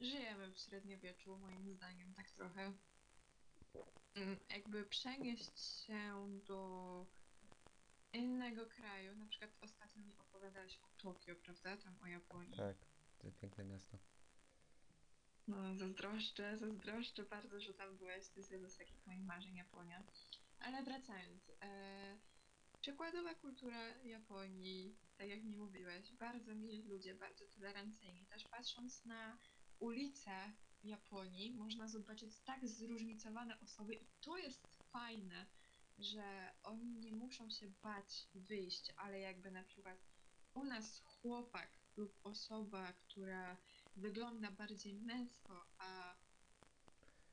Żyjemy 0.00 0.52
w 0.52 0.58
średniowieczu, 0.58 1.38
moim 1.38 1.72
zdaniem, 1.74 2.14
tak 2.14 2.30
trochę. 2.30 2.72
Mm, 4.14 4.36
Jakby 4.50 4.84
przenieść 4.84 5.58
się 5.86 6.38
do 6.46 7.06
innego 8.12 8.66
kraju, 8.66 9.16
na 9.16 9.26
przykład 9.26 9.50
ostatnio 9.60 10.02
mi 10.02 10.16
opowiadałeś 10.18 10.78
o 10.82 10.88
Tokio, 11.02 11.36
prawda? 11.36 11.76
Tam 11.76 11.96
o 12.02 12.06
Japonii. 12.06 12.56
tak, 12.56 12.76
to 13.18 13.26
jest 13.26 13.38
piękne 13.38 13.64
miasto. 13.64 13.98
No, 15.48 15.74
zazdroszczę, 15.74 16.58
zazdroszczę 16.58 17.22
bardzo, 17.24 17.60
że 17.60 17.74
tam 17.74 17.96
byłeś. 17.96 18.28
To 18.28 18.40
jest 18.40 18.50
jedno 18.50 18.68
z 18.70 18.76
takich 18.76 19.06
moich 19.06 19.20
marzeń 19.22 19.56
Japonia. 19.56 20.02
Ale 20.60 20.82
wracając. 20.82 21.50
E, 21.62 22.18
przykładowa 22.80 23.34
kultura 23.34 23.88
Japonii, 23.98 24.96
tak 25.16 25.28
jak 25.28 25.42
mi 25.44 25.56
mówiłeś, 25.56 26.12
bardzo 26.12 26.54
mili 26.54 26.82
ludzie, 26.82 27.14
bardzo 27.14 27.46
tolerancyjni. 27.46 28.26
Też 28.26 28.44
patrząc 28.48 29.04
na 29.04 29.38
ulice 29.78 30.52
Japonii, 30.84 31.50
można 31.54 31.88
zobaczyć 31.88 32.40
tak 32.40 32.68
zróżnicowane 32.68 33.60
osoby 33.60 33.94
i 33.94 34.06
to 34.20 34.36
jest 34.36 34.66
fajne, 34.92 35.46
że 35.98 36.50
oni 36.62 36.94
nie 36.96 37.12
muszą 37.12 37.50
się 37.50 37.68
bać 37.82 38.28
wyjść, 38.34 38.92
ale 38.96 39.18
jakby 39.20 39.50
na 39.50 39.62
przykład 39.64 39.98
u 40.54 40.64
nas 40.64 41.00
chłopak 41.04 41.68
lub 41.96 42.18
osoba, 42.24 42.92
która 42.92 43.56
wygląda 43.96 44.50
bardziej 44.50 44.94
męsko, 44.94 45.66
a 45.78 46.16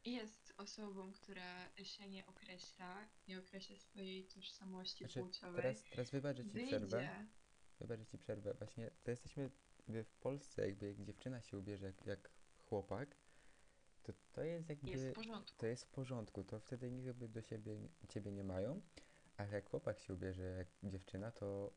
jest 0.06 0.54
osobą, 0.58 1.12
która 1.12 1.70
się 1.84 2.08
nie 2.10 2.26
określa, 2.26 3.08
nie 3.28 3.40
określa 3.40 3.76
swojej 3.76 4.26
tożsamości 4.28 5.04
Znaczy, 5.06 5.20
płciowej. 5.20 5.62
teraz, 5.62 5.84
teraz 5.84 6.12
wybacz, 6.12 6.38
że 6.38 6.44
ci 6.44 6.50
przerwę. 6.50 6.80
wyjdzie. 6.80 7.28
Wybacz, 7.80 8.00
że 8.00 8.06
ci 8.06 8.18
przerwę. 8.18 8.54
Właśnie 8.54 8.92
to 9.04 9.12
jesteśmy 9.12 9.52
w 9.88 10.14
Polsce, 10.20 10.68
jakby 10.68 10.88
jak 10.88 11.04
dziewczyna 11.04 11.42
się 11.42 11.58
ubierze 11.58 11.86
jak, 11.86 12.06
jak 12.06 12.32
chłopak, 12.58 13.16
to 14.04 14.14
to 14.34 14.44
jest 14.44 14.70
jakby, 14.70 14.90
Jest 14.90 15.06
w 15.06 15.14
porządku. 15.14 15.58
to 15.58 15.66
jest 15.66 15.84
w 15.86 15.90
porządku, 15.90 16.44
to 16.44 16.60
wtedy 16.60 16.92
nikt 16.92 17.06
jakby 17.08 17.28
do 17.30 17.42
siebie, 17.42 17.78
ciebie 18.10 18.32
nie 18.32 18.44
mają, 18.44 18.82
ale 19.38 19.50
jak 19.52 19.70
chłopak 19.70 20.00
się 20.00 20.14
ubierze 20.14 20.44
jak 20.44 20.68
dziewczyna, 20.84 21.32
to 21.32 21.72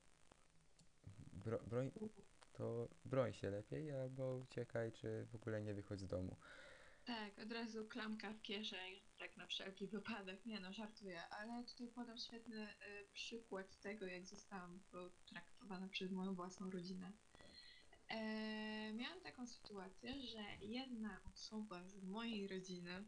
bro, 1.33 1.59
broń, 1.59 1.91
to 2.53 2.89
broń 3.05 3.33
się 3.33 3.51
lepiej 3.51 3.93
albo 3.93 4.37
uciekaj, 4.37 4.93
czy 4.93 5.27
w 5.33 5.35
ogóle 5.35 5.63
nie 5.63 5.75
wychodź 5.75 6.01
z 6.01 6.07
domu. 6.07 6.37
Tak, 7.07 7.39
od 7.39 7.53
razu 7.53 7.87
klamka 7.89 8.33
w 8.33 8.43
kieszeń, 8.43 9.01
tak 9.19 9.37
na 9.37 9.47
wszelki 9.47 9.87
wypadek. 9.87 10.47
Nie 10.47 10.61
no, 10.61 10.73
żartuję, 10.73 11.29
ale 11.29 11.65
tutaj 11.65 11.89
podam 11.89 12.19
świetny 12.19 12.63
y, 12.69 13.07
przykład 13.13 13.81
tego, 13.81 14.07
jak 14.07 14.27
zostałam 14.27 14.81
potraktowana 14.91 15.89
przez 15.89 16.11
moją 16.11 16.35
własną 16.35 16.71
rodzinę. 16.71 17.13
E, 18.09 18.93
miałam 18.93 19.21
taką 19.21 19.47
sytuację, 19.47 20.23
że 20.23 20.45
jedna 20.61 21.21
osoba 21.35 21.85
z 21.85 22.03
mojej 22.03 22.49
rodziny 22.49 23.05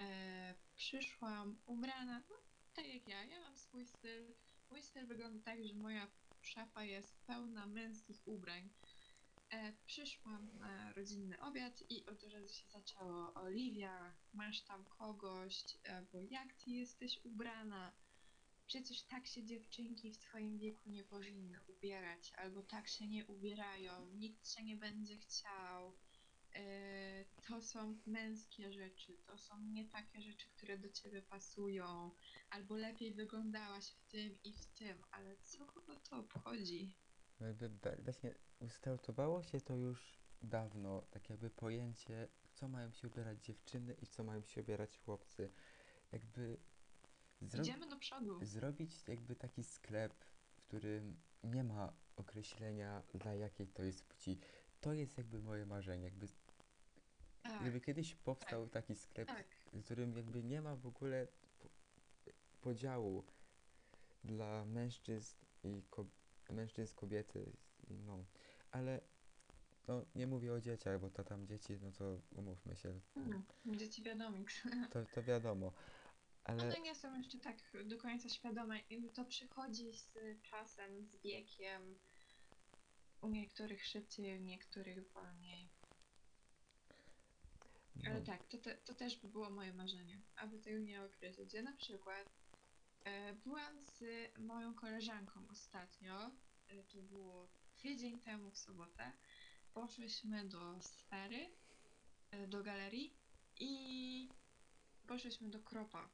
e, 0.00 0.54
przyszła 0.74 1.46
ubrana, 1.66 2.22
no, 2.30 2.36
tak 2.74 2.86
jak 2.86 3.08
ja, 3.08 3.24
ja 3.24 3.40
mam 3.40 3.56
swój 3.56 3.86
styl. 3.86 4.34
Mój 4.70 4.82
styl 4.82 5.06
wygląda 5.06 5.44
tak, 5.44 5.64
że 5.64 5.74
moja 5.74 6.06
szafa 6.40 6.84
jest 6.84 7.20
pełna 7.26 7.66
męskich 7.66 8.28
ubrań. 8.28 8.70
E, 9.50 9.72
przyszłam 9.86 10.48
na 10.58 10.92
rodzinny 10.92 11.40
obiad 11.40 11.90
i 11.90 12.06
od 12.06 12.22
razu 12.22 12.54
się 12.54 12.68
zaczęło 12.68 13.34
Oliwia, 13.34 14.14
masz 14.32 14.60
tam 14.60 14.84
kogoś, 14.84 15.64
albo 15.96 16.18
jak 16.30 16.52
ty 16.52 16.70
jesteś 16.70 17.20
ubrana? 17.24 17.92
Przecież 18.72 19.02
tak 19.02 19.26
się 19.26 19.44
dziewczynki 19.44 20.12
w 20.12 20.18
twoim 20.18 20.58
wieku 20.58 20.90
nie 20.90 21.04
powinny 21.04 21.58
ubierać, 21.68 22.32
albo 22.36 22.62
tak 22.62 22.88
się 22.88 23.08
nie 23.08 23.26
ubierają, 23.26 24.06
nikt 24.06 24.48
się 24.48 24.64
nie 24.64 24.76
będzie 24.76 25.16
chciał. 25.18 25.96
E, 26.54 27.24
to 27.48 27.62
są 27.62 27.98
męskie 28.06 28.72
rzeczy, 28.72 29.18
to 29.26 29.38
są 29.38 29.60
nie 29.60 29.88
takie 29.88 30.20
rzeczy, 30.22 30.46
które 30.56 30.78
do 30.78 30.88
ciebie 30.88 31.22
pasują, 31.22 32.10
albo 32.50 32.76
lepiej 32.76 33.14
wyglądałaś 33.14 33.90
w 33.90 34.04
tym 34.06 34.38
i 34.44 34.52
w 34.52 34.66
tym, 34.66 35.04
ale 35.10 35.36
co 35.36 35.66
kogo 35.66 35.96
to 35.96 36.16
obchodzi? 36.16 36.96
No 37.40 37.46
jakby 37.46 37.68
ba- 37.68 37.96
właśnie 38.04 38.34
ustartowało 38.60 39.42
się 39.42 39.60
to 39.60 39.76
już 39.76 40.18
dawno, 40.42 41.02
tak 41.10 41.30
jakby 41.30 41.50
pojęcie, 41.50 42.28
co 42.52 42.68
mają 42.68 42.92
się 42.92 43.08
ubierać 43.08 43.44
dziewczyny 43.44 43.96
i 44.02 44.06
co 44.06 44.24
mają 44.24 44.42
się 44.44 44.60
ubierać 44.60 44.98
chłopcy. 44.98 45.52
Jakby 46.12 46.58
zro 47.42 47.62
Idziemy 47.62 47.86
do 47.88 47.96
przodu. 47.96 48.38
zrobić 48.44 49.08
jakby 49.08 49.36
taki 49.36 49.64
sklep, 49.64 50.14
w 50.54 50.62
którym 50.62 51.16
nie 51.44 51.64
ma 51.64 51.92
określenia 52.16 53.02
dla 53.14 53.34
jakiej 53.34 53.66
to 53.68 53.82
jest 53.82 54.04
płci. 54.04 54.38
To 54.80 54.92
jest 54.92 55.18
jakby 55.18 55.38
moje 55.42 55.66
marzenie, 55.66 56.04
jakby 56.04 56.26
Tak, 57.42 57.62
gdyby 57.62 57.80
kiedyś 57.80 58.14
powstał 58.14 58.68
taki 58.68 58.96
sklep, 58.96 59.28
tak. 59.28 59.46
w 59.72 59.84
którym 59.84 60.16
jakby 60.16 60.42
nie 60.42 60.62
ma 60.62 60.76
w 60.76 60.86
ogóle 60.86 61.26
po- 61.58 61.68
podziału 62.60 63.24
dla 64.24 64.64
mężczyzn 64.64 65.36
i 65.64 65.82
ko- 65.90 66.06
mężczyzn, 66.50 66.94
kobiety, 66.96 67.52
no, 67.90 68.24
ale 68.70 69.00
no 69.88 70.04
nie 70.14 70.26
mówię 70.26 70.52
o 70.52 70.60
dzieciach, 70.60 71.00
bo 71.00 71.10
to 71.10 71.24
tam 71.24 71.46
dzieci, 71.46 71.78
no 71.82 71.92
to 71.92 72.20
umówmy 72.36 72.76
się, 72.76 73.00
Mm, 73.16 73.42
Dzieci 73.66 74.02
wiadomix. 74.02 74.62
to, 74.90 75.04
to 75.14 75.22
wiadomo, 75.22 75.72
ale 76.44 76.62
One 76.62 76.80
nie 76.80 76.94
są 76.94 77.18
jeszcze 77.18 77.38
tak 77.38 77.56
do 77.84 77.98
końca 77.98 78.28
świadome 78.28 78.78
i 78.78 79.10
to 79.10 79.24
przychodzi 79.24 79.92
z 79.92 80.12
czasem, 80.42 81.04
z 81.04 81.16
wiekiem. 81.16 81.98
U 83.20 83.28
niektórych 83.28 83.86
szybciej, 83.86 84.38
u 84.38 84.42
niektórych 84.42 85.12
wolniej. 85.12 85.68
Ale 88.06 88.20
no, 88.20 88.26
tak, 88.26 88.46
to, 88.46 88.58
te, 88.58 88.74
to 88.76 88.94
też 88.94 89.16
by 89.16 89.28
było 89.28 89.50
moje 89.50 89.72
marzenie, 89.72 90.20
aby 90.36 90.58
tego 90.58 90.78
nie 90.78 91.02
określić. 91.02 91.54
Ja 91.54 91.62
na 91.62 91.72
przykład 91.72 92.32
e, 93.04 93.34
byłam 93.34 93.80
z 93.80 94.04
moją 94.38 94.74
koleżanką 94.74 95.40
ostatnio, 95.50 96.30
e, 96.68 96.82
to 96.84 97.02
było 97.02 97.48
tydzień 97.76 98.20
temu 98.20 98.50
w 98.50 98.58
sobotę. 98.58 99.12
Poszłyśmy 99.74 100.48
do 100.48 100.80
sfery, 100.80 101.50
e, 102.30 102.46
do 102.46 102.62
galerii 102.62 103.14
i 103.60 104.28
poszłyśmy 105.06 105.48
do 105.48 105.60
kropa. 105.60 106.08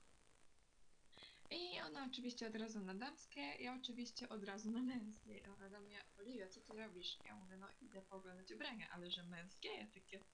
I 1.50 1.80
ona 1.80 2.06
oczywiście 2.10 2.46
od 2.46 2.54
razu 2.56 2.80
na 2.80 2.94
damskie, 2.94 3.40
ja 3.40 3.74
oczywiście 3.80 4.28
od 4.28 4.44
razu 4.44 4.70
na 4.70 4.82
męskie. 4.82 5.38
I 5.38 5.44
ona 5.46 5.70
do 5.70 5.80
mnie, 5.80 6.04
Oliwia, 6.18 6.48
co 6.48 6.60
ty 6.60 6.72
robisz? 6.76 7.18
Ja 7.24 7.34
mówię, 7.36 7.56
no 7.56 7.68
idę 7.80 8.02
pooglądać 8.02 8.52
ubrania, 8.52 8.88
ale 8.90 9.10
że 9.10 9.22
męskie? 9.22 9.68
Ja 9.68 9.86
takie, 9.86 10.24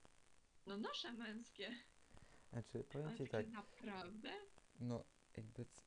no 0.65 0.77
noszę 0.77 1.11
męskie. 1.13 1.75
znaczy 2.51 2.83
powiem 2.83 3.17
ci 3.17 3.23
takie 3.27 3.43
tak, 3.43 3.47
naprawdę? 3.53 4.31
no 4.79 5.05
jakby 5.37 5.65
c- 5.65 5.81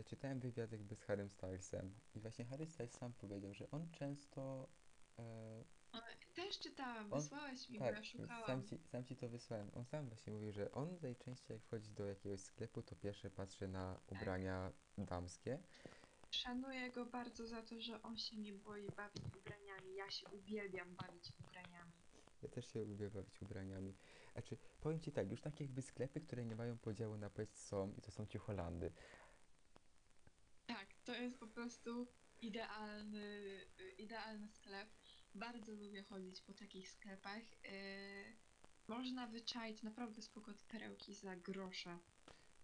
y, 0.00 0.04
czytałem 0.04 0.40
wywiad 0.40 0.72
jakby 0.72 0.94
z 0.96 1.02
Harrym 1.02 1.30
Stylesem 1.30 2.00
i 2.14 2.20
właśnie 2.20 2.44
Harry 2.44 2.66
Styles 2.66 2.92
sam 2.92 3.12
powiedział, 3.14 3.54
że 3.54 3.70
on 3.70 3.90
często 3.90 4.68
O, 5.16 5.64
Też 6.34 6.58
czytałam, 6.58 7.12
On- 7.12 7.20
wysłałeś 7.20 7.68
mi, 7.70 7.78
Tak, 7.78 7.88
bo 7.94 7.96
ja 7.98 8.04
szukałam. 8.04 8.46
sam 8.46 8.64
ci, 8.66 8.78
sam 8.84 9.04
ci 9.04 9.16
to 9.16 9.28
wysłałem. 9.28 9.70
On 9.74 9.84
sam 9.84 10.08
właśnie 10.08 10.32
mówił, 10.32 10.52
że 10.52 10.72
on 10.72 10.98
najczęściej 11.02 11.54
jak 11.54 11.62
wchodzi 11.62 11.90
do 11.90 12.06
jakiegoś 12.06 12.40
sklepu, 12.40 12.82
to 12.82 12.96
pierwsze 12.96 13.30
patrzy 13.30 13.68
na 13.68 14.00
ubrania 14.06 14.72
damskie. 14.98 15.58
Szanuję 16.30 16.90
go 16.90 17.06
bardzo 17.06 17.46
za 17.46 17.62
to, 17.62 17.80
że 17.80 18.02
on 18.02 18.16
się 18.16 18.36
nie 18.36 18.52
boi 18.52 18.88
bawić 18.96 19.22
ubraniami. 19.38 19.94
Ja 19.94 20.10
się 20.10 20.28
uwielbiam 20.28 20.96
bawić 20.96 21.32
ubraniami. 21.40 21.92
Ja 22.42 22.48
też 22.48 22.72
się 22.72 22.84
lubię 22.84 23.10
bawić 23.10 23.42
ubraniami. 23.42 23.94
Znaczy, 24.32 24.56
powiem 24.80 25.00
ci 25.00 25.12
tak, 25.12 25.30
już 25.30 25.40
takie 25.40 25.64
jakby 25.64 25.82
sklepy, 25.82 26.20
które 26.20 26.44
nie 26.44 26.56
mają 26.56 26.78
podziału 26.78 27.16
na 27.16 27.30
płeć 27.30 27.56
są 27.58 27.92
i 27.98 28.00
to 28.00 28.10
są 28.10 28.26
ci 28.26 28.38
Holandy. 28.38 28.92
Tak, 30.66 30.94
to 31.04 31.12
jest 31.14 31.38
po 31.38 31.46
prostu 31.46 32.06
idealny, 32.40 33.18
y, 33.80 33.90
idealny 33.98 34.48
sklep. 34.48 34.88
Bardzo 35.34 35.72
lubię 35.72 36.02
chodzić 36.02 36.42
po 36.42 36.52
takich 36.52 36.90
sklepach. 36.90 37.42
Yy, 37.64 37.70
można 38.88 39.26
wyczaić 39.26 39.82
naprawdę 39.82 40.22
spoko 40.22 40.52
perełki 40.68 41.14
za 41.14 41.36
grosze. 41.36 41.98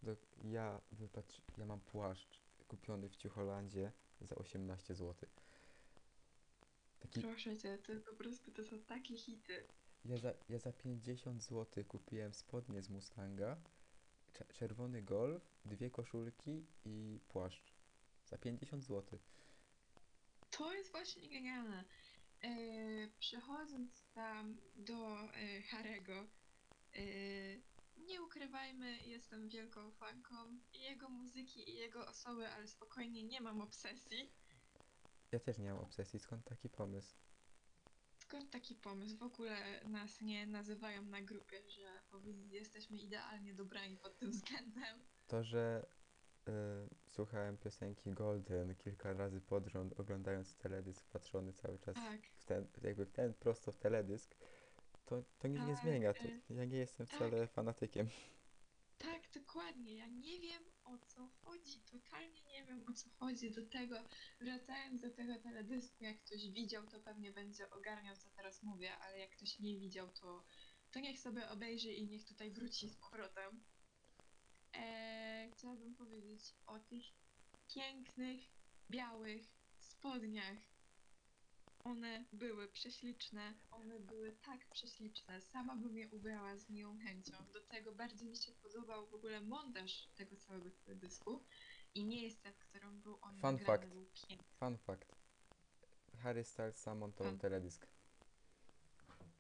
Do, 0.03 0.17
ja 0.45 0.81
wypatrz, 0.93 1.41
ja 1.59 1.67
mam 1.67 1.81
płaszcz 1.81 2.41
kupiony 2.69 3.09
w 3.09 3.17
Ciucholandzie 3.17 3.93
za 4.21 4.35
18 4.35 4.95
zł. 4.95 5.29
Taki, 7.01 7.21
Proszę 7.21 7.57
cię, 7.59 7.79
to 7.79 7.93
po 8.11 8.17
prostu 8.17 8.51
to 8.53 8.65
są 8.65 8.79
takie 8.79 9.17
hity. 9.17 9.67
ja 10.05 10.17
za, 10.19 10.35
ja 10.49 10.59
za 10.59 10.73
50 10.73 11.43
zł 11.43 11.85
kupiłem 11.85 12.35
spodnie 12.35 12.83
z 12.83 12.89
Mustanga, 12.91 13.57
cze- 14.33 14.45
czerwony 14.53 15.03
golf, 15.03 15.43
dwie 15.65 15.91
koszulki 15.91 16.67
i 16.85 17.21
płaszcz. 17.29 17.75
Za 18.27 18.39
50 18.39 18.85
zł. 18.85 19.19
To 20.51 20.73
jest 20.73 20.91
właśnie 20.91 21.29
genialne. 21.29 21.85
E, 22.43 22.49
przechodząc 23.19 24.05
tam 24.15 24.57
do 24.77 25.21
e, 25.21 25.63
Harego, 25.63 26.27
e, 26.95 27.03
nie 27.97 28.23
ukrywajmy, 28.23 28.99
jestem 28.99 29.49
wielką 29.49 29.91
fanką 29.91 30.35
i 30.73 30.81
jego 30.81 31.09
muzyki 31.09 31.71
i 31.71 31.75
jego 31.75 32.07
osoby, 32.09 32.49
ale 32.49 32.67
spokojnie 32.67 33.23
nie 33.23 33.41
mam 33.41 33.61
obsesji. 33.61 34.33
Ja 35.33 35.41
też 35.41 35.59
nie 35.59 35.73
mam 35.73 35.83
obsesji, 35.83 36.19
skąd 36.21 36.45
taki 36.45 36.69
pomysł? 36.69 37.15
Skąd 38.17 38.51
taki 38.51 38.75
pomysł? 38.75 39.17
W 39.17 39.23
ogóle 39.23 39.85
nas 39.85 40.21
nie 40.21 40.47
nazywają 40.47 41.03
na 41.03 41.23
grupie, 41.23 41.63
że 41.69 42.03
jesteśmy 42.51 42.99
idealnie 42.99 43.55
dobrani 43.55 43.97
pod 43.97 44.19
tym 44.19 44.31
względem. 44.31 45.01
To, 45.27 45.45
że 45.45 45.87
słuchałem 47.07 47.59
piosenki 47.59 48.11
Golden 48.13 48.75
kilka 48.77 49.13
razy 49.13 49.41
pod 49.41 49.67
rząd, 49.67 50.01
oglądając 50.01 50.57
teledysk, 50.57 51.07
patrzony 51.09 51.53
cały 51.53 51.79
czas 51.79 51.95
Tak, 51.95 52.21
w 52.27 52.45
ten, 52.45 52.67
jakby 52.83 53.07
w 53.07 53.13
ten, 53.13 53.35
prosto 53.35 53.73
w 53.73 53.79
teledysk, 53.79 54.35
to, 55.05 55.23
to 55.39 55.49
nic 55.49 55.61
nie 55.61 55.75
Tak, 55.75 55.83
zmienia. 55.83 56.15
To, 56.15 56.25
y, 56.25 56.41
ja 56.51 56.65
nie 56.65 56.77
jestem 56.79 57.07
tak. 57.07 57.17
wcale 57.17 57.47
fanatykiem. 57.47 58.09
tak, 58.99 59.23
dokładnie. 59.35 59.97
Ja 59.97 60.07
nie 60.07 60.41
wiem 60.41 60.63
o 60.85 60.99
co 60.99 61.29
chodzi. 61.29 61.81
Totalnie 61.81 62.43
nie 62.45 62.65
wiem 62.65 62.85
o 62.89 62.93
co 62.93 63.11
chodzi. 63.11 63.51
Do 63.51 63.67
tego, 63.67 63.97
wracając 64.41 65.01
do 65.03 65.11
tego 65.11 65.39
teledysku, 65.39 66.05
jak 66.05 66.21
ktoś 66.25 66.51
widział, 66.51 66.87
to 66.87 67.01
pewnie 67.01 67.33
będzie 67.33 67.71
ogarniał, 67.71 68.17
co 68.17 68.31
teraz 68.37 68.63
mówię, 68.63 68.97
ale 68.99 69.19
jak 69.19 69.31
ktoś 69.31 69.59
nie 69.59 69.79
widział, 69.79 70.09
to, 70.09 70.45
to 70.91 71.01
niech 71.01 71.19
sobie 71.21 71.49
obejrzy 71.49 71.93
i 71.93 72.07
niech 72.07 72.25
tutaj 72.25 72.51
wróci 72.51 72.89
z 72.89 72.97
powrotem. 72.97 73.61
Eee, 74.73 75.51
chciałabym 75.53 75.95
powiedzieć 75.95 76.55
o 76.67 76.79
tych 76.81 77.05
pięknych, 77.75 78.41
białych 78.91 79.43
spodniach. 79.79 80.59
One 81.85 82.25
były 82.33 82.69
prześliczne, 82.69 83.55
one 83.71 84.01
były 84.01 84.33
tak 84.33 84.67
prześliczne. 84.71 85.41
Sama 85.41 85.77
bym 85.77 85.97
je 85.99 86.09
ubrała 86.09 86.57
z 86.57 86.71
miłą 86.71 86.99
chęcią. 86.99 87.33
Do 87.53 87.61
tego 87.61 87.93
bardzo 87.93 88.25
mi 88.25 88.37
się 88.37 88.53
podobał 88.53 89.07
w 89.07 89.15
ogóle 89.15 89.41
montaż 89.41 90.09
tego 90.15 90.37
całego 90.37 90.71
teledysku 90.71 91.45
i 91.95 92.05
miejsce, 92.05 92.53
w 92.53 92.59
którym 92.59 93.01
był 93.01 93.19
on 93.23 93.31
Fun 93.41 93.53
nagrany, 93.53 93.65
fact. 93.65 93.89
był 93.89 94.07
piękny. 94.07 94.49
Fun 94.59 94.79
fact. 94.79 95.17
Harry 96.19 96.45
Styles 96.45 96.77
sam 96.77 96.99
montował 96.99 97.33
Fun. 97.33 97.41
teledysk. 97.41 97.87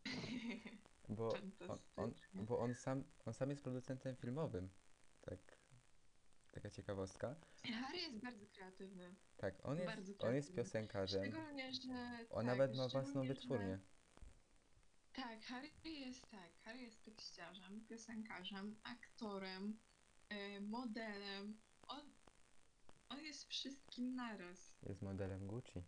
Bo 1.08 1.28
on, 1.68 1.78
on, 1.96 2.14
bo 2.34 2.58
on 2.58 2.74
sam, 2.74 3.04
on 3.26 3.34
sam 3.34 3.50
jest 3.50 3.62
producentem 3.62 4.16
filmowym. 4.16 4.70
Tak, 5.20 5.38
taka 6.52 6.70
ciekawostka. 6.70 7.36
Harry 7.64 7.98
jest 7.98 8.18
bardzo 8.18 8.46
kreatywny. 8.46 9.14
Tak, 9.36 9.54
on 9.66 9.74
jest, 9.76 9.86
Bardzo 9.86 10.12
on 10.18 10.34
jest 10.34 10.48
kreatywny. 10.48 10.56
piosenkarzem. 10.64 11.24
Szczególnie, 11.24 11.72
że. 11.72 12.26
On 12.30 12.46
tak, 12.46 12.46
nawet 12.46 12.76
ma 12.76 12.88
własną 12.88 13.02
szczególnie, 13.02 13.28
że- 13.28 13.34
wytwórnię. 13.34 13.78
Tak, 15.12 15.42
Harry 15.44 15.70
jest 15.84 16.28
tak. 16.30 16.50
Harry 16.62 16.78
jest 16.80 17.02
tekściarzem, 17.04 17.86
piosenkarzem, 17.86 18.76
aktorem, 18.82 19.78
e, 20.28 20.60
modelem. 20.60 21.60
On, 21.86 22.12
on 23.08 23.24
jest 23.24 23.48
wszystkim 23.48 24.14
naraz. 24.14 24.76
Jest 24.82 25.02
modelem 25.02 25.46
Gucci. 25.46 25.82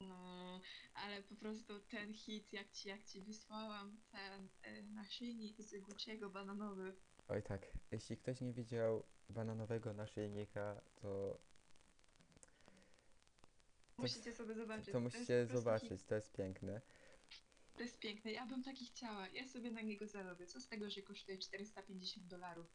No, 0.00 0.60
ale 0.94 1.22
po 1.22 1.34
prostu 1.36 1.80
ten 1.80 2.14
hit, 2.14 2.52
jak 2.52 2.70
ci, 2.70 2.88
jak 2.88 3.04
ci 3.04 3.20
wysłałam, 3.20 4.00
ten 4.10 4.48
e, 4.62 4.82
naszyjnik 4.82 5.62
z 5.62 5.74
Gucci'ego 5.74 6.30
bananowy. 6.32 6.96
Oj 7.32 7.42
tak, 7.42 7.66
jeśli 7.90 8.16
ktoś 8.16 8.40
nie 8.40 8.52
widział 8.52 9.02
bananowego 9.28 9.92
naszyjnika, 9.92 10.80
to, 10.94 11.38
To 13.96 14.02
Musicie 14.02 14.32
sobie 14.32 14.54
zobaczyć. 14.54 14.92
to 14.92 14.98
jest 14.98 15.02
musicie 15.16 15.42
po 15.42 15.48
prostu 15.50 15.58
zobaczyć, 15.58 16.04
to 16.04 16.14
jest 16.14 16.32
piękne. 16.32 16.80
To 17.74 17.82
jest 17.82 17.98
piękne. 17.98 18.32
Ja 18.32 18.46
bym 18.46 18.62
taki 18.62 18.86
chciała. 18.86 19.28
Ja 19.28 19.48
sobie 19.48 19.70
na 19.70 19.80
niego 19.80 20.06
zarobię. 20.06 20.46
Co 20.46 20.60
z 20.60 20.68
tego, 20.68 20.90
że 20.90 21.02
kosztuje 21.02 21.38
450 21.38 22.26
dolarów? 22.26 22.66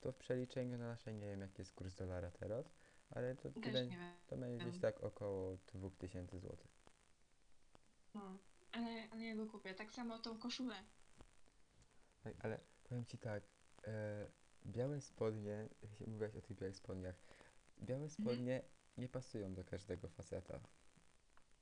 To 0.00 0.12
w 0.12 0.16
przeliczeniu 0.16 0.78
na 0.78 0.88
nasze, 0.88 1.12
nie 1.14 1.26
wiem 1.26 1.40
jaki 1.40 1.60
jest 1.62 1.72
kurs 1.72 1.94
dolara 1.94 2.30
teraz, 2.30 2.74
ale 3.10 3.36
to, 3.36 3.42
Też 3.50 3.62
będzie, 3.62 3.86
nie 3.86 3.98
wiem. 3.98 4.14
to 4.26 4.36
będzie 4.36 4.64
gdzieś 4.66 4.80
tak 4.80 5.04
około 5.04 5.56
2000 5.74 6.38
zł. 6.40 6.56
No, 8.14 8.38
ale, 8.72 9.08
ale 9.10 9.24
ja 9.24 9.34
go 9.36 9.46
kupię. 9.46 9.74
Tak 9.74 9.92
samo 9.92 10.18
tą 10.18 10.38
koszulę. 10.38 10.84
Tak, 12.22 12.34
ale 12.44 12.60
powiem 12.94 13.06
ci 13.06 13.18
tak, 13.18 13.42
e, 13.86 14.26
białe 14.66 15.00
spodnie, 15.00 15.68
mówiłaś 16.06 16.36
o 16.36 16.40
tych 16.40 16.56
białych 16.56 16.76
spodniach, 16.76 17.16
białe 17.82 18.10
spodnie 18.10 18.62
nie 18.96 19.08
pasują 19.08 19.54
do 19.54 19.64
każdego 19.64 20.08
faceta. 20.08 20.60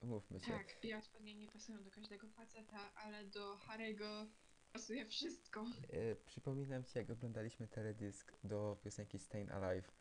Mówmy 0.03 0.41
się. 0.41 0.53
Tak, 0.53 0.77
białe 0.83 1.03
spodnie 1.03 1.35
nie 1.35 1.49
pasują 1.49 1.83
do 1.83 1.91
każdego 1.91 2.29
faceta, 2.29 2.95
ale 2.95 3.25
do 3.25 3.57
Harego 3.57 4.27
pasuje 4.73 5.07
wszystko. 5.07 5.67
E, 5.89 6.17
przypominam 6.17 6.85
ci, 6.85 6.99
jak 6.99 7.11
oglądaliśmy 7.11 7.69
teledysk 7.69 8.33
do 8.45 8.79
piosenki 8.85 9.19
Stayin' 9.19 9.53
Alive, 9.53 9.93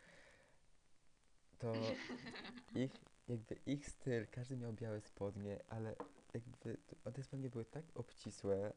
to 1.59 1.73
ich, 2.75 2.91
jakby 3.27 3.55
ich 3.65 3.89
styl, 3.89 4.27
każdy 4.27 4.57
miał 4.57 4.73
białe 4.73 5.01
spodnie, 5.01 5.63
ale 5.67 5.95
jakby 6.33 6.77
te 7.13 7.23
spodnie 7.23 7.49
były 7.49 7.65
tak 7.65 7.85
obcisłe, 7.95 8.73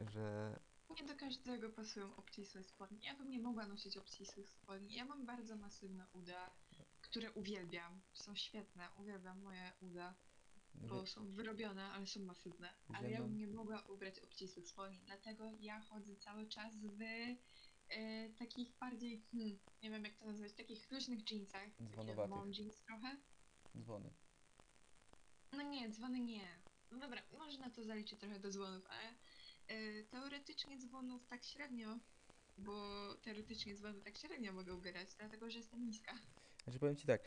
że 0.00 0.58
Nie 0.90 1.06
do 1.06 1.16
każdego 1.16 1.70
pasują 1.70 2.16
obcisłe 2.16 2.64
spodnie. 2.64 2.98
Ja 3.06 3.14
bym 3.14 3.30
nie 3.30 3.38
mogła 3.38 3.66
nosić 3.66 3.96
obcisłych 3.96 4.48
spodni. 4.48 4.94
Ja 4.94 5.04
mam 5.04 5.26
bardzo 5.26 5.56
masywne 5.56 6.06
uda, 6.12 6.50
które 7.00 7.32
uwielbiam. 7.32 8.00
Są 8.14 8.36
świetne, 8.36 8.88
uwielbiam 8.98 9.42
moje 9.42 9.72
uda, 9.80 10.14
bo 10.74 11.06
są 11.06 11.30
wyrobione, 11.30 11.84
ale 11.84 12.06
są 12.06 12.20
masywne. 12.20 12.68
Ale 12.94 13.10
Ja 13.10 13.22
bym 13.22 13.38
nie 13.38 13.46
mogła 13.46 13.82
ubrać 13.82 14.18
obcisłych 14.18 14.68
spodni, 14.68 15.00
dlatego 15.06 15.52
ja 15.60 15.80
chodzę 15.80 16.16
cały 16.16 16.46
czas 16.46 16.74
w 16.76 17.02
e, 17.88 18.30
takich 18.30 18.72
bardziej, 18.80 19.22
hmm, 19.32 19.58
nie 19.82 19.90
wiem 19.90 20.04
jak 20.04 20.16
to 20.16 20.26
nazwać, 20.26 20.52
takich 20.52 20.90
luźnych 20.90 21.30
jeansach. 21.30 21.68
Dzwonowatych. 21.90 22.30
mom 22.30 22.52
jeans 22.52 22.82
trochę. 22.82 23.16
dzwony. 23.76 24.10
No 25.52 25.62
nie, 25.62 25.90
dzwony 25.90 26.20
nie. 26.20 26.62
No 26.90 26.98
dobra, 26.98 27.22
można 27.38 27.70
to 27.70 27.84
zaliczyć 27.84 28.20
trochę 28.20 28.40
do 28.40 28.50
dzwonów, 28.50 28.86
ale 28.86 29.14
teoretycznie 30.10 30.78
dzwonów 30.78 31.26
tak 31.26 31.44
średnio, 31.44 31.98
bo 32.58 33.14
teoretycznie 33.22 33.74
dzwony 33.74 34.00
tak 34.00 34.18
średnio 34.18 34.52
mogę 34.52 34.74
ubierać, 34.74 35.14
dlatego 35.14 35.50
że 35.50 35.58
jestem 35.58 35.84
niska. 35.86 36.14
Znaczy 36.64 36.78
powiem 36.78 36.96
ci 36.96 37.06
tak, 37.06 37.22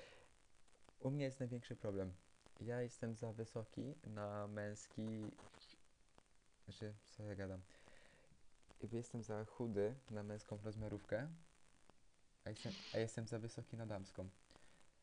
u 0.99 1.11
mnie 1.11 1.23
jest 1.25 1.39
największy 1.39 1.75
problem. 1.75 2.13
Ja 2.59 2.81
jestem 2.81 3.15
za 3.15 3.33
wysoki 3.33 3.95
na 4.03 4.47
męski. 4.47 5.01
Znaczy, 6.65 6.93
co 7.05 7.23
ja 7.23 7.35
gadam? 7.35 7.61
Jakby 8.81 8.97
jestem 8.97 9.23
za 9.23 9.45
chudy 9.45 9.95
na 10.09 10.23
męską 10.23 10.59
rozmiarówkę, 10.63 11.29
a 12.45 12.49
jestem, 12.49 12.73
a 12.93 12.97
jestem 12.97 13.27
za 13.27 13.39
wysoki 13.39 13.77
na 13.77 13.85
damską. 13.85 14.29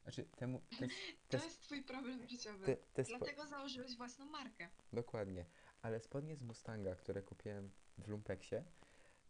Znaczy, 0.02 0.24
temu. 0.24 0.60
Te, 0.78 0.88
To 1.28 1.38
te, 1.38 1.38
jest 1.44 1.60
twój 1.62 1.82
problem 1.82 2.28
życiowy. 2.28 2.66
te, 2.66 2.76
te 2.76 3.04
spo, 3.04 3.18
Dlatego 3.18 3.46
założyłeś 3.46 3.96
własną 3.96 4.24
markę. 4.26 4.68
dokładnie. 4.92 5.44
Ale 5.82 6.00
spodnie 6.00 6.36
z 6.36 6.42
Mustanga, 6.42 6.94
które 6.94 7.22
kupiłem 7.22 7.70
w 7.98 8.08
Lumpeksie, 8.08 8.56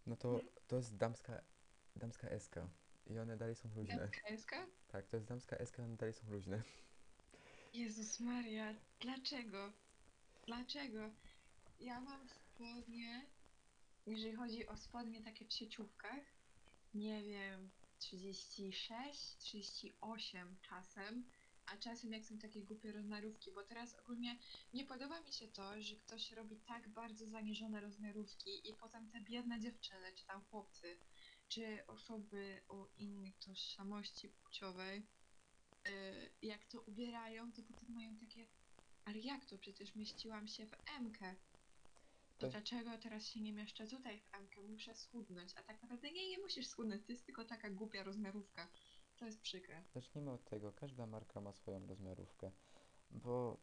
no 0.07 0.17
to, 0.17 0.29
Mhm. 0.35 0.49
to 0.69 0.77
jest 0.77 0.97
damska, 0.97 1.41
damska 1.97 2.29
SK. 2.39 2.55
I 3.07 3.19
one 3.19 3.37
dalej 3.37 3.55
są 3.55 3.69
luźne. 3.77 3.97
Damska 3.97 4.37
SK? 4.37 4.53
Tak, 4.89 5.07
to 5.09 5.17
jest 5.17 5.27
damska 5.27 5.57
SK, 5.67 5.79
one 5.79 5.97
dalej 5.97 6.13
są 6.15 6.31
luźne. 6.31 6.63
Jezus 7.75 8.21
Maria, 8.21 8.75
dlaczego? 9.01 9.73
Dlaczego? 10.47 11.11
Ja 11.81 12.01
mam 12.01 12.29
spodnie, 12.29 13.27
jeżeli 14.07 14.37
chodzi 14.37 14.67
o 14.67 14.77
spodnie 14.77 15.23
takie 15.23 15.45
w 15.45 15.53
sieciówkach, 15.53 16.21
nie 16.95 17.23
wiem, 17.23 17.71
36, 17.99 19.37
38 19.37 20.57
czasem, 20.63 21.25
a 21.73 21.77
czasem 21.77 22.13
jak 22.13 22.25
są 22.25 22.39
takie 22.39 22.63
głupie 22.63 22.93
rozmiarówki, 22.93 23.53
bo 23.53 23.63
teraz 23.63 23.95
ogólnie 23.95 24.39
nie 24.75 24.85
podoba 24.85 25.21
mi 25.21 25.33
się 25.33 25.49
to, 25.49 25.81
że 25.83 25.97
ktoś 25.97 26.33
robi 26.33 26.57
tak 26.57 26.89
bardzo 26.89 27.27
zaniżone 27.27 27.81
rozmiarówki 27.81 28.71
i 28.71 28.75
potem 28.75 29.11
te 29.11 29.21
biedne 29.21 29.61
dziewczyny, 29.61 30.13
czy 30.15 30.27
tam 30.27 30.45
chłopcy, 30.45 30.99
czy 31.49 31.87
osoby 31.87 32.63
o 32.69 32.89
innej 32.97 33.35
tożsamości 33.35 34.29
płciowej, 34.29 35.07
y, 35.89 36.31
jak 36.43 36.65
to 36.67 36.81
ubierają, 36.81 37.53
to 37.53 37.63
potem 37.63 37.93
mają 37.95 38.17
takie, 38.17 38.47
ale 39.05 39.19
jak 39.19 39.45
to? 39.45 39.59
Przecież 39.59 39.95
mieściłam 39.95 40.49
się 40.49 40.67
w 40.67 40.73
MK. 41.01 41.19
To 42.39 42.47
To- 42.47 42.51
dlaczego 42.53 42.99
teraz 42.99 43.27
się 43.29 43.41
nie 43.41 43.53
mieszczę 43.53 43.87
tutaj 43.87 44.21
w 44.21 44.35
MK? 44.41 44.57
Muszę 44.69 44.95
schudnąć. 44.95 45.53
A 45.57 45.63
tak 45.63 45.83
naprawdę 45.83 46.11
nie, 46.13 46.29
nie 46.29 46.39
musisz 46.39 46.67
schudnąć, 46.67 47.07
to 47.07 47.13
jest 47.13 47.27
tylko 47.27 47.45
taka 47.45 47.71
głupia 47.71 48.03
rozmiarówka. 48.03 48.69
To 49.19 49.25
jest 49.25 49.41
przykre. 49.41 49.83
Zacznijmy 49.95 50.31
od 50.31 50.45
tego, 50.45 50.73
każda 50.73 51.07
marka 51.07 51.41
ma 51.41 51.53
swoją 51.53 51.87
rozmiarówkę, 51.87 52.51
bo 53.11 53.57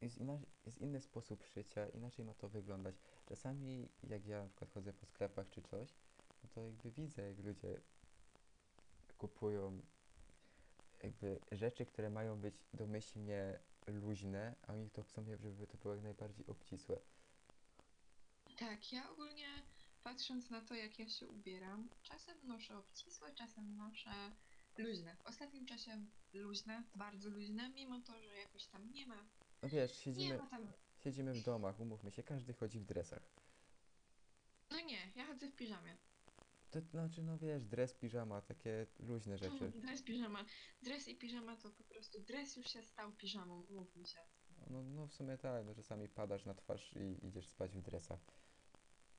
jest, 0.00 0.18
jest 0.66 0.78
inny 0.78 1.00
sposób 1.00 1.44
szycia, 1.44 1.88
inaczej 1.88 2.24
ma 2.24 2.34
to 2.34 2.48
wyglądać. 2.48 2.94
Czasami 3.26 3.88
jak 4.02 4.26
ja 4.26 4.42
na 4.42 4.48
przykład 4.48 4.70
chodzę 4.70 4.92
po 4.92 5.06
sklepach 5.06 5.50
czy 5.50 5.62
coś, 5.62 5.94
no 6.42 6.48
to 6.54 6.60
jakby 6.60 6.90
widzę 6.90 7.22
jak 7.22 7.38
ludzie 7.38 7.80
kupują 9.18 9.82
jakby 11.02 11.40
rzeczy, 11.52 11.86
które 11.86 12.10
mają 12.10 12.40
być 12.40 12.54
domyślnie 12.74 13.58
luźne, 13.86 14.54
a 14.66 14.72
oni 14.72 14.90
to 14.90 15.02
chcą, 15.02 15.24
żeby 15.24 15.66
to 15.66 15.78
było 15.78 15.94
jak 15.94 16.02
najbardziej 16.02 16.46
obcisłe. 16.46 17.00
Tak, 18.58 18.92
ja 18.92 19.10
ogólnie 19.10 19.62
patrząc 20.02 20.50
na 20.50 20.60
to, 20.60 20.74
jak 20.74 20.98
ja 20.98 21.08
się 21.08 21.28
ubieram, 21.28 21.88
czasem 22.02 22.38
noszę 22.46 22.78
obcisłe, 22.78 23.34
czasem 23.34 23.76
noszę 23.76 24.10
luźne. 24.78 25.16
W 25.16 25.26
ostatnim 25.26 25.66
czasie 25.66 26.04
luźne, 26.32 26.82
bardzo 26.94 27.28
luźne, 27.30 27.70
mimo 27.70 28.00
to, 28.00 28.20
że 28.22 28.36
jakoś 28.36 28.66
tam 28.66 28.92
nie 28.92 29.06
ma. 29.06 29.24
No 29.62 29.68
wiesz, 29.68 29.90
Nie 29.90 29.96
siedzimy, 30.14 30.38
ma 30.38 30.46
tam. 30.46 30.72
siedzimy 31.04 31.32
w 31.32 31.42
domach, 31.44 31.80
umówmy 31.80 32.10
się, 32.10 32.22
każdy 32.22 32.52
chodzi 32.52 32.78
w 32.80 32.84
dresach. 32.84 33.22
No 34.70 34.80
nie, 34.80 35.12
ja 35.16 35.26
chodzę 35.26 35.48
w 35.48 35.56
piżamie. 35.56 35.96
To 36.70 36.80
znaczy, 36.80 37.22
no 37.22 37.38
wiesz, 37.38 37.64
dres, 37.64 37.94
piżama, 37.94 38.40
takie 38.40 38.86
luźne 38.98 39.38
rzeczy. 39.38 39.64
Mm, 39.64 39.80
Dres, 39.80 40.02
piżama. 40.02 40.44
Dres 40.82 41.08
i 41.08 41.16
piżama 41.16 41.56
to 41.56 41.70
po 41.70 41.84
prostu 41.84 42.20
dres 42.20 42.56
już 42.56 42.66
się 42.66 42.82
stał 42.82 43.12
piżamą, 43.12 43.60
umówmy 43.70 44.06
się. 44.06 44.18
No, 44.70 44.82
no 44.82 45.06
w 45.06 45.14
sumie 45.14 45.38
tak, 45.38 45.66
no 45.66 45.74
czasami 45.74 46.08
padasz 46.08 46.44
na 46.44 46.54
twarz 46.54 46.92
i 46.96 47.26
idziesz 47.26 47.48
spać 47.48 47.76
w 47.76 47.82
dresach. 47.82 48.20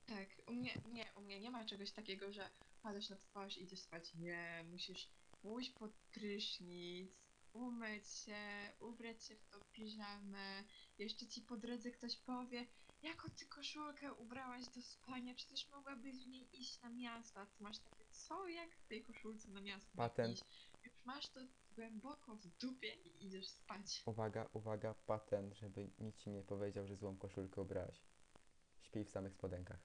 Tak, 0.06 0.28
u 0.48 0.52
mnie 0.52 0.74
nie, 0.92 1.04
u 1.16 1.20
mnie 1.20 1.40
nie 1.40 1.50
ma 1.50 1.64
czegoś 1.64 1.90
takiego, 1.92 2.32
że 2.32 2.50
padasz 2.82 3.08
na 3.10 3.16
twarz 3.16 3.56
i 3.58 3.62
idziesz 3.62 3.80
spać. 3.80 4.14
Nie, 4.14 4.64
musisz 4.70 5.08
pójść 5.44 5.70
pod 5.70 5.92
prysznic, 6.12 7.10
umyć 7.52 8.08
się, 8.08 8.72
ubrać 8.80 9.24
się 9.24 9.36
w 9.36 9.46
tą 9.50 9.58
piżamę. 9.72 10.64
Jeszcze 10.98 11.26
ci 11.26 11.42
po 11.42 11.56
drodze 11.56 11.90
ktoś 11.90 12.16
powie, 12.16 12.66
jaką 13.02 13.28
ty 13.30 13.46
koszulkę 13.46 14.14
ubrałaś 14.14 14.64
do 14.68 14.82
spania, 14.82 15.34
przecież 15.34 15.70
mogłabyś 15.70 16.24
w 16.24 16.28
niej 16.28 16.60
iść 16.60 16.82
na 16.82 16.90
miasto, 16.90 17.40
a 17.40 17.46
ty 17.46 17.62
masz 17.62 17.78
takie, 17.78 18.04
co, 18.10 18.48
jak 18.48 18.76
w 18.76 18.86
tej 18.86 19.02
koszulce 19.04 19.48
na 19.48 19.60
miasto 19.60 19.96
Patent. 19.96 20.34
iść? 20.34 20.44
Już 20.84 21.04
masz 21.04 21.28
to 21.28 21.40
głęboko 21.74 22.36
w 22.36 22.46
dupie 22.46 22.94
i 22.94 23.26
idziesz 23.26 23.48
spać. 23.48 24.02
Uwaga, 24.06 24.48
uwaga, 24.52 24.94
patent, 24.94 25.54
żeby 25.54 25.90
nikt 25.98 26.18
ci 26.18 26.30
nie 26.30 26.42
powiedział, 26.42 26.86
że 26.86 26.96
złą 26.96 27.16
koszulkę 27.16 27.60
ubrałaś. 27.60 28.02
Śpij 28.82 29.04
w 29.04 29.10
samych 29.10 29.32
spodenkach. 29.34 29.80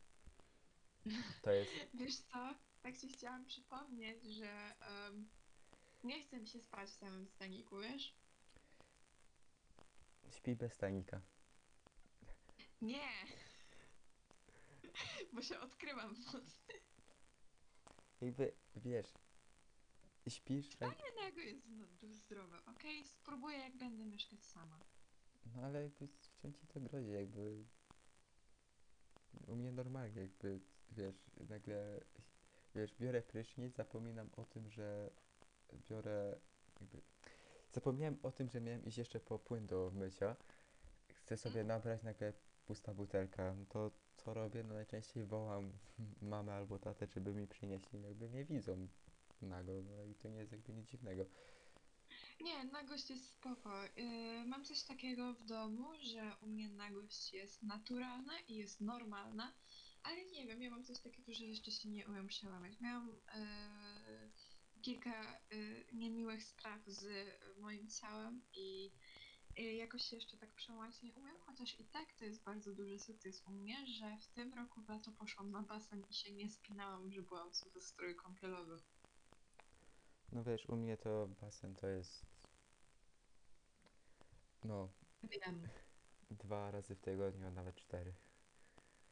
To 1.41 1.52
jest, 1.52 1.72
Wiesz 2.00 2.17
co? 2.17 2.56
Tak 2.82 2.98
ci 2.98 3.10
chciałam 3.10 3.45
przypomnieć, 3.45 4.24
że 4.24 4.76
em, 4.80 5.30
nie 6.03 6.21
chcę 6.23 6.39
mi 6.39 6.47
się 6.47 6.59
spać 6.59 6.89
w 6.89 6.93
samym 6.93 7.27
staniku, 7.27 7.77
wiesz? 7.77 8.19
śpij 10.31 10.55
bez 10.55 10.73
stanika. 10.73 11.21
Nie! 12.81 13.09
Bo 15.33 15.41
się 15.41 15.59
odkrywam 15.59 16.15
w 16.15 16.33
nocy. 16.33 16.62
Jakby, 18.21 18.53
wiesz, 18.75 19.07
śpisz, 20.29 20.69
a, 20.75 20.77
Fajnie 20.77 21.12
nago 21.23 21.41
jest 21.41 21.67
no, 21.69 21.88
zdrowe, 22.13 22.65
okej? 22.65 23.05
Spróbuję 23.05 23.57
jak 23.57 23.77
będę 23.77 24.05
mieszkać 24.05 24.45
sama. 24.45 24.79
no 25.55 25.62
ale 25.62 25.83
jakby 25.83 26.07
wciąż 26.07 26.55
ci 26.55 26.67
to 26.67 26.79
grozi, 26.79 27.12
jakby 27.12 27.65
u 29.47 29.55
mnie 29.55 29.71
normalnie, 29.71 30.21
jakby, 30.21 30.59
wiesz, 30.91 31.15
nagle, 31.49 31.99
wiesz, 32.75 32.95
biorę 32.99 33.21
prysznic, 33.21 33.75
zapominam 33.75 34.29
o 34.38 34.45
tym, 34.45 34.69
że 34.69 35.12
biorę, 35.89 36.39
jakby, 36.79 37.01
zapomniałem 37.71 38.17
o 38.23 38.32
tym, 38.32 38.49
że 38.49 38.62
miałem 38.62 38.86
iść 38.86 38.97
jeszcze 38.97 39.19
po 39.19 39.39
płyn 39.39 39.67
do 39.67 39.91
mycia, 39.93 40.36
chcę 41.15 41.38
sobie 41.38 41.63
nabrać, 41.63 42.03
nagle 42.03 42.34
pusta 42.65 42.93
butelka, 42.93 43.55
to 43.69 43.91
co 44.17 44.34
robię? 44.34 44.63
No 44.63 44.73
najczęściej 44.73 45.25
wołam 45.25 45.71
mamę 46.21 46.53
albo 46.53 46.79
tatę, 46.79 47.08
żeby 47.08 47.34
mi 47.34 47.47
przynieśli, 47.47 48.01
jakby 48.01 48.29
mnie 48.29 48.45
widzą 48.45 48.88
nago, 49.41 49.71
no 49.97 50.03
i 50.03 50.15
to 50.15 50.27
nie 50.29 50.38
jest 50.38 50.51
jakby 50.51 50.73
nic 50.73 50.89
dziwnego. 50.89 51.25
Nie, 52.41 52.63
nagość 52.63 53.10
jest 53.10 53.29
spoko. 53.29 53.84
Yy, 53.84 54.45
mam 54.45 54.65
coś 54.65 54.84
takiego 54.84 55.34
w 55.34 55.43
domu, 55.43 55.88
że 56.01 56.36
u 56.41 56.47
mnie 56.47 56.69
nagość 56.69 57.34
jest 57.34 57.63
naturalna 57.63 58.34
i 58.47 58.55
jest 58.55 58.82
normalna, 58.82 59.53
ale 60.03 60.25
nie 60.25 60.47
wiem, 60.47 60.62
ja 60.62 60.69
mam 60.69 60.84
coś 60.84 60.99
takiego, 60.99 61.34
że 61.34 61.45
jeszcze 61.45 61.71
się 61.71 61.89
nie 61.89 62.08
umiem 62.08 62.27
przełamać. 62.27 62.79
Miałam 62.79 63.08
yy, 63.08 64.28
kilka 64.81 65.39
yy, 65.51 65.85
niemiłych 65.93 66.43
spraw 66.43 66.79
z 66.87 67.07
moim 67.59 67.87
ciałem 67.87 68.41
i 68.53 68.91
yy, 69.57 69.73
jakoś 69.73 70.01
się 70.01 70.15
jeszcze 70.15 70.37
tak 70.37 70.53
przełamać 70.53 71.01
nie 71.01 71.13
umiem, 71.13 71.35
chociaż 71.45 71.79
i 71.79 71.85
tak 71.85 72.13
to 72.13 72.25
jest 72.25 72.43
bardzo 72.43 72.73
duży 72.73 72.99
sukces 72.99 73.43
u 73.47 73.51
mnie, 73.51 73.87
że 73.87 74.17
w 74.21 74.27
tym 74.27 74.53
roku 74.53 74.81
w 74.81 74.89
lato 74.89 75.11
poszłam 75.11 75.51
na 75.51 75.61
basen 75.61 76.03
i 76.09 76.13
się 76.13 76.31
nie 76.31 76.49
spinałam, 76.49 77.11
że 77.11 77.21
byłam 77.21 77.51
w 77.51 77.83
strój 77.83 78.15
kąpielowym. 78.15 78.79
No 80.31 80.43
wiesz, 80.43 80.69
u 80.69 80.75
mnie 80.75 80.97
to 80.97 81.27
basen 81.41 81.75
to 81.75 81.87
jest, 81.87 82.25
no, 84.63 84.89
Wiem. 85.23 85.67
dwa 86.31 86.71
razy 86.71 86.95
w 86.95 87.01
tygodniu, 87.01 87.47
a 87.47 87.51
nawet 87.51 87.75
cztery. 87.75 88.13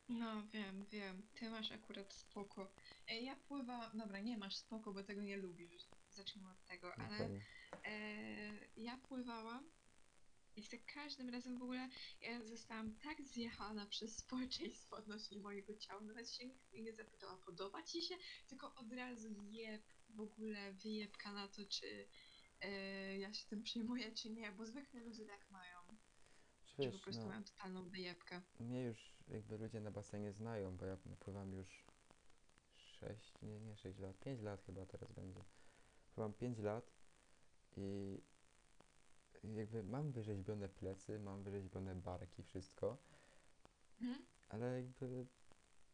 No, 0.10 0.48
wiem, 0.54 0.86
wiem. 0.86 1.28
Ty 1.34 1.50
masz 1.50 1.72
akurat 1.72 2.13
spoko. 2.13 2.72
E, 3.08 3.22
Ja 3.22 3.36
pływałam. 3.36 3.98
Dobra, 3.98 4.20
nie 4.20 4.38
masz 4.38 4.56
spoko, 4.56 4.93
bo 4.93 5.04
tego 5.04 5.22
nie 5.22 5.38
lubisz. 5.38 5.84
Zacznijmy 6.10 6.52
od 6.52 6.65
tego, 6.65 6.96
ale 6.96 7.10
Dokładnie. 7.17 7.41
e, 7.86 8.67
ja 8.78 8.98
pływałam 8.98 9.70
i 10.56 10.62
za 10.63 10.78
każdym 10.93 11.30
razem 11.30 11.58
w 11.58 11.63
ogóle 11.63 11.89
ja 12.22 12.41
zostałam 12.43 12.96
tak 12.96 13.22
zjechana 13.22 13.86
przez 13.86 14.17
społeczeństwo 14.17 14.96
odnośnie 14.96 15.38
mojego 15.39 15.76
ciała. 15.78 16.02
Nawet 16.02 16.32
się 16.32 16.46
nikt 16.46 16.72
mnie 16.72 16.82
nie 16.82 16.93
zapytał, 16.93 17.30
a 17.30 17.38
podoba 17.38 17.84
ci 17.84 18.02
się? 18.02 18.15
Tylko 18.48 18.76
od 18.76 18.93
razu 18.93 19.36
jeb, 19.43 19.84
w 20.10 20.22
ogóle 20.22 20.74
wyjebka 20.74 21.34
na 21.34 21.48
to, 21.48 21.65
czy 21.65 22.08
e, 22.62 23.17
ja 23.20 23.34
się 23.34 23.48
tym 23.48 23.63
przyjmuję, 23.63 24.12
czy 24.12 24.30
nie, 24.30 24.52
bo 24.52 24.65
zwykle 24.65 25.00
ludzie 25.00 25.26
tak 25.26 25.50
mają. 25.52 25.77
Czy 26.78 26.84
Że 26.84 26.90
po 26.90 26.94
wiesz, 26.96 27.04
prostu 27.04 27.22
no, 27.22 27.28
mają 27.28 27.44
totalną 27.44 27.90
wyjebkę. 27.90 28.42
mnie 28.60 28.84
już 28.84 29.16
jakby 29.28 29.58
ludzie 29.58 29.80
na 29.80 29.92
basenie 29.92 30.32
znają, 30.34 30.78
bo 30.78 30.86
ja 30.86 30.98
pływam 31.20 31.54
już 31.54 31.86
6, 32.76 33.42
nie, 33.42 33.60
nie 33.60 33.76
6 33.76 34.00
lat, 34.00 34.20
5 34.20 34.42
lat 34.42 34.62
chyba 34.62 34.86
teraz 34.86 35.12
będzie. 35.12 35.44
Pływam 36.16 36.34
5 36.34 36.60
lat 36.60 36.92
i 37.78 38.18
jakby 39.44 39.84
mam 39.84 40.12
wyrzeźbione 40.12 40.70
plecy, 40.70 41.20
mam 41.20 41.44
wyrzeźbione 41.44 41.96
barki, 41.96 42.44
wszystko, 42.44 42.98
Mhm. 44.02 44.26
ale 44.50 44.76
jakby 44.82 45.26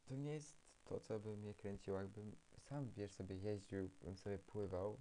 to 0.05 0.15
nie 0.15 0.31
jest 0.31 0.57
to, 0.85 0.99
co 0.99 1.19
by 1.19 1.37
mnie 1.37 1.53
kręciło. 1.53 1.99
Jakbym 1.99 2.35
sam, 2.57 2.91
wiesz, 2.91 3.11
sobie 3.11 3.35
jeździł, 3.37 3.89
bym 4.01 4.17
sobie 4.17 4.39
pływał, 4.39 4.97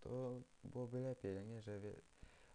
to 0.00 0.40
byłoby 0.64 1.00
lepiej, 1.00 1.46
nie, 1.46 1.60
że 1.62 1.80
wie... 1.80 1.94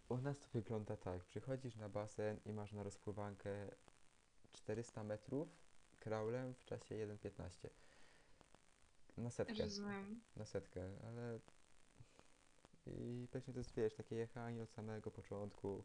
U 0.10 0.18
nas 0.18 0.40
to 0.40 0.48
wygląda 0.54 0.98
tak, 0.98 1.24
przychodzisz 1.24 1.76
na 1.76 1.90
basen 1.90 2.40
i 2.46 2.54
masz 2.54 2.74
na 2.74 2.84
rozpływankę 2.84 3.50
400 4.54 5.04
metrów 5.04 5.48
kraulem 6.00 6.54
w 6.54 6.66
czasie 6.66 6.96
1.15. 6.96 7.70
Na 9.18 9.30
setkę, 9.30 9.64
Rozumiem. 9.64 10.22
na 10.36 10.46
setkę, 10.46 10.90
ale 11.08 11.40
i 12.88 13.28
pewnie 13.32 13.54
to 13.54 13.60
jest, 13.60 13.74
wiesz, 13.76 13.94
takie 13.94 14.16
jechanie 14.16 14.64
od 14.64 14.70
samego 14.72 15.12
początku 15.12 15.84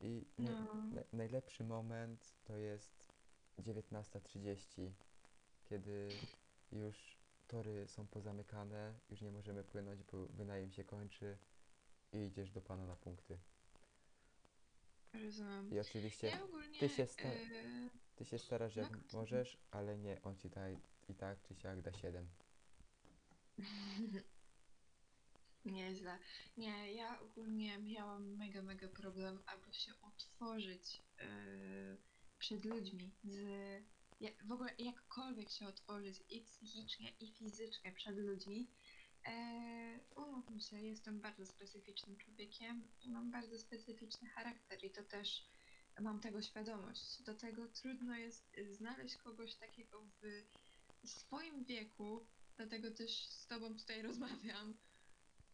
i 0.00 0.24
No. 0.38 0.50
na, 0.94 1.02
najlepszy 1.12 1.64
moment 1.64 2.34
to 2.44 2.56
jest 2.56 3.12
19.30, 3.58 4.90
kiedy 5.64 6.08
już 6.72 7.16
tory 7.48 7.88
są 7.88 8.06
pozamykane, 8.06 8.94
już 9.10 9.20
nie 9.20 9.30
możemy 9.30 9.64
płynąć, 9.64 10.02
bo 10.02 10.26
wynajem 10.26 10.72
się 10.72 10.84
kończy 10.84 11.38
i 12.12 12.18
idziesz 12.18 12.50
do 12.50 12.60
pana 12.60 12.86
na 12.86 12.96
punkty. 12.96 13.38
Rozumiem. 15.12 15.70
I 15.74 15.80
oczywiście 15.80 16.26
Ja 16.26 16.44
ogólnie. 16.44 16.78
ty 16.80 16.88
się 16.88 17.06
sta- 17.06 17.22
e, 17.28 17.90
ty 18.16 18.24
się 18.24 18.38
starasz 18.38 18.76
jak 18.76 18.90
no, 18.92 18.98
możesz, 19.12 19.58
ale 19.70 19.98
nie, 19.98 20.22
on 20.22 20.36
ci 20.36 20.50
da 20.50 20.70
i 21.08 21.14
tak 21.14 21.42
czy 21.42 21.54
siak 21.54 21.82
da 21.82 21.92
7. 21.92 22.28
Nieźle. 25.64 26.18
Nie, 26.56 26.92
ja 26.92 27.20
ogólnie 27.20 27.78
miałam 27.78 28.36
mega, 28.36 28.62
mega 28.62 28.88
problem, 28.88 29.42
aby 29.46 29.74
się 29.74 29.92
otworzyć 30.02 31.02
e, 31.18 31.28
przed 32.38 32.64
ludźmi. 32.64 33.10
Z, 33.24 33.38
ja, 34.20 34.30
w 34.44 34.52
ogóle 34.52 34.74
jakkolwiek 34.78 35.50
się 35.50 35.66
otworzyć 35.66 36.22
i 36.28 36.40
psychicznie, 36.42 37.10
i 37.20 37.32
fizycznie 37.32 37.92
przed 37.92 38.16
ludźmi. 38.16 38.70
E, 39.28 40.00
umówmy 40.16 40.60
się, 40.60 40.80
jestem 40.80 41.20
bardzo 41.20 41.46
specyficznym 41.46 42.16
człowiekiem 42.16 42.88
i 43.00 43.10
mam 43.10 43.30
bardzo 43.30 43.58
specyficzny 43.58 44.28
charakter 44.28 44.84
i 44.84 44.90
to 44.90 45.02
też 45.02 45.48
mam 46.00 46.20
tego 46.20 46.42
świadomość. 46.42 47.22
Do 47.22 47.34
tego 47.34 47.68
trudno 47.68 48.16
jest 48.16 48.56
znaleźć 48.70 49.16
kogoś 49.16 49.54
takiego 49.54 50.06
w 51.02 51.08
swoim 51.08 51.64
wieku, 51.64 52.26
dlatego 52.56 52.90
też 52.90 53.28
z 53.28 53.46
tobą 53.46 53.76
tutaj 53.76 54.02
rozmawiam, 54.08 54.74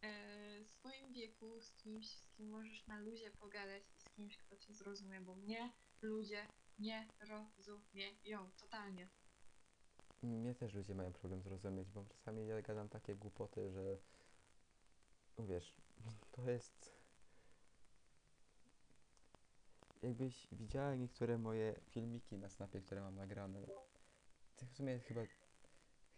e, 0.01 0.63
w 0.63 0.69
swoim 0.69 1.13
wieku 1.13 1.61
z 1.61 1.71
kimś, 1.73 2.09
z 2.09 2.29
kim 2.37 2.49
możesz 2.49 2.87
na 2.87 2.99
luzie 2.99 3.31
pogadać 3.31 3.83
i 3.95 3.99
z 3.99 4.09
kimś, 4.09 4.37
kto 4.37 4.57
cię 4.57 4.73
zrozumie, 4.73 5.21
bo 5.21 5.35
mnie 5.35 5.73
ludzie 6.01 6.47
nie 6.79 7.07
rozumieją 7.19 8.51
totalnie. 8.57 9.09
Mnie 10.25 10.55
też 10.55 10.73
ludzie 10.73 10.95
mają 10.95 11.13
problem 11.13 11.41
zrozumieć, 11.41 11.89
bo 11.89 12.05
czasami 12.05 12.47
ja 12.47 12.61
gadam 12.61 12.89
takie 12.89 13.15
głupoty, 13.15 13.71
że 13.71 13.97
no 15.37 15.45
wiesz, 15.47 15.75
to 16.31 16.49
jest 16.49 16.95
jakbyś 20.03 20.47
widziała 20.51 20.95
niektóre 20.95 21.37
moje 21.37 21.75
filmiki 21.89 22.37
na 22.37 22.49
Snapie, 22.49 22.81
które 22.81 23.01
mam 23.01 23.15
nagrane. 23.15 23.61
To 24.55 24.65
w 24.65 24.71
sumie 24.73 24.99
chyba, 24.99 25.21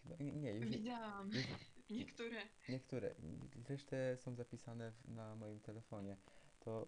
chyba 0.03 0.15
nie, 0.19 0.53
już 0.53 0.69
Widziałam 0.69 1.29
już 1.31 1.45
niektóre. 1.89 2.41
niektóre, 2.69 3.15
resztę 3.69 4.17
są 4.17 4.35
zapisane 4.35 4.91
w, 4.91 5.09
na 5.09 5.35
moim 5.35 5.59
telefonie. 5.59 6.17
To 6.59 6.87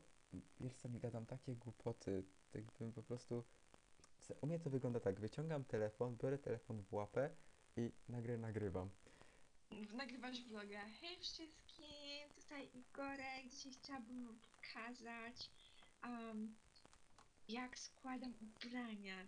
wiesz 0.60 0.76
co, 0.76 0.90
mi 0.90 1.00
gadam 1.00 1.26
takie 1.26 1.56
głupoty, 1.56 2.24
tak 2.52 2.64
bym 2.80 2.92
po 2.92 3.04
prostu 3.04 3.44
u 4.42 4.48
mnie 4.48 4.60
to 4.60 4.70
wygląda 4.70 5.00
tak, 5.00 5.20
wyciągam 5.20 5.66
telefon, 5.66 6.18
biorę 6.18 6.38
telefon 6.38 6.84
w 6.84 6.94
łapę 6.94 7.30
i 7.78 7.92
nagle 8.10 8.38
nagrywam. 8.38 8.90
Nagrywasz 9.94 10.44
vloga. 10.44 10.86
Hej 11.02 11.20
wszystkim, 11.20 12.30
tutaj 12.36 12.70
Igorek. 12.74 13.48
Dzisiaj 13.50 13.72
chciałabym 13.72 14.26
wam 14.26 14.40
pokazać, 14.40 15.52
um, 16.04 16.56
jak 17.48 17.80
składam 17.80 18.34
ubrania. 18.42 19.28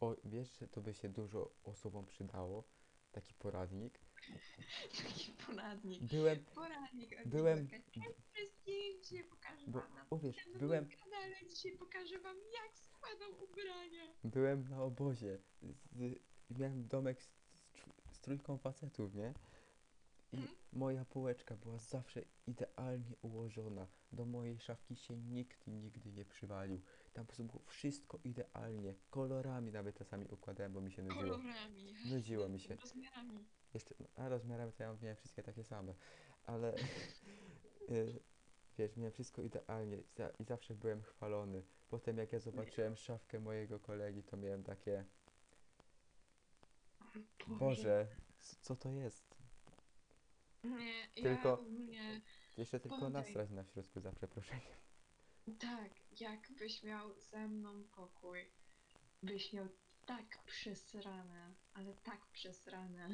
O, 0.00 0.16
wiesz, 0.24 0.58
że 0.58 0.68
to 0.68 0.80
by 0.80 0.94
się 0.94 1.08
dużo 1.08 1.54
osobom 1.64 2.06
przydało, 2.06 2.64
taki 3.12 3.34
poradnik. 3.34 4.00
Taki 5.02 5.32
poradnik. 5.46 6.02
Byłem, 6.02 6.44
Poradnik 6.44 7.20
od 7.20 7.28
byłem, 7.28 7.58
Igorka. 7.58 8.00
Hej 8.00 8.14
wszystkim, 8.32 9.02
dzisiaj 9.02 9.24
pokażę 9.24 9.66
bo, 9.66 9.80
wam 9.80 9.94
na 9.94 10.06
uwierz, 10.10 10.36
byłem, 10.58 10.88
kanale. 10.88 11.36
Dzisiaj 11.50 11.72
pokażę 11.78 12.18
wam, 12.18 12.36
jak 12.36 12.76
ubrania. 13.50 14.02
byłem 14.24 14.68
na 14.68 14.82
obozie. 14.82 15.38
Z, 15.62 16.18
miałem 16.58 16.88
domek 16.88 17.22
z, 17.22 17.26
z, 17.52 18.14
z 18.14 18.20
trójką 18.20 18.58
facetów, 18.58 19.14
nie? 19.14 19.34
I 20.32 20.36
Mhm. 20.36 20.56
moja 20.72 21.04
półeczka 21.04 21.56
była 21.56 21.78
zawsze 21.78 22.22
idealnie 22.46 23.16
ułożona. 23.22 23.86
Do 24.12 24.24
mojej 24.24 24.58
szafki 24.58 24.96
się 24.96 25.16
nikt 25.16 25.66
nigdy 25.66 26.12
nie 26.12 26.24
przywalił. 26.24 26.80
Tam 27.12 27.24
po 27.24 27.28
prostu 27.28 27.44
było 27.44 27.62
wszystko 27.66 28.18
idealnie. 28.24 28.94
Kolorami 29.10 29.72
nawet 29.72 29.96
czasami 29.98 30.26
układałem, 30.28 30.72
bo 30.72 30.80
mi 30.80 30.92
się 30.92 31.02
nudziło. 31.02 31.22
Kolorami. 31.22 31.94
Nudziło 32.10 32.48
mi 32.48 32.60
się. 32.60 32.76
Rozmiarami. 32.76 33.44
Jeszcze, 33.74 33.94
a 34.16 34.28
rozmiarami 34.28 34.72
to 34.72 34.82
ja 34.82 34.96
miałem 35.02 35.16
wszystkie 35.16 35.42
takie 35.42 35.64
same, 35.64 35.94
ale 36.46 36.74
y, 37.90 38.20
wiesz, 38.80 38.96
miałem 38.96 39.12
wszystko 39.12 39.42
idealnie 39.42 39.98
za, 40.16 40.28
i 40.38 40.44
zawsze 40.44 40.74
byłem 40.74 41.02
chwalony. 41.02 41.62
Potem 41.88 42.18
jak 42.18 42.32
ja 42.32 42.38
zobaczyłem 42.38 42.96
szafkę 42.96 43.40
mojego 43.40 43.80
kolegi, 43.80 44.22
to 44.22 44.36
miałem 44.36 44.62
takie, 44.64 45.04
Boże, 47.46 48.06
c- 48.38 48.56
co 48.60 48.76
to 48.76 48.90
jest? 48.92 49.34
Nie, 50.64 51.08
Tylko- 51.14 51.48
ja 51.48 51.54
ogólnie... 51.54 52.20
Jeszcze 52.56 52.80
tylko 52.80 52.96
Pomogę. 52.96 53.18
nasrać 53.18 53.50
na 53.50 53.64
środku 53.64 54.00
za 54.00 54.12
przeproszeniem. 54.12 54.62
Tak, 55.58 55.90
jakbyś 56.20 56.82
miał 56.82 57.14
ze 57.14 57.48
mną 57.48 57.84
pokój, 57.84 58.50
byś 59.22 59.52
miał 59.52 59.68
tak 60.06 60.38
przesrane, 60.46 61.54
ale 61.74 61.94
tak 61.94 62.26
przesrane. 62.26 63.08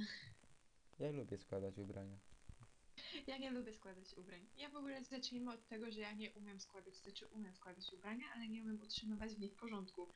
Ja 0.98 1.10
lubię 1.10 1.38
składać 1.38 1.78
ubrania. 1.78 2.18
Ja 3.26 3.38
nie 3.38 3.50
lubię 3.50 3.72
składać 3.72 4.14
ubrań. 4.14 4.46
Ja 4.56 4.68
w 4.70 4.76
ogóle 4.76 5.04
zacznijmy 5.04 5.52
od 5.52 5.66
tego, 5.66 5.90
że 5.90 6.00
ja 6.00 6.12
nie 6.12 6.32
umiem 6.32 6.60
składać, 6.60 6.96
znaczy 6.96 7.26
umiem 7.26 7.54
składać 7.54 7.92
ubrania, 7.92 8.24
ale 8.34 8.48
nie 8.48 8.62
umiem 8.62 8.80
utrzymywać 8.82 9.34
w 9.34 9.38
nich 9.40 9.54
porządku. 9.54 10.08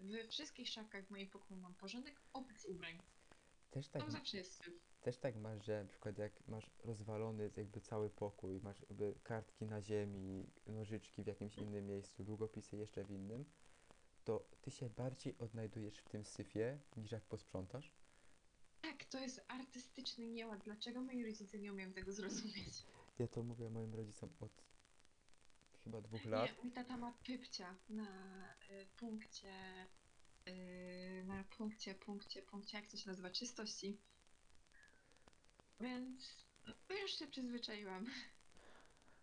W 0.00 0.28
wszystkich 0.28 0.68
szafkach 0.68 1.04
w 1.06 1.10
moim 1.10 1.30
pokoju 1.30 1.60
mam 1.60 1.74
porządek, 1.74 2.20
oprócz 2.32 2.64
ubrań. 2.64 2.98
Też 3.70 3.88
tak, 3.88 4.02
Tam 4.02 4.10
zawsze 4.10 4.36
jest 4.36 4.64
syf. 4.64 4.74
też 5.02 5.18
tak 5.18 5.36
masz, 5.36 5.64
że 5.64 5.82
na 5.82 5.88
przykład 5.88 6.18
jak 6.18 6.48
masz 6.48 6.70
rozwalony 6.84 7.50
jakby 7.56 7.80
cały 7.80 8.10
pokój, 8.10 8.60
masz 8.60 8.80
jakby 8.80 9.14
kartki 9.22 9.66
na 9.66 9.82
ziemi, 9.82 10.46
nożyczki 10.66 11.22
w 11.24 11.26
jakimś 11.26 11.58
innym 11.58 11.86
miejscu, 11.86 12.24
długopisy 12.24 12.76
jeszcze 12.76 13.04
w 13.04 13.10
innym, 13.10 13.44
to 14.24 14.48
ty 14.62 14.70
się 14.70 14.90
bardziej 14.90 15.38
odnajdujesz 15.38 15.98
w 15.98 16.08
tym 16.08 16.24
syfie, 16.24 16.78
niż 16.96 17.12
jak 17.12 17.24
posprzątasz. 17.24 17.92
To 19.10 19.18
jest 19.18 19.44
artystyczny 19.48 20.26
nieład. 20.26 20.64
Dlaczego 20.64 21.00
moi 21.00 21.24
rodzice 21.24 21.58
nie 21.58 21.72
umieją 21.72 21.92
tego 21.92 22.12
zrozumieć? 22.12 22.86
Ja 23.18 23.28
to 23.28 23.42
mówię 23.42 23.70
moim 23.70 23.94
rodzicom 23.94 24.30
od 24.40 24.66
chyba 25.84 26.00
dwóch 26.00 26.24
lat. 26.24 26.50
Nie, 26.50 26.62
mój 26.62 26.72
tata 26.72 26.96
ma 26.96 27.12
pypcia 27.26 27.76
na 27.88 28.06
y, 28.70 28.86
punkcie, 28.96 29.52
y, 30.48 31.24
na 31.26 31.44
punkcie, 31.44 31.94
punkcie, 31.94 32.42
punkcie, 32.42 32.78
jak 32.78 32.86
to 32.86 32.96
się 32.96 33.10
nazywa, 33.10 33.30
czystości. 33.30 33.98
Więc 35.80 36.46
no, 36.66 36.96
już 37.02 37.10
się 37.10 37.26
przyzwyczaiłam. 37.26 38.06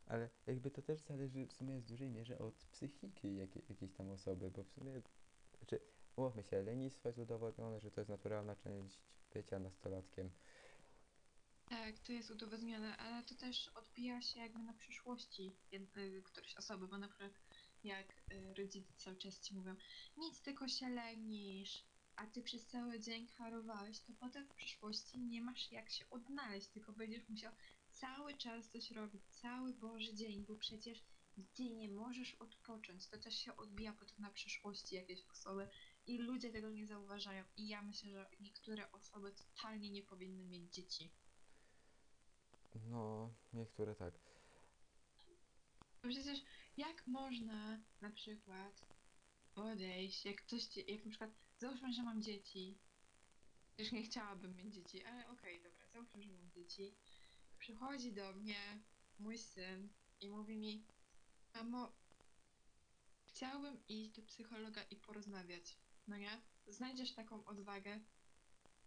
Ale 0.08 0.30
jakby 0.48 0.72
to 0.72 0.82
też 0.82 1.02
zależy 1.02 1.48
w 1.48 1.54
sumie 1.54 1.80
w 1.80 1.86
dużej 1.86 2.10
mierze 2.10 2.40
od 2.40 2.56
psychiki 2.56 3.36
jakiej, 3.36 3.64
jakiejś 3.70 3.94
tam 3.94 4.10
osoby, 4.10 4.52
bo 4.52 4.64
w 4.64 4.70
sumie, 4.70 5.02
znaczy, 5.58 5.80
umówmy 6.16 6.44
się, 6.44 6.62
lenistwo 6.62 7.10
jest 7.10 7.20
udowodnione, 7.20 7.80
że 7.80 7.92
to 7.92 8.02
jest 8.02 8.10
naturalna 8.10 8.56
część 8.56 9.02
bycia 9.34 9.60
nastolatkiem. 9.60 10.32
Tak, 11.66 12.00
to 12.00 12.12
jest 12.12 12.32
udowodnione, 12.32 12.98
ale 12.98 13.24
to 13.24 13.36
też 13.36 13.68
odbija 13.68 14.22
się 14.22 14.40
jakby 14.40 14.60
na 14.60 14.74
przyszłości 14.74 15.52
jed- 15.72 15.98
y, 15.98 16.22
którejś 16.24 16.56
osoby, 16.56 16.88
bo 16.88 16.98
na 16.98 17.08
przykład 17.08 17.32
jak 17.84 18.24
y, 18.32 18.54
rodzice 18.54 18.94
cały 18.98 19.18
czas 19.18 19.40
ci 19.42 19.56
mówią, 19.56 19.76
nic 20.18 20.42
tylko 20.42 20.68
się 20.68 20.90
lenisz, 20.90 21.84
a 22.16 22.28
ty 22.28 22.42
przez 22.42 22.68
cały 22.68 23.00
dzień 23.00 23.28
harowałeś, 23.28 24.00
to 24.00 24.14
potem 24.20 24.48
w 24.48 24.56
przyszłości 24.56 25.20
nie 25.20 25.42
masz 25.42 25.72
jak 25.72 25.90
się 25.90 26.10
odnaleźć, 26.10 26.68
tylko 26.68 26.94
będziesz 26.94 27.30
musiał 27.30 27.52
cały 27.92 28.38
czas 28.38 28.70
coś 28.70 28.92
robić, 28.92 29.22
cały 29.30 29.74
Boży 29.74 30.14
dzień, 30.14 30.46
bo 30.46 30.56
przecież 30.56 31.04
ty 31.54 31.70
nie 31.70 31.90
możesz 31.90 32.36
odpocząć. 32.36 33.08
To 33.08 33.18
też 33.18 33.36
się 33.36 33.58
odbija 33.58 33.94
potem 33.94 34.16
na 34.20 34.30
przyszłości 34.32 34.96
jakiejś 34.96 35.26
osoby 35.32 35.70
i 36.08 36.18
ludzie 36.18 36.50
tego 36.50 36.70
nie 36.70 36.88
zauważają. 36.88 37.44
I 37.58 37.68
ja 37.68 37.82
myślę, 37.82 38.10
że 38.12 38.30
niektóre 38.40 38.92
osoby 38.92 39.32
totalnie 39.32 39.92
nie 39.92 40.04
powinny 40.04 40.46
mieć 40.46 40.74
dzieci. 40.74 41.10
No, 42.76 43.34
niektóre 43.54 43.96
tak. 43.96 44.14
Bo 46.04 46.10
Przecież 46.10 46.40
jak 46.78 47.08
można 47.08 47.80
na 48.02 48.10
przykład 48.10 48.86
podejść, 49.54 50.26
jak 50.26 50.36
ktoś 50.36 50.64
ci, 50.64 50.92
jak 50.92 51.06
na 51.06 51.10
przykład, 51.10 51.32
załóżmy, 51.58 51.94
że 51.94 52.04
mam 52.04 52.22
dzieci, 52.22 52.78
już 53.78 53.92
nie 53.92 54.04
chciałabym 54.04 54.56
mieć 54.56 54.74
dzieci, 54.74 55.04
ale 55.04 55.30
okej, 55.30 55.62
dobra, 55.62 55.88
załóżmy, 55.88 56.24
że 56.24 56.32
mam 56.32 56.52
dzieci, 56.52 56.96
przychodzi 57.60 58.14
do 58.14 58.34
mnie 58.34 58.84
mój 59.20 59.38
syn 59.38 59.90
i 60.22 60.30
mówi 60.30 60.58
mi, 60.58 60.86
mamo, 61.54 61.92
chciałbym 63.26 63.88
iść 63.88 64.12
do 64.12 64.22
psychologa 64.22 64.84
i 64.84 64.96
porozmawiać, 64.96 65.78
no 66.08 66.18
nie? 66.18 66.42
Znajdziesz 66.68 67.12
taką 67.12 67.46
odwagę, 67.46 68.00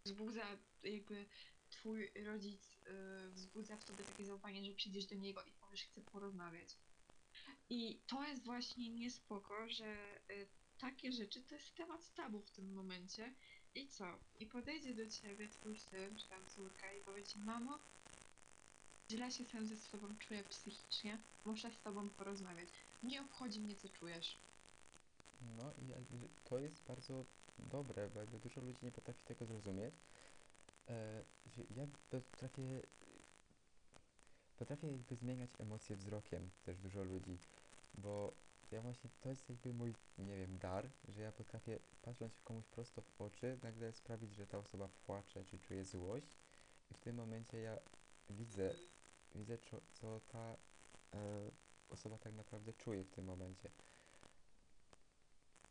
wzbudza 0.04 0.58
jakby 0.82 1.26
twój 1.70 2.10
rodzic 2.24 2.76
y, 2.86 3.30
wzbudza 3.30 3.76
w 3.76 3.84
tobie 3.84 4.04
takie 4.04 4.24
zaufanie, 4.24 4.64
że 4.64 4.72
przyjdziesz 4.72 5.06
do 5.06 5.14
niego 5.14 5.42
i 5.42 5.52
powiesz, 5.52 5.82
chcę 5.82 6.00
porozmawiać. 6.00 6.76
I 7.70 8.00
to 8.06 8.24
jest 8.24 8.44
właśnie 8.44 8.88
niespoko, 8.88 9.68
że 9.68 9.96
y, 10.30 10.46
takie 10.78 11.12
rzeczy 11.12 11.42
to 11.42 11.54
jest 11.54 11.74
temat 11.74 12.14
tabu 12.14 12.40
w 12.40 12.50
tym 12.50 12.74
momencie. 12.74 13.34
I 13.74 13.88
co? 13.88 14.18
I 14.40 14.46
podejdzie 14.46 14.94
do 14.94 15.10
ciebie 15.10 15.48
twój 15.48 15.78
syn, 15.78 16.16
czy 16.16 16.28
tam 16.28 16.46
córka 16.46 16.92
i 16.92 17.00
powie 17.00 17.22
ci, 17.24 17.38
mamo, 17.38 17.78
źle 19.10 19.30
się 19.30 19.44
sam 19.44 19.66
ze 19.66 19.76
sobą 19.76 20.08
czuję 20.18 20.44
psychicznie, 20.44 21.18
muszę 21.44 21.70
z 21.70 21.80
tobą 21.80 22.10
porozmawiać. 22.10 22.68
Nie 23.02 23.20
obchodzi 23.20 23.60
mnie, 23.60 23.76
co 23.76 23.88
czujesz. 23.88 24.36
No 25.40 25.72
i 25.72 25.92
to 26.44 26.58
jest 26.58 26.84
bardzo 26.84 27.24
dobre, 27.58 28.10
bo 28.10 28.20
jakby 28.20 28.38
dużo 28.38 28.60
ludzi 28.60 28.78
nie 28.82 28.92
potrafi 28.92 29.24
tego 29.24 29.46
zrozumieć. 29.46 29.94
E, 30.88 31.24
ja 31.76 31.86
potrafię, 32.10 32.82
potrafię 34.56 34.86
jakby 34.86 35.16
zmieniać 35.16 35.50
emocje 35.58 35.96
wzrokiem 35.96 36.50
też 36.64 36.78
dużo 36.78 37.04
ludzi, 37.04 37.38
bo 37.94 38.32
ja 38.70 38.82
właśnie, 38.82 39.10
to 39.20 39.28
jest 39.28 39.48
jakby 39.48 39.74
mój, 39.74 39.94
nie 40.18 40.36
wiem, 40.36 40.58
dar, 40.58 40.90
że 41.08 41.22
ja 41.22 41.32
potrafię 41.32 41.78
patrząc 42.02 42.40
komuś 42.40 42.66
prosto 42.66 43.02
w 43.02 43.20
oczy, 43.20 43.58
nagle 43.62 43.92
sprawić, 43.92 44.34
że 44.34 44.46
ta 44.46 44.58
osoba 44.58 44.88
płacze 45.06 45.44
czy 45.44 45.58
czuje 45.58 45.84
złość 45.84 46.38
i 46.90 46.94
w 46.94 46.98
tym 46.98 47.16
momencie 47.16 47.58
ja 47.58 47.78
widzę, 48.30 48.74
widzę 49.34 49.58
co, 49.58 49.80
co 49.92 50.20
ta 50.20 50.56
e, 51.14 51.50
osoba 51.90 52.18
tak 52.18 52.34
naprawdę 52.34 52.72
czuje 52.72 53.04
w 53.04 53.10
tym 53.10 53.24
momencie. 53.24 53.70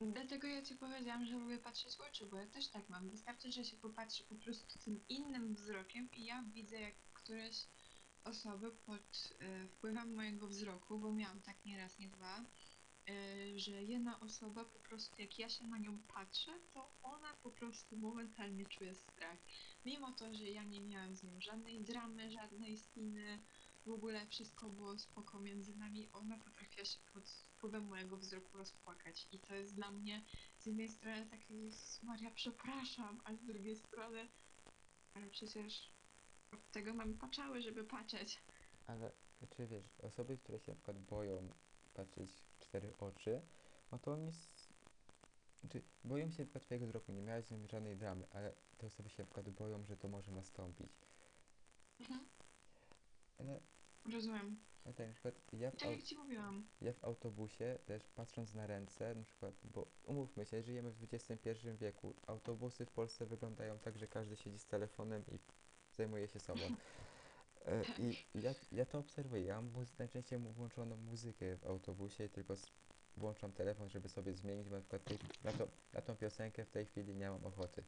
Dlatego 0.01 0.47
ja 0.47 0.61
ci 0.61 0.75
powiedziałam, 0.75 1.25
że 1.25 1.37
lubię 1.37 1.57
patrzeć 1.57 1.95
w 1.95 2.01
oczy, 2.01 2.25
bo 2.25 2.37
ja 2.37 2.47
też 2.47 2.67
tak 2.67 2.89
mam. 2.89 3.09
Wystarczy, 3.09 3.51
że 3.51 3.65
się 3.65 3.77
popatrzy 3.77 4.23
po 4.23 4.35
prostu 4.35 4.79
tym 4.79 4.99
innym 5.09 5.55
wzrokiem 5.55 6.09
i 6.11 6.25
ja 6.25 6.43
widzę, 6.53 6.79
jak 6.81 6.95
któreś 7.13 7.67
osoby 8.23 8.71
pod 8.71 9.33
y, 9.41 9.67
wpływem 9.67 10.13
mojego 10.13 10.47
wzroku, 10.47 10.99
bo 10.99 11.13
miałam 11.13 11.41
tak 11.41 11.65
nie 11.65 11.77
raz, 11.77 11.99
nie 11.99 12.09
dwa, 12.09 12.45
y, 13.09 13.59
że 13.59 13.83
jedna 13.83 14.19
osoba 14.19 14.65
po 14.65 14.79
prostu, 14.79 15.21
jak 15.21 15.39
ja 15.39 15.49
się 15.49 15.67
na 15.67 15.77
nią 15.77 15.99
patrzę, 16.07 16.51
to 16.73 16.93
ona 17.03 17.33
po 17.43 17.51
prostu 17.51 17.97
momentalnie 17.97 18.65
czuje 18.65 18.95
strach. 18.95 19.37
Mimo 19.85 20.11
to, 20.11 20.33
że 20.33 20.49
ja 20.49 20.63
nie 20.63 20.81
miałam 20.81 21.15
z 21.15 21.23
nią 21.23 21.41
żadnej 21.41 21.81
dramy, 21.81 22.31
żadnej 22.31 22.77
spiny, 22.77 23.39
w 23.85 23.89
ogóle 23.89 24.27
wszystko 24.27 24.69
było 24.69 24.97
spoko 24.99 25.39
między 25.39 25.75
nami, 25.75 26.09
ona 26.13 26.37
potrafiła 26.37 26.85
się 26.85 26.99
pod 27.13 27.29
wpływem 27.29 27.85
mojego 27.85 28.17
wzroku 28.17 28.57
rozpłakać. 28.57 29.27
I 29.31 29.39
to 29.39 29.55
jest 29.55 29.75
dla 29.75 29.91
mnie 29.91 30.25
z 30.59 30.65
jednej 30.65 30.89
strony 30.89 31.25
takie, 31.25 31.53
"Jezus 31.55 32.03
Maria, 32.03 32.31
przepraszam, 32.31 33.21
a 33.23 33.33
z 33.35 33.43
drugiej 33.43 33.75
strony, 33.75 34.29
ale 35.13 35.27
przecież 35.29 35.91
od 36.51 36.71
tego 36.71 36.93
mam 36.93 37.13
paczały, 37.17 37.61
żeby 37.61 37.83
patrzeć. 37.83 38.43
Ale 38.87 39.11
czy 39.49 39.67
wiesz, 39.67 39.85
osoby, 39.99 40.37
które 40.37 40.59
się 40.59 40.71
na 40.71 40.75
przykład 40.75 40.99
boją 40.99 41.49
patrzeć 41.93 42.31
w 42.31 42.59
cztery 42.59 42.93
oczy, 42.97 43.41
no 43.91 43.99
to 43.99 44.11
oni 44.13 44.27
s- 44.27 44.49
czy 45.69 45.81
boją 46.03 46.31
się 46.31 46.39
na 46.39 46.45
przykład 46.45 46.63
twojego 46.63 46.87
wzroku, 46.87 47.11
nie 47.11 47.21
miałeś 47.21 47.45
z 47.45 47.51
nim 47.51 47.67
żadnej 47.67 47.97
dramy, 47.97 48.27
ale 48.31 48.53
te 48.77 48.87
osoby 48.87 49.09
się 49.09 49.23
na 49.23 49.25
przykład 49.25 49.49
boją, 49.49 49.85
że 49.85 49.97
to 49.97 50.07
może 50.07 50.31
nastąpić. 50.31 50.91
Mhm. 51.99 52.25
Ale, 53.39 53.59
Rozumiem. 54.13 54.57
ale 54.85 54.93
tak, 54.93 55.07
na 55.07 55.13
przykład 55.13 55.35
ja 55.53 55.71
w, 55.71 55.75
tak 55.75 55.83
au, 55.87 55.91
jak 55.91 56.03
ci 56.03 56.15
mówiłam. 56.17 56.67
ja 56.81 56.93
w 56.93 57.03
autobusie 57.03 57.79
też 57.85 58.07
patrząc 58.09 58.53
na 58.53 58.67
ręce, 58.67 59.15
na 59.15 59.23
przykład, 59.23 59.55
bo 59.63 59.87
umówmy 60.03 60.45
się, 60.45 60.63
żyjemy 60.63 60.91
w 60.91 61.03
XXI 61.13 61.49
wieku, 61.79 62.13
autobusy 62.27 62.85
w 62.85 62.91
Polsce 62.91 63.25
wyglądają 63.25 63.79
tak, 63.79 63.97
że 63.97 64.07
każdy 64.07 64.35
siedzi 64.35 64.59
z 64.59 64.65
telefonem 64.65 65.23
i 65.31 65.39
zajmuje 65.91 66.27
się 66.27 66.39
sobą. 66.39 66.61
E, 67.65 67.83
I 67.99 68.25
ja, 68.41 68.53
ja 68.71 68.85
to 68.85 68.99
obserwuję. 68.99 69.43
Ja 69.43 69.55
mam 69.61 69.71
muzy- 69.71 69.95
najczęściej 69.99 70.39
mu- 70.39 70.51
włączoną 70.51 70.97
muzykę 70.97 71.57
w 71.57 71.65
autobusie 71.65 72.29
tylko 72.29 72.53
s- 72.53 72.71
włączam 73.17 73.51
telefon, 73.51 73.89
żeby 73.89 74.09
sobie 74.09 74.33
zmienić, 74.33 74.69
bo 74.69 74.75
na 74.75 74.81
przykład 74.81 75.03
tej, 75.03 75.17
na, 75.43 75.51
to, 75.51 75.67
na 75.93 76.01
tą 76.01 76.15
piosenkę 76.15 76.65
w 76.65 76.69
tej 76.69 76.85
chwili 76.85 77.15
nie 77.15 77.29
mam 77.29 77.45
ochoty. 77.45 77.83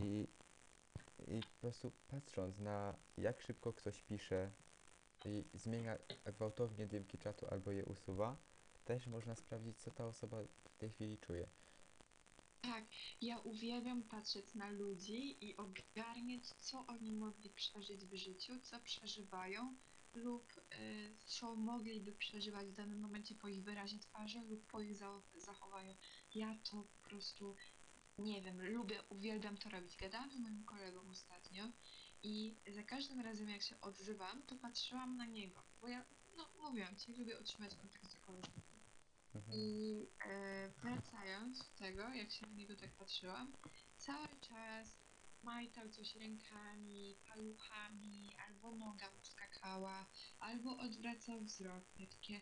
I, 0.00 0.28
I 1.28 1.40
po 1.40 1.60
prostu 1.60 1.92
patrząc 2.08 2.58
na 2.58 2.94
jak 3.16 3.40
szybko 3.40 3.72
ktoś 3.72 4.02
pisze 4.02 4.50
i 5.26 5.44
zmienia 5.54 5.98
gwałtownie 6.26 6.86
dymki 6.86 7.18
czatu 7.18 7.46
albo 7.50 7.72
je 7.72 7.84
usuwa, 7.84 8.36
też 8.84 9.06
można 9.06 9.34
sprawdzić, 9.34 9.78
co 9.78 9.90
ta 9.90 10.06
osoba 10.06 10.36
w 10.64 10.76
tej 10.76 10.90
chwili 10.90 11.18
czuje. 11.18 11.48
Tak, 12.62 12.84
ja 13.22 13.38
uwielbiam 13.38 14.02
patrzeć 14.02 14.54
na 14.54 14.70
ludzi 14.70 15.44
i 15.44 15.56
ogarniać, 15.56 16.46
co 16.48 16.86
oni 16.86 17.12
mogli 17.12 17.50
przeżyć 17.50 18.06
w 18.06 18.14
życiu, 18.14 18.60
co 18.60 18.80
przeżywają, 18.80 19.76
lub 20.14 20.52
y, 20.58 21.16
co 21.24 21.56
mogliby 21.56 22.12
przeżywać 22.12 22.66
w 22.66 22.72
danym 22.72 23.00
momencie 23.00 23.34
po 23.34 23.48
ich 23.48 23.62
wyrazie 23.62 23.98
twarzy 23.98 24.40
lub 24.40 24.66
po 24.66 24.80
ich 24.80 24.94
za 24.94 25.22
zachowaniu. 25.36 25.94
Ja 26.34 26.58
to 26.70 26.82
po 26.82 27.08
prostu 27.08 27.56
nie 28.18 28.42
wiem, 28.42 28.62
lubię, 28.72 29.02
uwielbiam 29.08 29.56
to 29.58 29.70
robić. 29.70 29.96
Gadałam 29.96 30.32
z 30.32 30.38
moim 30.38 30.64
kolegą 30.64 31.10
ostatnio 31.10 31.64
i 32.22 32.56
za 32.68 32.82
każdym 32.82 33.20
razem 33.20 33.48
jak 33.48 33.62
się 33.62 33.80
odzywam, 33.80 34.42
to 34.42 34.56
patrzyłam 34.56 35.16
na 35.16 35.26
niego, 35.26 35.62
bo 35.80 35.88
ja, 35.88 36.04
no 36.36 36.48
mówiłam 36.62 36.96
ci, 36.96 37.12
lubię 37.12 37.38
utrzymać 37.38 37.74
kontakt 37.74 38.10
z 38.10 38.16
koleżanką. 38.16 38.78
Mhm. 39.34 39.58
I 39.58 40.06
e, 40.26 40.68
wracając 40.68 41.58
do 41.58 41.78
tego, 41.78 42.08
jak 42.08 42.30
się 42.30 42.46
na 42.46 42.52
niego 42.52 42.76
tak 42.76 42.90
patrzyłam, 42.90 43.52
cały 43.96 44.28
czas 44.40 44.98
majtał 45.42 45.88
coś 45.88 46.16
rękami, 46.16 47.16
paluchami, 47.28 48.30
albo 48.46 48.72
noga 48.72 49.10
mu 49.10 49.24
skakała, 49.24 50.06
albo 50.38 50.76
odwracał 50.76 51.40
wzrok. 51.40 51.84
Ja 51.98 52.06
takie... 52.06 52.40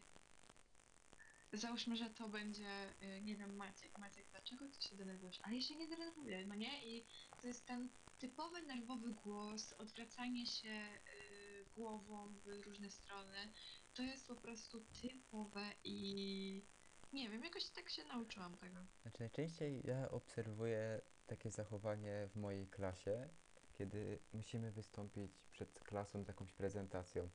Załóżmy, 1.52 1.96
że 1.96 2.10
to 2.10 2.28
będzie, 2.28 2.94
y, 3.02 3.22
nie 3.22 3.36
wiem, 3.36 3.56
Maciek. 3.56 3.98
Maciek, 3.98 4.26
dlaczego 4.30 4.68
ty 4.68 4.88
się 4.88 4.96
denerwujesz? 4.96 5.40
Ale 5.42 5.54
ja 5.54 5.62
się 5.62 5.76
nie 5.76 5.88
denerwuję, 5.88 6.46
no 6.46 6.54
nie? 6.54 6.86
I 6.86 7.06
to 7.40 7.46
jest 7.46 7.66
ten 7.66 7.88
typowy 8.18 8.62
nerwowy 8.62 9.10
głos, 9.10 9.72
odwracanie 9.72 10.46
się 10.46 10.68
y, 10.68 11.64
głową 11.74 12.34
w 12.44 12.66
różne 12.66 12.90
strony. 12.90 13.52
To 13.94 14.02
jest 14.02 14.26
po 14.26 14.34
prostu 14.34 14.84
typowe 15.02 15.72
i 15.84 16.62
nie 17.12 17.30
wiem, 17.30 17.44
jakoś 17.44 17.68
tak 17.68 17.90
się 17.90 18.04
nauczyłam 18.04 18.56
tego. 18.56 18.76
Znaczy 19.02 19.20
najczęściej 19.20 19.82
ja 19.84 20.10
obserwuję 20.10 21.00
takie 21.26 21.50
zachowanie 21.50 22.28
w 22.32 22.36
mojej 22.36 22.66
klasie, 22.68 23.28
kiedy 23.72 24.18
musimy 24.32 24.72
wystąpić 24.72 25.32
przed 25.50 25.80
klasą 25.80 26.24
z 26.24 26.28
jakąś 26.28 26.52
prezentacją. 26.52 27.28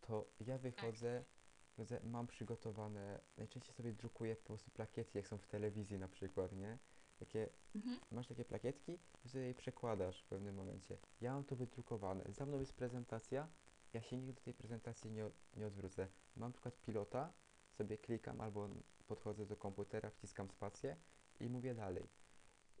To 0.00 0.30
ja 0.40 0.58
wychodzę, 0.58 1.24
wychodzę 1.70 2.00
mam 2.04 2.26
przygotowane, 2.26 3.20
najczęściej 3.36 3.74
sobie 3.74 3.92
drukuję 3.92 4.36
po 4.36 4.46
prostu 4.46 4.70
plakietki, 4.70 5.18
jak 5.18 5.28
są 5.28 5.38
w 5.38 5.46
telewizji 5.46 5.98
na 5.98 6.08
przykład, 6.08 6.52
nie? 6.52 6.78
Takie, 7.18 7.48
Mhm. 7.74 8.00
masz 8.10 8.26
takie 8.26 8.44
plakietki 8.44 8.98
sobie 9.26 9.44
je 9.44 9.54
przekładasz 9.54 10.22
w 10.22 10.26
pewnym 10.26 10.54
momencie. 10.54 10.98
Ja 11.20 11.32
mam 11.32 11.44
to 11.44 11.56
wydrukowane, 11.56 12.24
za 12.28 12.46
mną 12.46 12.60
jest 12.60 12.72
prezentacja, 12.74 13.48
ja 13.92 14.02
się 14.02 14.16
nigdy 14.16 14.32
do 14.32 14.40
tej 14.40 14.54
prezentacji 14.54 15.10
nie, 15.10 15.30
nie 15.56 15.66
odwrócę. 15.66 16.08
Mam 16.36 16.48
na 16.48 16.52
przykład 16.52 16.80
pilota, 16.80 17.32
sobie 17.70 17.98
klikam 17.98 18.40
albo 18.40 18.68
podchodzę 19.06 19.46
do 19.46 19.56
komputera, 19.56 20.10
wciskam 20.10 20.50
spację 20.50 20.96
i 21.40 21.48
mówię 21.48 21.74
dalej. 21.74 22.08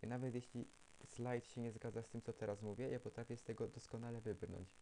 I 0.02 0.06
nawet 0.06 0.34
jeśli 0.34 0.68
slajd 1.04 1.46
się 1.46 1.60
nie 1.60 1.72
zgadza 1.72 2.02
z 2.02 2.08
tym, 2.08 2.22
co 2.22 2.32
teraz 2.32 2.62
mówię, 2.62 2.88
ja 2.88 3.00
potrafię 3.00 3.36
z 3.36 3.42
tego 3.42 3.68
doskonale 3.68 4.20
wybrnąć. 4.20 4.76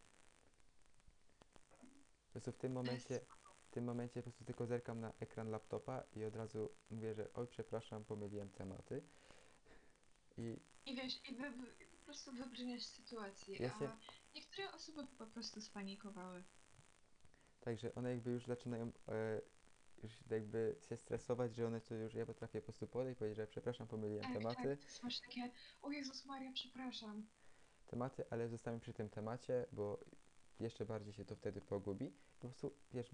Po 2.25 2.31
prostu 2.31 2.51
w 2.51 2.57
tym 2.57 2.71
momencie, 2.71 3.19
w 3.67 3.71
tym 3.71 3.83
momencie 3.83 4.19
po 4.19 4.23
prostu 4.23 4.45
tylko 4.45 4.65
zerkam 4.65 4.99
na 4.99 5.13
ekran 5.19 5.49
laptopa 5.49 6.03
i 6.15 6.25
od 6.25 6.35
razu 6.35 6.69
mówię, 6.89 7.13
że 7.13 7.33
oj, 7.33 7.47
przepraszam, 7.47 8.05
pomyliłem 8.05 8.49
tematy. 8.49 9.03
I 10.37 10.57
I 10.85 10.95
wiesz, 10.95 11.29
i 11.29 11.35
wy, 11.35 11.51
po 11.99 12.05
prostu 12.05 12.31
wybrniesz 12.31 12.83
z 12.85 12.93
sytuacji, 12.93 13.53
Ja 13.59 13.69
się- 13.79 13.87
a 13.89 13.97
niektóre 14.35 14.71
osoby 14.71 15.07
po 15.17 15.27
prostu 15.27 15.61
spanikowały. 15.61 16.43
Także 17.61 17.95
one 17.95 18.09
jakby 18.11 18.31
już 18.31 18.45
zaczynają 18.45 18.91
e, 19.07 19.41
już 20.03 20.11
jakby 20.29 20.75
się 20.89 20.97
stresować, 20.97 21.55
że 21.55 21.67
one 21.67 21.81
to 21.81 21.95
już, 21.95 22.13
ja 22.13 22.25
potrafię 22.25 22.61
po 22.61 22.65
prostu 22.65 22.87
podejść 22.87 23.15
i 23.15 23.19
powiedzieć, 23.19 23.37
że 23.37 23.47
przepraszam, 23.47 23.87
pomyliłem 23.87 24.23
Tak, 24.23 24.33
tematy, 24.33 24.55
tak, 24.55 24.63
to 24.79 24.85
jest 24.85 25.03
masz 25.03 25.19
takie, 25.19 25.51
o 25.81 25.91
Jezus 25.91 26.25
Maria, 26.25 26.51
przepraszam. 26.53 27.27
tematy, 27.87 28.23
ale 28.29 28.49
zostałem 28.49 28.79
przy 28.79 28.93
tym 28.93 29.09
temacie, 29.09 29.65
bo 29.71 29.99
jeszcze 30.59 30.85
bardziej 30.85 31.13
się 31.13 31.25
to 31.25 31.35
wtedy 31.35 31.61
pogubi. 31.61 32.11
Po 32.39 32.47
prostu, 32.47 32.73
wiesz, 32.93 33.11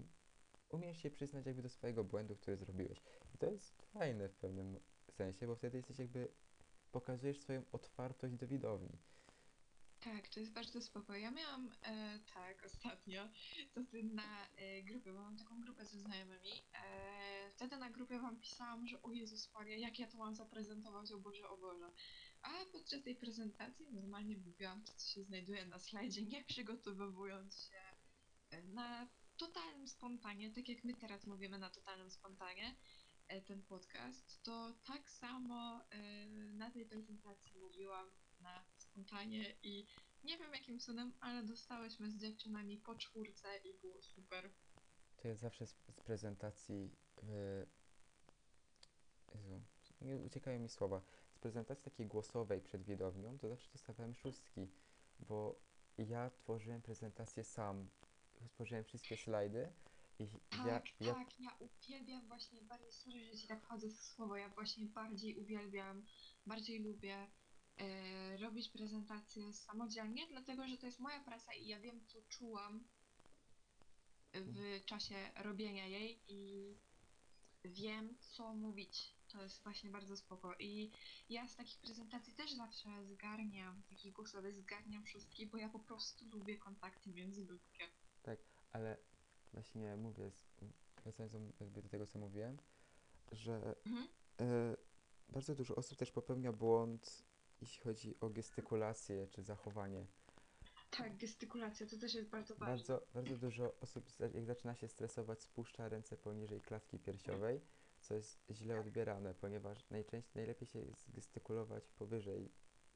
umiesz 0.68 0.98
się 1.02 1.10
przyznać 1.10 1.46
jakby 1.46 1.62
do 1.62 1.68
swojego 1.68 2.04
błędu, 2.04 2.36
który 2.36 2.56
zrobiłeś. 2.56 2.98
I 3.34 3.38
to 3.38 3.46
jest 3.50 3.82
fajne 3.82 4.28
w 4.28 4.34
pewnym 4.36 4.80
sensie, 5.10 5.46
bo 5.46 5.56
wtedy 5.56 5.76
jesteś 5.76 5.98
jakby, 5.98 6.28
pokazujesz 6.92 7.40
swoją 7.40 7.62
otwartość 7.72 8.34
do 8.34 8.46
widowni. 8.46 8.98
Tak, 10.00 10.28
to 10.28 10.40
jest 10.40 10.52
bardzo 10.52 10.80
spoko. 10.80 11.14
Ja 11.14 11.30
miałam 11.30 11.70
e, 11.82 12.18
tak 12.34 12.62
ostatnio, 12.72 13.28
to 13.74 13.80
na 14.02 14.46
e, 14.56 14.82
grupie, 14.82 15.12
bo 15.12 15.20
mam 15.20 15.36
taką 15.36 15.60
grupę 15.60 15.84
ze 15.84 15.98
znajomymi. 15.98 16.50
E, 16.74 17.50
wtedy 17.50 17.76
na 17.76 17.90
grupie 17.90 18.18
wam 18.18 18.40
pisałam, 18.40 18.86
że 18.86 19.02
o 19.02 19.12
Jezus 19.12 19.52
Maria, 19.54 19.76
jak 19.76 19.98
ja 19.98 20.06
to 20.06 20.18
mam 20.18 20.34
zaprezentować, 20.34 21.12
o 21.12 21.18
Boże, 21.18 21.48
o 21.48 21.56
Boże. 21.56 21.90
A 22.42 22.50
podczas 22.72 23.02
tej 23.02 23.16
prezentacji 23.16 23.86
normalnie 23.92 24.36
mówiłam 24.38 24.84
to, 24.84 24.92
co 24.94 25.08
się 25.08 25.24
znajduje 25.24 25.66
na 25.66 25.78
slajdzie, 25.78 26.22
nie 26.22 26.44
przygotowywując 26.44 27.68
się 27.68 27.80
e, 28.50 28.62
na 28.62 29.08
totalnym 29.36 29.88
spontanie, 29.88 30.50
tak 30.50 30.68
jak 30.68 30.84
my 30.84 30.94
teraz 30.94 31.26
mówimy 31.26 31.58
na 31.58 31.70
totalnym 31.70 32.10
spontanie, 32.10 32.76
ten 33.46 33.62
podcast, 33.62 34.42
to 34.42 34.74
tak 34.86 35.10
samo 35.10 35.80
e, 35.90 36.26
na 36.52 36.70
tej 36.70 36.86
prezentacji 36.86 37.52
mówiłam 37.60 38.10
na 38.40 38.64
spontanie 38.76 39.56
i 39.62 39.86
nie 40.24 40.38
wiem 40.38 40.52
jakim 40.52 40.78
cudem, 40.78 41.12
ale 41.20 41.42
dostałyśmy 41.42 42.10
z 42.10 42.16
dziewczynami 42.16 42.78
po 42.78 42.94
czwórce 42.94 43.48
i 43.64 43.80
było 43.80 44.02
super. 44.02 44.50
To 45.16 45.28
ja 45.28 45.34
zawsze 45.36 45.66
z, 45.66 45.74
prezentacji, 46.04 46.90
e, 47.22 47.66
Jezu, 49.34 49.60
nie 50.00 50.16
uciekają 50.16 50.60
mi 50.60 50.68
słowa, 50.68 51.02
z 51.32 51.38
prezentacji 51.38 51.84
takiej 51.84 52.06
głosowej 52.06 52.60
przed 52.60 52.82
widownią, 52.82 53.38
to 53.38 53.48
zawsze 53.48 53.70
dostawałem 53.72 54.14
szóstki, 54.14 54.68
bo 55.18 55.60
ja 55.98 56.30
tworzyłem 56.30 56.82
prezentację 56.82 57.44
sam, 57.44 57.88
tworzyłem 58.48 58.84
wszystkie 58.84 59.16
slajdy 59.16 59.72
Tak, 60.50 60.66
ja, 60.66 60.82
ja 61.00 61.14
tak, 61.14 61.40
ja 61.40 61.56
uwielbiam 61.58 62.28
właśnie 62.28 62.62
bardziej, 62.62 62.92
sorry, 62.92 63.24
że 63.24 63.36
ci 63.38 63.48
tak 63.48 63.62
wchodzę 63.62 63.88
w 63.88 63.96
słowo, 63.96 64.36
ja 64.36 64.48
właśnie 64.48 64.86
bardziej 64.86 65.36
uwielbiam, 65.36 66.06
bardziej 66.46 66.82
lubię 66.82 67.30
e, 67.76 68.36
robić 68.36 68.68
prezentacje 68.68 69.52
samodzielnie, 69.52 70.26
dlatego 70.26 70.68
że 70.68 70.78
to 70.78 70.86
jest 70.86 71.00
moja 71.00 71.20
praca 71.20 71.54
i 71.54 71.66
ja 71.66 71.80
wiem, 71.80 72.06
co 72.06 72.22
czułam 72.28 72.84
w 74.32 74.84
czasie 74.84 75.32
robienia 75.36 75.86
jej 75.86 76.22
i 76.28 76.74
wiem, 77.64 78.16
co 78.20 78.54
mówić. 78.54 79.16
To 79.28 79.42
jest 79.42 79.62
właśnie 79.62 79.90
bardzo 79.90 80.16
spoko. 80.16 80.54
I 80.58 80.90
ja 81.28 81.48
z 81.48 81.56
takich 81.56 81.80
prezentacji 81.80 82.34
też 82.34 82.52
zawsze 82.52 83.04
zgarniam, 83.04 83.82
takich 83.82 84.12
głosowych 84.12 84.54
zgarniam 84.54 85.06
szóstki, 85.06 85.46
bo 85.46 85.58
ja 85.58 85.68
po 85.68 85.78
prostu 85.78 86.24
lubię 86.32 86.58
kontakty 86.58 87.10
międzyludzkie. 87.10 87.84
ale 88.72 88.96
właśnie 89.52 89.96
mówię, 89.96 90.30
wracając 91.04 91.32
jakby 91.60 91.82
do 91.82 91.88
tego, 91.88 92.06
co 92.06 92.18
mówiłem, 92.18 92.56
że 93.32 93.74
Mhm. 93.86 94.08
e, 94.40 94.76
bardzo 95.28 95.54
dużo 95.54 95.74
osób 95.74 95.98
też 95.98 96.12
popełnia 96.12 96.52
błąd, 96.52 97.24
jeśli 97.60 97.82
chodzi 97.82 98.20
o 98.20 98.30
gestykulację 98.30 99.26
czy 99.26 99.42
zachowanie. 99.42 100.06
Tak, 100.90 101.16
gestykulacja 101.16 101.86
to 101.86 101.98
też 101.98 102.14
jest 102.14 102.28
bardzo 102.28 102.54
ważne. 102.54 102.66
Bardzo, 102.76 103.06
bardzo 103.14 103.36
dużo 103.36 103.74
osób, 103.80 104.04
jak 104.34 104.44
zaczyna 104.44 104.74
się 104.74 104.88
stresować, 104.88 105.42
spuszcza 105.42 105.88
ręce 105.88 106.16
poniżej 106.16 106.60
klatki 106.60 106.98
piersiowej, 106.98 107.60
co 108.00 108.14
jest 108.14 108.42
źle 108.50 108.80
odbierane, 108.80 109.34
ponieważ 109.34 109.90
najczęściej, 109.90 110.32
najlepiej 110.34 110.68
się 110.68 110.78
jest 110.78 111.10
gestykulować 111.10 111.90
powyżej, 111.90 112.50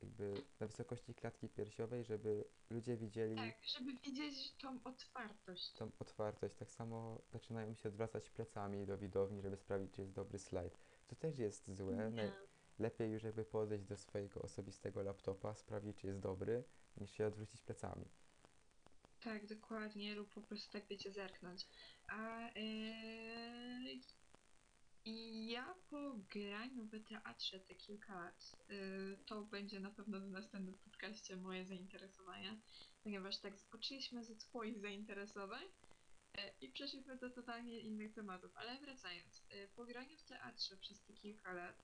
jakby 0.05 0.43
na 0.61 0.67
wysokości 0.67 1.15
klatki 1.15 1.49
piersiowej, 1.49 2.05
żeby 2.05 2.45
ludzie 2.71 2.97
widzieli 2.97 3.37
Tak, 3.37 3.55
żeby 3.79 3.93
widzieć 3.93 4.53
tą 4.53 4.79
otwartość. 4.85 5.73
tą 5.73 5.91
otwartość. 5.99 6.55
Tak 6.55 6.71
samo 6.71 7.21
zaczynają 7.33 7.75
się 7.75 7.89
odwracać 7.89 8.31
plecami 8.31 8.87
do 8.87 8.99
widowni, 8.99 9.43
żeby 9.43 9.57
sprawdzić, 9.57 9.93
czy 9.95 10.01
jest 10.01 10.13
dobry 10.13 10.39
slajd. 10.39 10.79
To 11.07 11.17
też 11.17 11.39
jest 11.39 11.71
złe. 11.75 12.11
Nie. 12.13 12.33
Lepiej 12.79 13.13
już 13.13 13.23
jakby 13.23 13.45
podejść 13.45 13.85
do 13.85 13.97
swojego 13.97 14.43
osobistego 14.43 15.03
laptopa, 15.03 15.55
sprawdzić, 15.55 15.97
czy 15.97 16.07
jest 16.07 16.21
dobry, 16.21 16.65
niż 16.97 17.11
się 17.11 17.27
odwrócić 17.27 17.63
plecami. 17.63 18.05
Tak, 19.25 19.47
dokładnie, 19.47 20.15
lub 20.15 20.35
po 20.35 20.41
prostu 20.41 20.73
tak 20.73 20.87
wiecie 20.87 21.13
zerknąć. 21.13 21.67
A 22.09 22.41
yy, 22.59 24.01
i 25.05 25.47
ja 25.51 25.75
po 25.91 26.15
graniu 26.31 26.85
w 26.85 27.05
teatrze 27.05 27.61
te 27.61 27.75
kilka 27.75 28.15
lat, 28.15 28.57
yy, 28.69 29.19
to 29.27 29.43
będzie 29.43 29.81
na 29.81 29.91
pewno 29.91 30.21
w 30.21 30.29
następnym 30.29 30.79
podcaście 30.79 31.37
moje 31.37 31.65
zainteresowania, 31.65 32.57
ponieważ 33.03 33.39
tak 33.39 33.59
zapoczęliśmy 33.59 34.25
ze 34.25 34.37
twoich 34.37 34.81
zainteresowań 34.81 35.65
yy, 36.37 36.43
i 36.61 36.69
przeszliśmy 36.69 37.17
do 37.17 37.31
totalnie 37.31 37.81
innych 37.81 38.15
tematów. 38.15 38.57
Ale 38.57 38.81
wracając, 38.81 39.43
yy, 39.51 39.69
po 39.77 39.85
graniu 39.85 40.19
w 40.19 40.25
teatrze 40.25 40.77
przez 40.77 41.03
te 41.03 41.13
kilka 41.13 41.53
lat, 41.53 41.83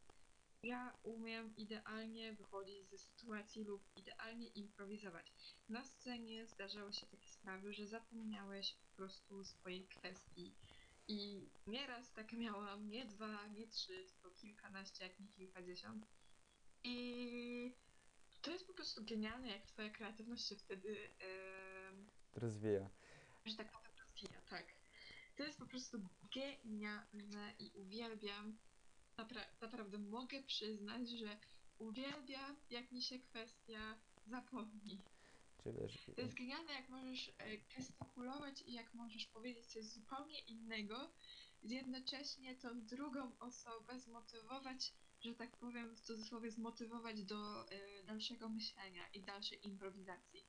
ja 0.62 0.96
umiem 1.02 1.56
idealnie 1.56 2.32
wychodzić 2.32 2.88
ze 2.90 2.98
sytuacji 2.98 3.64
lub 3.64 3.82
idealnie 3.96 4.48
improwizować. 4.48 5.32
Na 5.68 5.84
scenie 5.84 6.46
zdarzały 6.46 6.92
się 6.92 7.06
takie 7.06 7.28
sprawy, 7.28 7.72
że 7.72 7.86
zapomniałeś 7.86 8.74
po 8.74 8.96
prostu 8.96 9.44
swojej 9.44 9.88
kwestii. 9.88 10.54
I 11.10 11.48
nieraz 11.66 12.12
tak 12.12 12.32
miałam, 12.32 12.90
nie 12.90 13.04
dwa, 13.06 13.46
nie 13.46 13.66
trzy, 13.68 14.04
tylko 14.04 14.30
kilkanaście, 14.30 15.04
jak 15.04 15.20
nie 15.20 15.28
kilkadziesiąt. 15.28 16.06
I 16.84 17.74
to 18.42 18.50
jest 18.50 18.66
po 18.66 18.74
prostu 18.74 19.04
genialne, 19.04 19.48
jak 19.48 19.66
twoja 19.66 19.90
kreatywność 19.90 20.48
się 20.48 20.56
wtedy, 20.56 21.10
em, 21.18 22.10
Rozwija. 22.34 22.90
że 23.44 23.56
tak 23.56 23.72
powiem, 23.72 23.92
rozwija. 23.98 24.40
tak. 24.50 24.64
To 25.36 25.42
jest 25.42 25.58
po 25.58 25.66
prostu 25.66 25.98
genialne 26.34 27.54
i 27.58 27.70
uwielbiam. 27.74 28.58
Napra 29.16 29.40
naprawdę 29.60 29.98
mogę 29.98 30.42
przyznać, 30.42 31.10
że 31.10 31.38
uwielbiam, 31.78 32.56
jak 32.70 32.92
mi 32.92 33.02
się 33.02 33.18
kwestia 33.18 33.98
zapomni. 34.26 35.02
Czy 35.62 35.72
wiesz, 35.72 36.10
To 36.16 36.20
jest 36.20 36.34
genialne, 36.34 36.72
jak 36.72 36.88
możesz 36.88 37.28
e, 37.38 37.58
gestykulować 37.76 38.62
i 38.62 38.72
jak 38.72 38.94
możesz 38.94 39.26
powiedzieć 39.26 39.66
coś 39.66 39.84
zupełnie 39.84 40.38
innego, 40.38 41.10
jednocześnie 41.62 42.56
tą 42.56 42.84
drugą 42.86 43.38
osobę 43.38 43.98
zmotywować, 43.98 44.94
że 45.20 45.34
tak 45.34 45.56
powiem 45.56 45.96
w 45.96 46.00
cudzysłowie, 46.00 46.50
zmotywować 46.50 47.24
do 47.24 47.68
e, 47.70 48.04
dalszego 48.04 48.48
myślenia 48.48 49.02
i 49.14 49.20
dalszej 49.22 49.66
improwizacji. 49.66 50.46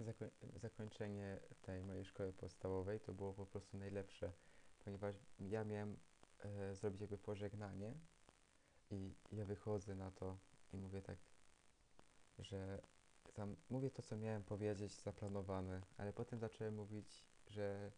Zakoń, 0.00 0.30
zakończenie 0.54 1.40
tej 1.62 1.82
mojej 1.82 2.04
szkoły 2.04 2.32
podstawowej 2.32 3.00
to 3.00 3.12
było 3.14 3.34
po 3.34 3.46
prostu 3.46 3.76
najlepsze, 3.78 4.32
ponieważ 4.84 5.16
ja 5.38 5.64
miałem 5.64 5.98
e, 6.38 6.74
zrobić 6.74 7.00
jakby 7.00 7.18
pożegnanie 7.18 7.94
i 8.90 9.14
ja 9.32 9.44
wychodzę 9.44 9.94
na 9.94 10.10
to 10.10 10.38
i 10.72 10.76
mówię 10.76 11.02
tak, 11.02 11.18
że 12.38 12.82
tam 13.34 13.56
mówię 13.70 13.90
to, 13.90 14.02
co 14.02 14.16
miałem 14.16 14.44
powiedzieć, 14.44 14.92
zaplanowane, 14.92 15.80
ale 15.96 16.12
potem 16.12 16.38
zacząłem 16.38 16.74
mówić, 16.74 17.24
że 17.46 17.92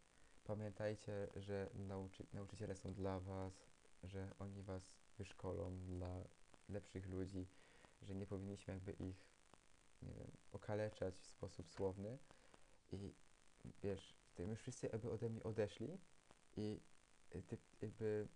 pamiętajcie, 0.44 1.28
że 1.36 1.70
nauczy, 1.74 2.26
nauczyciele 2.32 2.76
są 2.76 2.94
dla 2.94 3.20
was, 3.20 3.70
że 4.02 4.30
oni 4.38 4.62
was 4.62 4.96
wyszkolą 5.18 5.78
dla 5.78 6.24
lepszych 6.68 7.06
ludzi, 7.08 7.46
że 8.02 8.14
nie 8.14 8.26
powinniśmy 8.26 8.74
jakby 8.74 8.92
ich 8.92 9.32
nie 10.02 10.14
wiem, 10.14 10.30
okaleczać 10.52 11.18
w 11.18 11.26
sposób 11.26 11.70
słowny 11.70 12.18
i 12.92 13.14
wiesz, 13.82 14.14
tym 14.34 14.50
już 14.50 14.60
wszyscy 14.60 14.88
jakby 14.92 15.10
ode 15.10 15.28
mnie 15.28 15.42
odeszli 15.42 15.98
i 16.56 16.80
ty, 17.46 17.58
jakby 17.82 18.28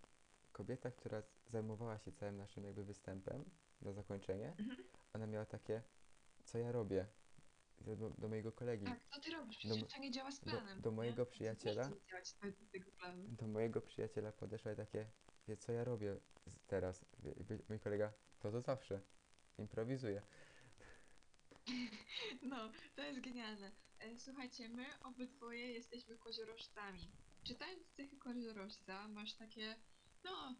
kobieta, 0.51 0.91
która 0.91 1.23
zajmowała 1.49 1.97
się 1.99 2.11
całym 2.11 2.37
naszym 2.37 2.63
jakby 2.65 2.83
występem 2.83 3.45
na 3.81 3.93
zakończenie, 3.93 4.53
Mhm. 4.59 4.87
ona 5.13 5.27
miała 5.27 5.45
takie, 5.45 5.81
co 6.47 6.57
ja 6.57 6.71
robię 6.71 7.07
do, 7.81 7.95
do, 7.95 8.09
do 8.09 8.27
mojego 8.27 8.51
kolegi, 8.51 8.85
Tak, 8.85 8.99
co 9.09 9.19
ty 9.21 9.31
robisz? 9.31 9.55
Do 9.57 9.59
Przecież 9.59 9.81
mo- 9.81 9.87
to 9.87 9.97
nie 9.97 10.11
działa 10.11 10.31
z 10.31 10.39
do, 10.39 10.51
planem. 10.51 10.81
do 10.81 10.89
nie? 10.89 10.95
mojego 10.95 11.21
nie 11.21 11.25
przyjaciela, 11.25 11.83
chce 11.83 12.01
działać 12.09 12.35
według 12.41 12.69
tego 12.71 12.91
planu. 12.91 13.27
do 13.27 13.47
mojego 13.47 13.81
przyjaciela 13.81 14.31
podeszła 14.31 14.71
i 14.71 14.75
takie, 14.75 15.09
wie, 15.47 15.57
co 15.57 15.71
ja 15.71 15.83
robię 15.83 16.17
teraz, 16.67 17.05
mój 17.69 17.79
kolega, 17.79 18.13
to 18.39 18.51
to 18.51 18.61
zawsze, 18.61 19.01
improwizuję. 19.57 20.21
No, 22.41 22.71
to 22.95 23.01
jest 23.01 23.19
genialne. 23.19 23.71
E, 23.99 24.17
Słuchajcie, 24.17 24.69
my 24.69 24.85
obydwoje 25.03 25.71
jesteśmy 25.73 26.17
koziorożcami. 26.17 27.11
Czytając 27.43 27.87
cechy 27.91 28.17
koziorożca, 28.17 29.07
masz 29.07 29.33
takie, 29.33 29.75
no, 30.23 30.55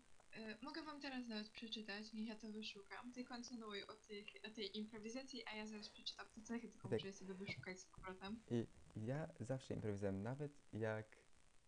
mogę 0.61 0.83
wam 0.83 1.01
teraz 1.01 1.27
nawet 1.27 1.49
przeczytać, 1.49 2.13
niech 2.13 2.27
ja 2.27 2.35
to 2.35 2.51
wyszukam. 2.51 3.11
Ty 3.13 3.23
kontynuuj 3.23 3.83
o, 3.83 3.93
tych, 3.95 4.27
o 4.47 4.49
tej 4.55 4.77
improwizacji, 4.77 5.43
a 5.47 5.55
ja 5.55 5.65
zaraz 5.65 5.89
przeczytam 5.89 6.27
te 6.35 6.41
cechy, 6.41 6.67
tylko 6.69 6.89
Tak. 6.89 6.99
muszę 6.99 7.13
sobie 7.13 7.33
wyszukać 7.33 7.79
z 7.79 7.85
powrotem. 7.85 8.39
I 8.51 8.67
ja 8.95 9.27
zawsze 9.39 9.73
improwizowałem, 9.73 10.23
nawet 10.23 10.51
jak 10.73 11.17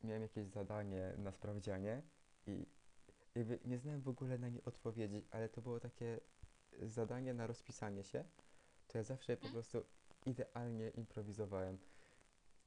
miałem 0.03 0.21
jakieś 0.21 0.47
zadanie 0.47 1.13
na 1.17 1.31
sprawdzianie 1.31 2.01
i 2.47 2.65
jakby 3.35 3.59
nie 3.65 3.77
znałem 3.79 4.01
w 4.01 4.07
ogóle 4.07 4.37
na 4.37 4.49
nie 4.49 4.63
odpowiedzi, 4.63 5.25
ale 5.31 5.49
to 5.49 5.61
było 5.61 5.79
takie 5.79 6.19
zadanie 6.81 7.33
na 7.33 7.47
rozpisanie 7.47 8.03
się, 8.03 8.23
to 8.87 8.97
ja 8.97 9.03
zawsze 9.03 9.37
po 9.37 9.47
Mhm. 9.47 9.53
prostu 9.53 9.85
idealnie 10.25 10.89
improwizowałem, 10.89 11.77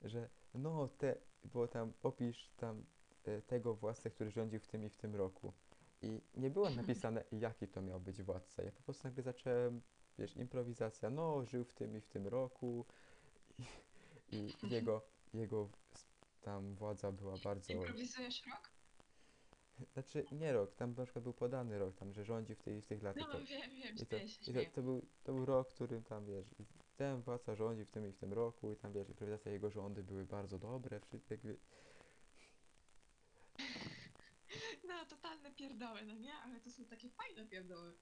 że 0.02 0.28
no 0.54 0.88
te, 0.88 1.16
było 1.44 1.68
tam 1.68 1.92
opisz 2.02 2.50
tam 2.56 2.84
e, 3.24 3.42
tego 3.42 3.74
władcę, 3.74 4.10
który 4.10 4.30
rządził 4.30 4.60
w 4.60 4.66
tym 4.66 4.84
i 4.84 4.88
w 4.90 4.96
tym 4.96 5.16
roku. 5.16 5.52
I 6.02 6.20
nie 6.34 6.50
było 6.50 6.70
napisane, 6.70 7.24
jaki 7.32 7.68
to 7.68 7.82
miał 7.82 8.00
być 8.00 8.22
władca. 8.22 8.62
Ja 8.62 8.72
po 8.72 8.82
prostu 8.82 9.08
nagle 9.08 9.22
zacząłem, 9.22 9.82
wiesz, 10.18 10.36
improwizacja, 10.36 11.10
no, 11.10 11.44
żył 11.44 11.64
w 11.64 11.72
tym 11.74 11.96
i 11.96 12.00
w 12.00 12.06
tym 12.08 12.26
roku 12.26 12.84
i, 14.32 14.36
i 14.62 14.68
jego, 14.70 15.02
jego 15.34 15.68
s- 15.94 16.06
tam 16.40 16.74
władza 16.74 17.12
była 17.12 17.34
bardzo... 17.44 17.72
Improwizujesz 17.72 18.46
rok? 18.46 18.70
Znaczy, 19.92 20.26
nie 20.32 20.52
rok, 20.52 20.74
tam 20.74 20.94
na 20.94 21.04
przykład 21.04 21.22
był 21.22 21.32
podany 21.32 21.78
rok, 21.78 21.94
tam, 21.96 22.12
że 22.12 22.24
rządził 22.24 22.56
w, 22.56 22.62
tej, 22.62 22.82
w 22.82 22.86
tych 22.86 23.02
latach. 23.02 23.22
No, 23.26 23.32
to, 23.32 23.44
wiem, 23.46 23.70
wiem, 23.82 23.94
i 23.96 24.06
to, 24.06 24.16
i 24.16 24.54
to, 24.54 24.70
to, 24.74 24.82
był, 24.82 25.06
to 25.24 25.32
był 25.32 25.44
rok, 25.46 25.68
którym 25.68 26.02
tam, 26.02 26.26
wiesz, 26.26 26.46
ten 26.96 27.22
władca 27.22 27.54
rządził 27.54 27.86
w 27.86 27.90
tym 27.90 28.08
i 28.08 28.12
w 28.12 28.16
tym 28.16 28.32
roku 28.32 28.72
i 28.72 28.76
tam, 28.76 28.92
wiesz, 28.92 29.08
improwizacja 29.08 29.52
jego 29.52 29.70
rządy 29.70 30.02
były 30.02 30.24
bardzo 30.24 30.58
dobre, 30.58 31.00
wszystkie, 31.00 31.34
jakby, 31.34 31.56
No, 34.88 34.94
totalne 35.10 35.51
pierdoły, 35.62 36.02
no 36.04 36.14
nie? 36.14 36.34
Ale 36.34 36.60
to 36.60 36.70
są 36.70 36.84
takie 36.84 37.10
fajne 37.10 37.46
pierdoły. 37.46 37.94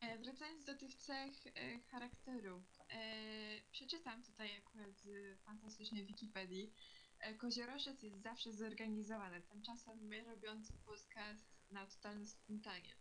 E, 0.00 0.18
wracając 0.18 0.64
do 0.64 0.74
tych 0.74 0.94
cech 0.94 1.46
e, 1.46 1.78
charakteru. 1.78 2.62
E, 2.88 3.60
przeczytam 3.70 4.22
tutaj 4.22 4.56
akurat 4.56 4.96
z 4.96 5.38
fantastycznej 5.40 6.04
Wikipedii. 6.04 6.72
E, 7.20 7.34
koziorożec 7.34 8.02
jest 8.02 8.22
zawsze 8.22 8.52
zorganizowany. 8.52 9.42
Tymczasem 9.42 9.98
my 9.98 10.24
robiąc 10.24 10.72
podcast 10.86 11.46
na 11.70 11.86
totalne 11.86 12.26
spontanie. 12.26 12.96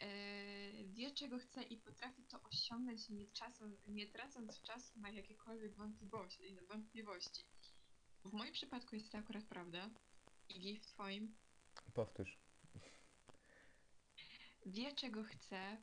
E, 0.00 0.08
wie 0.84 1.10
czego 1.10 1.38
chce 1.38 1.62
i 1.62 1.76
potrafi 1.76 2.22
to 2.22 2.42
osiągnąć 2.42 3.08
nie, 3.08 3.26
czasu, 3.26 3.64
nie 3.86 4.06
tracąc 4.06 4.62
czasu 4.62 5.00
na 5.00 5.10
jakiekolwiek 5.10 5.74
wątpliwości, 5.74 6.56
wątpliwości. 6.68 7.44
W 8.24 8.32
moim 8.32 8.52
przypadku 8.52 8.96
jest 8.96 9.12
to 9.12 9.18
akurat 9.18 9.44
prawda. 9.44 9.90
Igi, 10.48 10.80
w 10.80 10.86
twoim? 10.86 11.36
powtórz. 11.94 12.45
Wie 14.66 14.92
czego 14.92 15.22
chce 15.24 15.76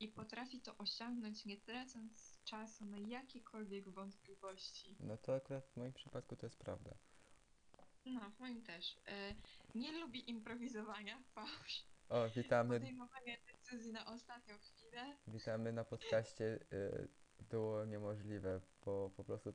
i 0.00 0.08
potrafi 0.08 0.60
to 0.60 0.76
osiągnąć, 0.78 1.44
nie 1.44 1.56
tracąc 1.56 2.40
czasu 2.44 2.84
na 2.84 2.98
jakiekolwiek 2.98 3.88
wątpliwości. 3.88 4.96
No 5.00 5.16
to 5.16 5.34
akurat 5.34 5.66
w 5.66 5.76
moim 5.76 5.92
przypadku 5.92 6.36
to 6.36 6.46
jest 6.46 6.58
prawda. 6.58 6.94
No, 8.06 8.30
w 8.30 8.40
moim 8.40 8.62
też. 8.62 8.96
E, 9.06 9.34
nie 9.74 9.92
lubi 9.92 10.30
improwizowania, 10.30 11.22
fałsz, 11.34 11.84
O, 12.08 12.28
witamy, 12.28 12.80
podejmowania 12.80 13.36
decyzji 13.52 13.92
na 13.92 14.06
ostatnią 14.06 14.58
chwilę. 14.58 15.16
witamy 15.26 15.72
na 15.72 15.84
podcaście. 15.84 16.44
y, 16.72 17.08
Było 17.50 17.84
niemożliwe, 17.84 18.60
bo 18.84 19.10
po 19.16 19.24
prostu 19.24 19.54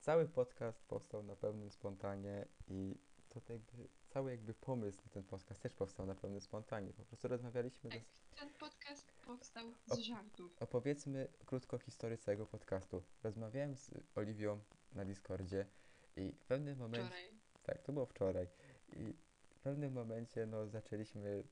cały 0.00 0.28
podcast 0.28 0.84
powstał 0.88 1.22
na 1.22 1.36
pełnym 1.36 1.70
spontanie 1.70 2.48
i 2.68 2.94
to 3.28 3.40
tak 3.40 3.48
jakby, 3.50 3.88
cały 4.10 4.30
jakby 4.30 4.54
pomysł 4.54 4.98
na 5.04 5.08
ten 5.12 5.22
podcast 5.24 5.60
też 5.62 5.72
powstał 5.72 6.06
na 6.06 6.14
pełnym 6.14 6.40
spontanie. 6.40 6.92
Po 6.92 7.02
prostu 7.04 7.28
rozmawialiśmy, 7.28 7.90
Tak, 7.90 7.98
dos- 8.00 8.38
ten 8.40 8.50
podcast 8.54 9.12
powstał 9.26 9.64
O- 9.90 9.96
z 9.96 9.98
żartów. 9.98 10.56
opowiedzmy 10.62 11.28
krótko 11.46 11.78
historię 11.78 12.18
całego 12.18 12.46
podcastu. 12.46 13.02
Rozmawiałem 13.22 13.76
z 13.76 13.90
Oliwią 14.14 14.60
na 14.92 15.04
Discordzie 15.04 15.66
i 16.16 16.32
w 16.32 16.44
pewnym 16.44 16.78
momencie... 16.78 17.06
Wczoraj. 17.06 17.30
Tak, 17.62 17.82
to 17.82 17.92
było 17.92 18.06
wczoraj. 18.06 18.48
I 18.96 19.14
w 19.50 19.60
pewnym 19.60 19.92
momencie 19.92 20.46
no, 20.46 20.66
zaczęliśmy 20.68 21.44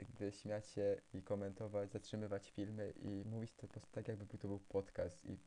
jakby 0.00 0.32
śmiać 0.32 0.66
się 0.68 1.00
i 1.12 1.22
komentować, 1.22 1.90
zatrzymywać 1.92 2.50
filmy 2.50 2.90
i 2.90 3.24
mówić 3.24 3.52
to 3.52 3.60
po 3.66 3.68
prostu 3.68 3.90
tak, 3.92 4.08
jakby 4.08 4.38
to 4.38 4.48
był 4.48 4.58
podcast. 4.58 5.24
I 5.24 5.38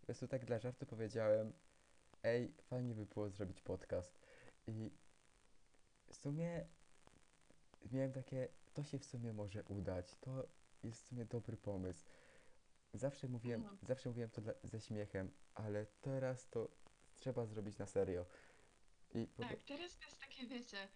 po 0.00 0.06
prostu 0.06 0.28
tak 0.28 0.44
dla 0.44 0.58
żartu 0.58 0.86
powiedziałem, 0.86 1.52
ej, 2.22 2.52
fajnie 2.62 2.94
by 2.94 3.06
było 3.06 3.30
zrobić 3.30 3.60
podcast. 3.60 4.18
I 4.66 4.90
sumie 6.24 6.66
miałem 7.92 8.12
takie, 8.12 8.48
to 8.74 8.84
się 8.84 8.98
w 8.98 9.04
sumie 9.04 9.32
może 9.32 9.62
udać, 9.64 10.14
to 10.20 10.46
jest 10.82 11.02
w 11.02 11.06
sumie 11.06 11.24
dobry 11.24 11.56
pomysł. 11.56 12.04
Zawsze 12.94 13.28
mówiłem, 13.28 13.62
No. 13.62 13.76
zawsze 13.82 14.08
mówiłem 14.08 14.30
to 14.30 14.40
dla, 14.40 14.52
ze 14.62 14.80
śmiechem, 14.80 15.30
ale 15.54 15.86
teraz 16.00 16.48
to 16.50 16.68
trzeba 17.16 17.46
zrobić 17.46 17.78
na 17.78 17.86
serio. 17.86 18.26
I 19.14 19.26
po, 19.26 19.42
Tak, 19.42 19.62
teraz 19.62 19.98
to 19.98 20.04
jest 20.04 20.20
takie, 20.20 20.46
wiecie, 20.46 20.88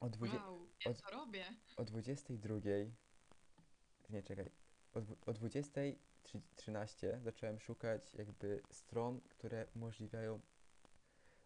o, 0.00 0.08
dwudzie, 0.10 0.36
wow, 0.36 0.68
ja 0.84 0.90
od- 0.90 0.96
co 1.00 1.10
robię? 1.10 1.44
o 1.76 1.84
22, 1.84 2.54
nie 4.10 4.22
czekaj, 4.22 4.50
o, 4.94 5.00
dwu- 5.00 5.16
o 5.26 5.32
20.13 5.32 7.20
zacząłem 7.22 7.60
szukać 7.60 8.14
jakby 8.14 8.62
stron, 8.70 9.20
które 9.20 9.66
umożliwiają 9.76 10.40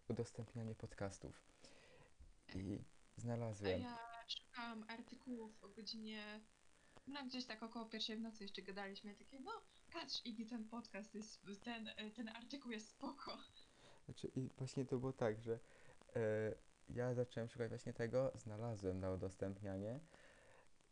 udostępnianie 0.08 0.74
podcastów. 0.74 1.40
I 2.54 2.78
A 3.18 3.20
znalazłem. 3.20 3.80
ja 3.82 3.98
szukałam 4.28 4.84
artykułów 4.88 5.64
o 5.64 5.68
godzinie, 5.68 6.40
no 7.06 7.24
gdzieś 7.24 7.46
tak 7.46 7.62
około 7.62 7.86
pierwszej 7.86 8.16
w 8.16 8.20
nocy 8.20 8.44
jeszcze 8.44 8.62
gadaliśmy, 8.62 9.10
ja 9.10 9.16
takie, 9.16 9.40
no 9.40 9.50
patrz 9.92 10.26
Igi, 10.26 10.46
ten 10.46 10.68
podcast 10.68 11.14
jest, 11.14 11.46
ten, 11.64 11.88
e, 11.88 12.10
ten 12.10 12.28
artykuł 12.28 12.72
jest 12.72 12.88
spoko. 12.88 13.38
Znaczy, 14.04 14.30
i 14.36 14.50
właśnie 14.58 14.84
to 14.84 14.98
było 14.98 15.12
tak, 15.12 15.40
że 15.40 15.58
e, 16.16 16.54
ja 16.88 17.14
zacząłem 17.14 17.48
szukać 17.48 17.68
właśnie 17.68 17.92
tego, 17.92 18.32
znalazłem 18.34 19.00
na 19.00 19.10
udostępnianie 19.10 20.00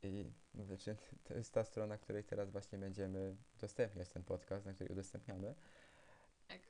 i 0.02 0.32
mówię, 0.54 0.76
czy 0.76 0.96
to 1.24 1.34
jest 1.34 1.54
ta 1.54 1.64
strona, 1.64 1.98
której 1.98 2.24
teraz 2.24 2.50
właśnie 2.50 2.78
będziemy 2.78 3.36
udostępniać 3.56 4.08
ten 4.08 4.24
podcast, 4.24 4.66
na 4.66 4.74
której 4.74 4.92
udostępniamy. 4.92 5.54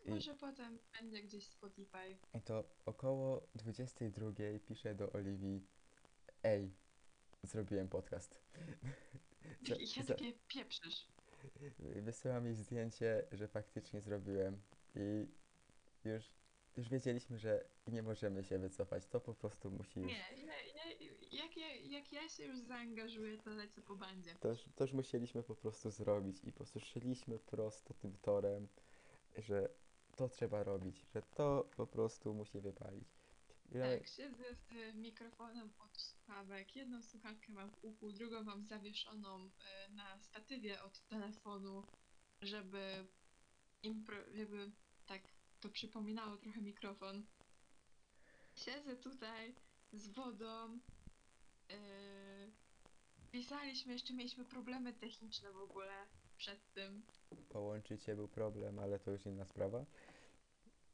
I- 0.05 0.11
Może 0.11 0.35
potem 0.35 0.79
będzie 1.01 1.23
gdzieś 1.23 1.47
Spotify. 1.47 2.17
I 2.35 2.41
to 2.41 2.65
około 2.87 3.47
22 3.55 4.31
piszę 4.67 4.95
do 4.95 5.13
Oliwii, 5.13 5.67
ej, 6.43 6.71
zrobiłem 7.43 7.89
podcast. 7.89 8.41
Za- 9.69 9.75
I 9.83 9.87
ja 9.97 10.03
za- 10.05 10.15
takie 10.15 10.33
pieprzysz. 10.49 11.07
Wysyłam 11.79 12.47
jej 12.47 12.55
zdjęcie, 12.55 13.27
że 13.33 13.49
faktycznie 13.49 14.01
zrobiłem 14.01 14.63
i 14.95 15.27
już, 16.09 16.25
już 16.77 16.89
wiedzieliśmy, 16.89 17.39
że 17.39 17.65
nie 17.87 18.03
możemy 18.03 18.45
się 18.45 18.59
wycofać. 18.59 19.07
To 19.07 19.21
po 19.21 19.35
prostu 19.35 19.71
musi 19.71 20.01
już. 20.01 20.09
Nie, 20.13 20.19
ja, 20.47 20.63
ja, 20.63 20.85
jak, 21.33 21.57
ja, 21.57 21.75
jak 21.77 22.13
ja 22.13 22.29
się 22.29 22.45
już 22.45 22.61
zaangażuję, 22.61 23.39
to 23.39 23.51
lecę 23.51 23.83
po 23.83 23.97
bandzie. 23.97 24.35
To 24.41 24.49
już, 24.49 24.65
to 24.77 24.85
już 24.85 24.93
musieliśmy 24.93 25.43
po 25.43 25.55
prostu 25.55 25.91
zrobić 25.91 26.37
i 26.45 26.53
po 26.53 26.57
prostu 26.57 26.81
szliśmy 26.81 27.39
prosto 27.39 27.95
tym 27.95 28.17
torem, 28.23 28.69
że 29.37 29.69
to 30.17 30.29
trzeba 30.29 30.63
robić, 30.63 31.05
że 31.15 31.23
to 31.23 31.69
po 31.77 31.87
prostu 31.87 32.35
musi 32.35 32.61
wypalić. 32.61 33.09
Nawet- 33.71 33.99
Tak, 34.01 34.09
siedzę 34.09 34.45
z 34.55 34.95
mikrofonem 34.95 35.73
od 35.79 35.99
słuchawek. 36.01 36.77
Jedną 36.77 37.03
słuchawkę 37.03 37.53
mam 37.53 37.71
w 37.71 37.85
uchu, 37.85 38.13
drugą 38.13 38.43
mam 38.43 38.65
zawieszoną 38.65 39.51
e, 39.59 39.89
na 39.93 40.19
statywie 40.19 40.83
od 40.83 41.01
telefonu, 41.09 41.83
żeby, 42.43 43.07
impro- 43.85 44.37
żeby 44.37 44.73
tak 45.07 45.23
to 45.61 45.69
przypominało 45.69 46.37
trochę 46.37 46.61
mikrofon. 46.61 47.27
Siedzę 48.55 48.97
tutaj 48.97 49.55
z 49.93 50.09
wodą. 50.09 50.79
e, 51.71 52.51
pisaliśmy, 53.33 53.93
jeszcze 53.93 54.15
mieliśmy 54.15 54.45
problemy 54.45 54.93
techniczne 54.93 55.53
w 55.53 55.57
ogóle 55.57 56.07
przed 56.37 56.73
tym. 56.73 57.03
Połączyć 57.49 58.03
się 58.03 58.15
był 58.17 58.29
problem, 58.29 58.79
ale 58.79 58.99
to 58.99 59.11
już 59.11 59.27
inna 59.27 59.45
sprawa. 59.45 59.85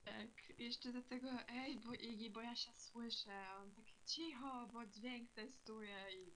Tak, 0.04 0.58
jeszcze 0.58 0.92
do 0.92 1.02
tego, 1.02 1.28
ej, 1.48 1.80
bo 1.80 1.94
Igi, 1.94 2.30
bo 2.30 2.40
ja 2.40 2.56
się 2.56 2.72
słyszę, 2.72 3.32
a 3.32 3.56
on 3.56 3.70
taki 3.72 3.94
cicho, 4.04 4.68
bo 4.72 4.86
dźwięk 4.86 5.30
testuje 5.30 5.96
i 6.12 6.32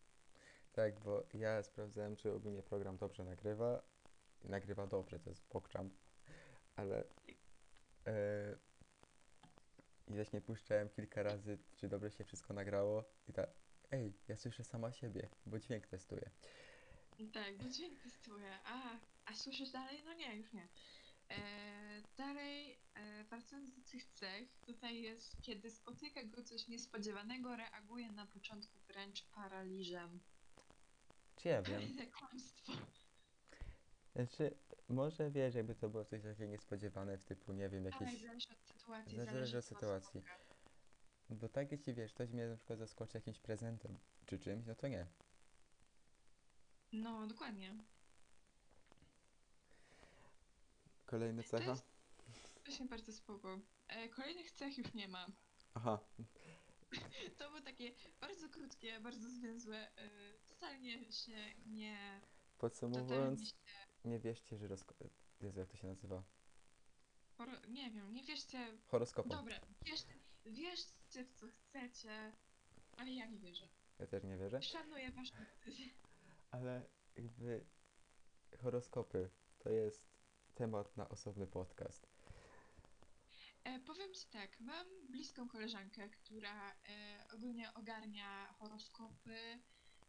Tak, 0.72 1.00
bo 1.00 1.26
ja 1.34 1.62
sprawdzałem, 1.62 2.16
czy 2.16 2.32
ogólnie 2.32 2.62
program 2.62 2.96
dobrze 2.96 3.24
nagrywa. 3.24 3.82
I 4.44 4.48
Nagrywa 4.48 4.86
dobrze, 4.86 5.18
to 5.20 5.30
jest 5.30 5.46
pokczam, 5.48 5.90
ale 6.76 7.04
e, 8.06 8.56
i 10.08 10.14
właśnie 10.14 10.40
puszczałem 10.40 10.88
kilka 10.88 11.22
razy, 11.22 11.58
czy 11.76 11.88
dobrze 11.88 12.10
się 12.10 12.24
wszystko 12.24 12.54
nagrało 12.54 13.04
i 13.28 13.32
tak, 13.32 13.50
ej, 13.90 14.12
ja 14.28 14.36
słyszę 14.36 14.64
sama 14.64 14.92
siebie, 14.92 15.28
bo 15.46 15.58
dźwięk 15.58 15.86
testuję. 15.86 16.30
Tak, 17.32 17.56
bo 17.56 17.68
dźwięk 17.68 18.00
testuje. 18.00 18.58
A, 18.64 18.98
a 19.24 19.34
słyszysz 19.34 19.70
dalej? 19.70 20.02
No 20.04 20.14
nie, 20.14 20.36
już 20.36 20.52
nie. 20.52 20.68
E, 21.30 21.36
dalej, 22.16 22.78
e, 22.94 23.24
wracając 23.24 23.74
do 23.74 23.82
tych 23.82 24.04
cech, 24.06 24.48
tutaj 24.66 25.02
jest, 25.02 25.36
kiedy 25.42 25.70
spotyka 25.70 26.24
go 26.24 26.42
coś 26.42 26.68
niespodziewanego, 26.68 27.56
reaguje 27.56 28.12
na 28.12 28.26
początku 28.26 28.78
wręcz 28.88 29.22
paraliżem. 29.22 30.20
Czy 31.36 31.48
ja 31.48 31.62
wiem? 31.62 31.82
Kłamstwo. 32.18 32.72
Znaczy, 34.14 34.56
może 34.88 35.30
wiesz, 35.30 35.54
jakby 35.54 35.74
to 35.74 35.88
było 35.88 36.04
coś 36.04 36.22
takiego 36.22 36.44
niespodziewane, 36.44 37.18
w 37.18 37.24
typu, 37.24 37.52
nie 37.52 37.68
wiem, 37.68 37.86
Ale 37.86 38.06
jakieś... 38.06 38.22
zależy 38.22 38.48
od 38.52 38.62
sytuacji. 38.62 39.16
Zależy 39.16 39.58
od 39.58 39.64
sytuacji. 39.64 40.22
Bo 41.30 41.48
tak 41.48 41.72
jeśli 41.72 41.94
wiesz, 41.94 42.12
ktoś 42.12 42.30
mnie 42.30 42.48
na 42.48 42.56
przykład 42.56 42.78
zaskoczy 42.78 43.18
jakimś 43.18 43.38
prezentem, 43.38 43.98
czy 44.26 44.38
czymś, 44.38 44.66
no 44.66 44.74
to 44.74 44.88
nie. 44.88 45.06
No, 46.94 47.26
dokładnie. 47.26 47.74
Kolejna 51.06 51.42
To 51.42 51.48
cecha? 51.48 51.70
jest 51.70 51.84
właśnie 52.64 52.86
bardzo 52.86 53.12
spoko. 53.12 53.58
E, 53.88 54.08
kolejnych 54.08 54.50
cech 54.50 54.78
już 54.78 54.94
nie 54.94 55.08
mam. 55.08 55.32
Aha, 55.74 55.98
To 57.38 57.48
było 57.48 57.60
takie 57.60 57.92
bardzo 58.20 58.48
krótkie, 58.48 59.00
bardzo 59.00 59.30
zwięzłe. 59.30 59.96
E, 59.96 60.10
totalnie 60.46 61.12
się 61.12 61.54
nie... 61.66 62.20
Totalnie 62.58 62.58
podsumowując, 62.58 63.48
się... 63.48 63.54
nie 64.04 64.18
wierzcie, 64.18 64.56
że 64.56 64.68
rozko... 64.68 64.94
Jezu, 65.40 65.60
jak 65.60 65.68
to 65.68 65.76
się 65.76 65.86
nazywa? 65.86 66.22
Nie 67.68 67.90
wiem, 67.90 68.14
nie 68.14 68.22
wierzcie 68.22 68.78
Horoskopom. 68.86 69.30
Dobra, 69.30 69.60
wierzcie, 69.82 70.14
wierzcie 70.46 71.24
w 71.24 71.32
co 71.32 71.46
chcecie, 71.48 72.32
ale 72.96 73.12
ja 73.12 73.26
nie 73.26 73.38
wierzę. 73.38 73.68
Ja 73.98 74.06
też 74.06 74.24
nie 74.24 74.36
wierzę. 74.36 74.62
Szanuję 74.62 75.10
waszą 75.10 75.34
decyzję. 75.36 75.86
Ale 76.54 76.82
jakby 77.16 77.66
horoskopy 78.58 79.30
to 79.58 79.70
jest 79.70 80.06
temat 80.54 80.96
na 80.96 81.08
osobny 81.08 81.46
podcast. 81.46 82.06
E, 83.64 83.80
powiem 83.80 84.14
ci 84.14 84.26
tak, 84.28 84.60
mam 84.60 84.86
bliską 85.10 85.48
koleżankę, 85.48 86.08
która 86.08 86.70
e, 86.70 86.74
ogólnie 87.34 87.74
ogarnia 87.74 88.52
horoskopy, 88.58 89.36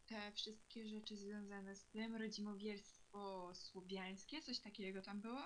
te 0.06 0.32
wszystkie 0.32 0.88
rzeczy 0.88 1.18
związane 1.18 1.76
z 1.76 1.86
tym, 1.86 2.16
rodzimowierstwo 2.16 3.52
słowiańskie, 3.56 4.42
coś 4.42 4.60
takiego 4.60 5.02
tam 5.02 5.22
było. 5.22 5.42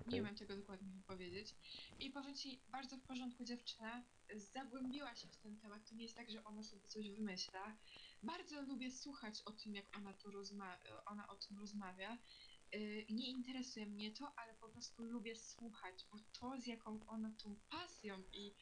Okej? 0.00 0.14
Nie 0.14 0.22
umiem 0.22 0.36
tego 0.36 0.56
dokładnie 0.56 1.02
powiedzieć. 1.06 1.54
I 2.00 2.10
powiem 2.10 2.34
ci, 2.34 2.60
bardzo 2.68 2.96
w 2.96 3.02
porządku 3.02 3.44
dziewczyna, 3.44 4.04
zagłębiła 4.34 5.14
się 5.14 5.28
w 5.28 5.36
ten 5.36 5.56
temat. 5.56 5.88
To 5.88 5.94
nie 5.94 6.02
jest 6.02 6.16
tak, 6.16 6.30
że 6.30 6.44
ona 6.44 6.62
sobie 6.62 6.88
coś 6.88 7.10
wymyśla. 7.10 7.76
Bardzo 8.22 8.62
lubię 8.62 8.90
słuchać 8.90 9.42
o 9.44 9.52
tym, 9.52 9.74
jak 9.74 9.96
ona, 9.96 10.12
to 10.12 10.28
rozma- 10.30 10.78
ona 11.06 11.28
o 11.28 11.36
tym 11.36 11.58
rozmawia. 11.58 12.18
Yy, 12.72 13.06
nie 13.10 13.30
interesuje 13.30 13.86
mnie 13.86 14.12
to, 14.12 14.32
ale 14.36 14.54
po 14.54 14.68
prostu 14.68 15.04
lubię 15.04 15.36
słuchać, 15.36 16.06
bo 16.10 16.18
to 16.32 16.60
z 16.60 16.66
jaką 16.66 17.06
ona 17.06 17.32
tą 17.42 17.56
pasją 17.70 18.22
i 18.32 18.54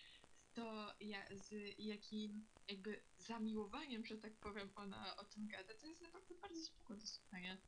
to 0.54 0.94
z 1.30 1.78
jakim 1.78 2.46
jakby 2.68 3.02
zamiłowaniem, 3.18 4.04
że 4.04 4.18
tak 4.18 4.32
powiem, 4.32 4.70
ona 4.74 5.16
o 5.16 5.24
tym 5.24 5.48
gada, 5.48 5.74
to 5.74 5.86
jest 5.86 6.02
naprawdę 6.02 6.34
bardzo 6.34 6.62
spoko 6.62 6.94
do 6.94 7.06
słuchania. 7.06 7.58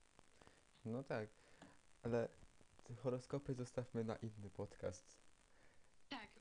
No 0.84 1.04
tak, 1.04 1.28
ale 2.02 2.28
horoskopy 2.96 3.54
zostawmy 3.54 4.04
na 4.04 4.16
inny 4.16 4.50
podcast. 4.50 5.25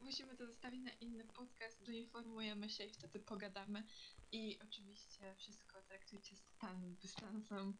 Tak, 0.05 0.11
musimy 0.11 0.35
to 0.35 0.45
zostawić 0.47 0.83
na 0.83 0.91
inny 0.91 1.23
podcast, 1.23 1.83
doinformujemy 1.83 2.69
się 2.69 2.83
i 2.83 2.89
wtedy 2.89 3.19
pogadamy. 3.19 3.83
I 4.31 4.59
oczywiście 4.63 5.35
wszystko 5.35 5.81
traktujcie 5.81 6.35
z 6.35 6.43
totalnym 6.43 6.95
dystansem. 6.95 7.77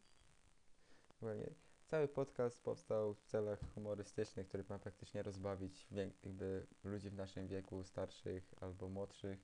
Cały 1.86 2.08
podcast 2.08 2.62
powstał 2.62 3.14
w 3.14 3.24
celach 3.24 3.60
humorystycznych, 3.74 4.48
który 4.48 4.64
ma 4.68 4.78
praktycznie 4.78 5.22
rozbawić 5.22 5.86
jakby 5.90 6.66
ludzi 6.84 7.10
w 7.10 7.14
naszym 7.14 7.48
wieku, 7.48 7.84
starszych 7.84 8.54
albo 8.60 8.88
młodszych. 8.88 9.38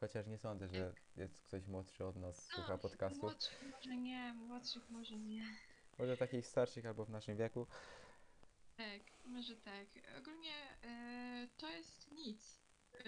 Chociaż 0.00 0.26
nie 0.26 0.38
sądzę, 0.38 0.68
że 0.68 0.94
jest 1.16 1.40
ktoś 1.40 1.66
młodszy 1.66 2.04
od 2.04 2.16
nas, 2.16 2.46
słucha 2.46 2.78
podcastów. 2.78 3.22
Młodszych 3.22 3.62
może 3.72 3.96
nie, 3.96 4.34
młodszych 4.34 4.90
może 4.90 5.18
nie. 5.18 5.44
Może 5.98 6.16
takich 6.16 6.46
starszych 6.46 6.86
albo 6.86 7.04
w 7.04 7.10
naszym 7.10 7.36
wieku. 7.36 7.66
Tak, 8.76 9.02
może 9.30 9.56
tak. 9.56 9.86
Ogólnie 10.18 10.54
e, 10.82 11.48
to 11.56 11.68
jest 11.68 12.10
nic. 12.12 12.60
E, 12.94 13.04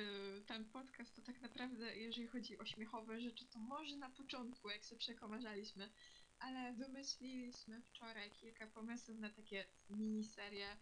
ten 0.47 0.65
podcast 0.65 1.17
to 1.17 1.23
tak 1.23 1.41
naprawdę, 1.41 1.97
jeżeli 1.97 2.27
chodzi 2.27 2.59
o 2.59 2.65
śmiechowe 2.65 3.21
rzeczy, 3.21 3.47
to 3.47 3.59
może 3.59 3.97
na 3.97 4.11
początku, 4.11 4.71
jak 4.71 4.85
się 4.85 4.97
przekomarzaliśmy, 4.97 5.91
ale 6.39 6.73
wymyśliliśmy 6.73 7.83
wczoraj 7.83 8.31
kilka 8.31 8.67
pomysłów 8.67 9.19
na 9.19 9.31
takie 9.31 9.67
miniserie 9.91 10.77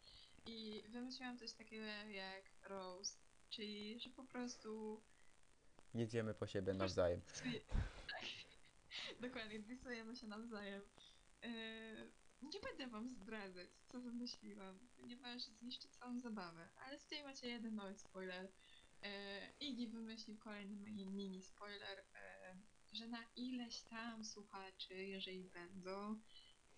i 0.47 0.83
wymyśliłam 0.89 1.39
coś 1.39 1.53
takiego 1.53 1.85
jak 2.11 2.45
roast, 2.63 3.21
czyli 3.51 4.01
że 4.01 4.11
po 4.11 4.25
prostu 4.25 5.03
Jedziemy 5.95 6.35
po 6.35 6.47
siebie 6.47 6.75
nawzajem. 6.75 7.21
Tak. 8.07 8.25
Dokładnie, 9.29 9.59
disujemy 9.59 10.17
się 10.17 10.27
nawzajem. 10.27 10.83
Yy, 11.43 11.51
nie 12.43 12.61
będę 12.61 12.87
wam 12.87 13.09
zdradzać, 13.09 13.71
co 13.87 14.01
wymyśliłam, 14.01 14.79
ponieważ 14.97 15.43
zniszczy 15.43 15.89
całą 15.89 16.19
zabawę, 16.19 16.69
ale 16.77 16.99
tutaj 16.99 17.23
macie 17.25 17.49
jeden 17.49 17.75
mały 17.75 17.95
spoiler. 17.95 18.53
Yy, 19.03 19.09
Iggy 19.61 19.89
wymyślił 19.89 20.39
kolejny 20.39 20.77
mini, 21.07 21.43
spoiler, 21.43 21.99
yy, 21.99 22.63
że 22.93 23.07
na 23.09 23.25
ileś 23.37 23.83
tam 23.83 24.25
słuchaczy, 24.25 24.95
jeżeli 24.95 25.45
będą, 25.45 26.21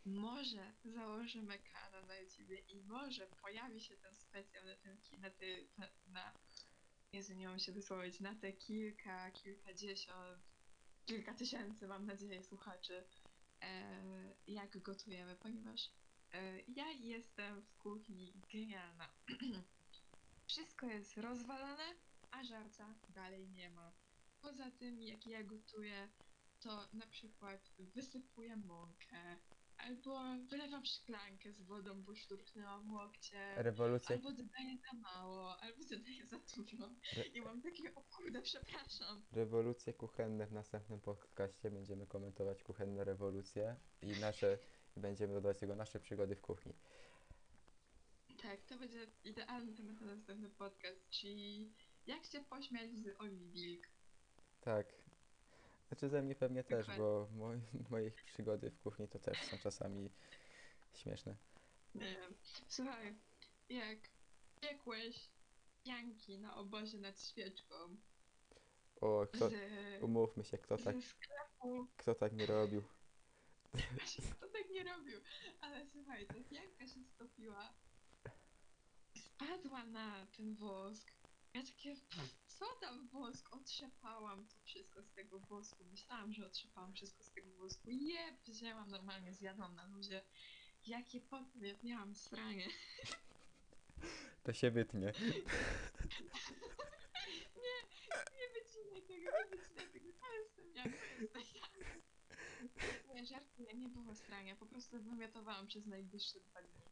może 0.04 0.72
założymy 0.84 1.58
kanał 1.58 2.06
na 2.06 2.16
YouTubie 2.16 2.58
i 2.58 2.80
może 2.80 3.26
pojawi 3.26 3.80
się 3.80 3.96
ten 3.96 4.14
specjal 4.14 4.64
na 4.64 4.96
ki- 4.96 5.18
na, 5.18 5.30
ty, 5.30 5.68
na, 5.78 5.88
na 6.06 6.34
Jezu, 7.12 7.34
nie 7.34 7.48
mam 7.48 7.58
się 7.58 7.72
wysłowić, 7.72 8.20
na 8.20 8.34
te 8.34 8.52
kilka, 8.52 9.30
kilkadziesiąt, 9.30 10.42
kilka 11.06 11.34
tysięcy, 11.34 11.88
mam 11.88 12.06
nadzieję, 12.06 12.42
słuchaczy, 12.42 13.04
e, 13.21 13.21
jak 14.46 14.78
gotujemy, 14.78 15.36
ponieważ 15.36 15.90
e, 16.32 16.60
ja 16.60 16.90
jestem 16.90 17.62
w 17.62 17.74
kuchni 17.76 18.32
genialna. 18.52 19.08
Wszystko 20.46 20.86
jest 20.86 21.18
rozwalane, 21.18 21.94
a 22.30 22.44
żarca 22.44 22.94
dalej 23.08 23.48
nie 23.48 23.70
ma. 23.70 23.92
Poza 24.42 24.70
tym, 24.70 25.02
jak 25.02 25.26
ja 25.26 25.42
gotuję, 25.42 26.08
to 26.60 26.88
na 26.92 27.06
przykład 27.06 27.72
wysypuję 27.78 28.56
mąkę, 28.56 29.36
albo 29.82 30.20
wylewam 30.50 30.84
szklankę 30.84 31.52
z 31.52 31.62
wodą, 31.62 32.02
bo 32.02 32.14
szturchnęłam 32.14 32.90
łokcie. 32.94 33.54
Rewolucja, 33.56 34.16
Albo 34.16 34.30
dodaję 34.32 34.78
za 34.78 34.98
mało, 34.98 35.60
albo 35.60 35.84
dodaję 35.84 36.26
za 36.26 36.38
dużo. 36.56 36.90
Re- 37.16 37.24
I 37.26 37.40
mam 37.40 37.62
takie, 37.62 37.94
o 37.94 38.02
kurde, 38.02 38.42
przepraszam. 38.42 39.22
rewolucje 39.32 39.92
kuchenne 39.94 40.46
w 40.46 40.52
następnym 40.52 41.00
podcaście. 41.00 41.70
Będziemy 41.70 42.06
komentować 42.06 42.62
kuchenne 42.62 43.04
rewolucje 43.04 43.76
i 44.02 44.06
nasze, 44.20 44.58
i 44.96 45.00
będziemy 45.00 45.34
dodawać 45.34 45.58
tego 45.58 45.74
nasze 45.74 46.00
przygody 46.00 46.36
w 46.36 46.40
kuchni. 46.40 46.72
Tak, 48.42 48.62
to 48.62 48.76
będzie 48.78 49.06
idealny 49.24 49.72
temat 49.74 50.00
na 50.00 50.06
następny 50.06 50.50
podcast, 50.50 51.08
czyli 51.10 51.72
jak 52.06 52.24
się 52.24 52.40
pośmiać 52.44 52.90
z 52.94 53.20
Oli 53.20 53.50
Wilk. 53.50 53.86
Tak. 54.60 54.86
Znaczy 55.92 56.08
ze 56.08 56.22
mnie 56.22 56.34
pewnie 56.34 56.64
też, 56.64 56.86
Dokładnie. 56.86 57.04
bo 57.04 57.28
moi, 57.32 57.60
moje 57.90 58.10
przygody 58.10 58.70
w 58.70 58.80
kuchni 58.80 59.08
to 59.08 59.18
też 59.18 59.38
są 59.38 59.58
czasami 59.58 60.10
śmieszne. 60.94 61.36
Nie. 61.94 62.16
Słuchaj, 62.68 63.14
jak 63.68 63.98
piekłeś 64.60 65.28
pianki 65.84 66.38
na 66.38 66.56
obozie 66.56 66.98
nad 66.98 67.22
świeczką 67.22 67.74
O, 69.00 69.26
kto, 69.32 69.50
z, 69.50 69.54
umówmy 70.02 70.44
się, 70.44 70.58
kto 70.58 70.78
tak, 70.78 70.96
ze 70.96 71.02
sklepu, 71.02 71.86
kto 71.96 72.14
tak 72.14 72.32
nie 72.32 72.46
robił. 72.46 72.82
właśnie 73.72 74.24
kto 74.36 74.48
tak 74.48 74.70
nie 74.70 74.84
robił, 74.84 75.20
ale 75.60 75.86
słuchaj, 75.86 76.26
ta 76.26 76.34
pianka 76.34 76.86
się 76.86 77.04
stopiła, 77.04 77.74
spadła 79.16 79.84
na 79.84 80.26
ten 80.26 80.54
wosk. 80.54 81.12
Ja 81.54 81.62
takie, 81.62 81.94
pff, 81.94 82.41
co 82.58 82.64
tam 82.80 83.08
wosk? 83.08 83.54
Otrzepałam 83.54 84.46
to 84.46 84.56
wszystko 84.64 85.02
z 85.02 85.12
tego 85.12 85.40
wosku. 85.40 85.84
Myślałam, 85.84 86.32
że 86.32 86.46
otrzepałam 86.46 86.92
wszystko 86.94 87.24
z 87.24 87.30
tego 87.32 87.50
wosku. 87.52 87.90
Je, 87.90 88.36
wzięłam 88.46 88.90
normalnie, 88.90 89.34
zjadłam 89.34 89.74
na 89.74 89.86
luzie. 89.86 90.22
Jakie 90.86 91.20
potem, 91.20 91.64
ja 91.64 91.74
miałam 91.82 92.14
sranie. 92.14 92.68
To 94.42 94.52
się 94.52 94.70
wytnie. 94.70 95.12
Nie 98.38 98.48
wycinaj 98.54 99.02
tego, 99.02 99.30
nie 99.44 99.58
wycinaj 99.58 99.92
tego, 99.92 100.12
to 100.12 100.32
jestem 100.34 100.74
ja, 100.74 100.82
to 100.84 101.38
jestem 101.38 101.42
ja. 101.54 103.14
Nie, 103.14 103.26
żartuję, 103.26 103.74
nie 103.74 103.88
było 103.88 104.14
strania, 104.14 104.56
po 104.56 104.66
prostu 104.66 105.02
wymiotowałam 105.02 105.66
przez 105.66 105.86
najbliższe 105.86 106.40
dwa 106.40 106.62
dni 106.62 106.82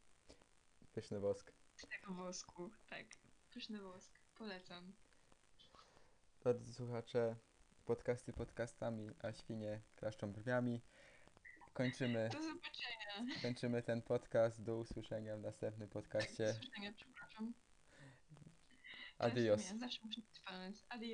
Pyszny 0.92 1.20
wosk. 1.20 1.52
tego 1.90 2.14
wosku, 2.14 2.70
tak. 2.88 3.06
Pyszny 3.50 3.80
wosk, 3.80 4.20
polecam. 4.34 4.92
Drodzy 6.42 6.74
słuchacze, 6.74 7.36
podcasty 7.84 8.32
podcastami, 8.32 9.10
a 9.22 9.32
świnie 9.32 9.80
klaszczą 9.96 10.32
brwiami. 10.32 10.80
Kończymy, 11.72 12.28
Do 12.32 12.42
zobaczenia. 12.42 13.40
kończymy 13.42 13.82
ten 13.82 14.02
podcast. 14.02 14.62
Do 14.62 14.76
usłyszenia 14.76 15.36
w 15.36 15.40
następnym 15.40 15.88
Do 15.88 15.92
podcaście. 15.92 16.44
usłyszenia, 16.44 16.92
przepraszam. 16.92 17.54
Adios. 19.18 19.62
Zawsze 19.62 20.00
muszę 20.04 20.20
być 20.20 20.42
Adios. 20.44 20.84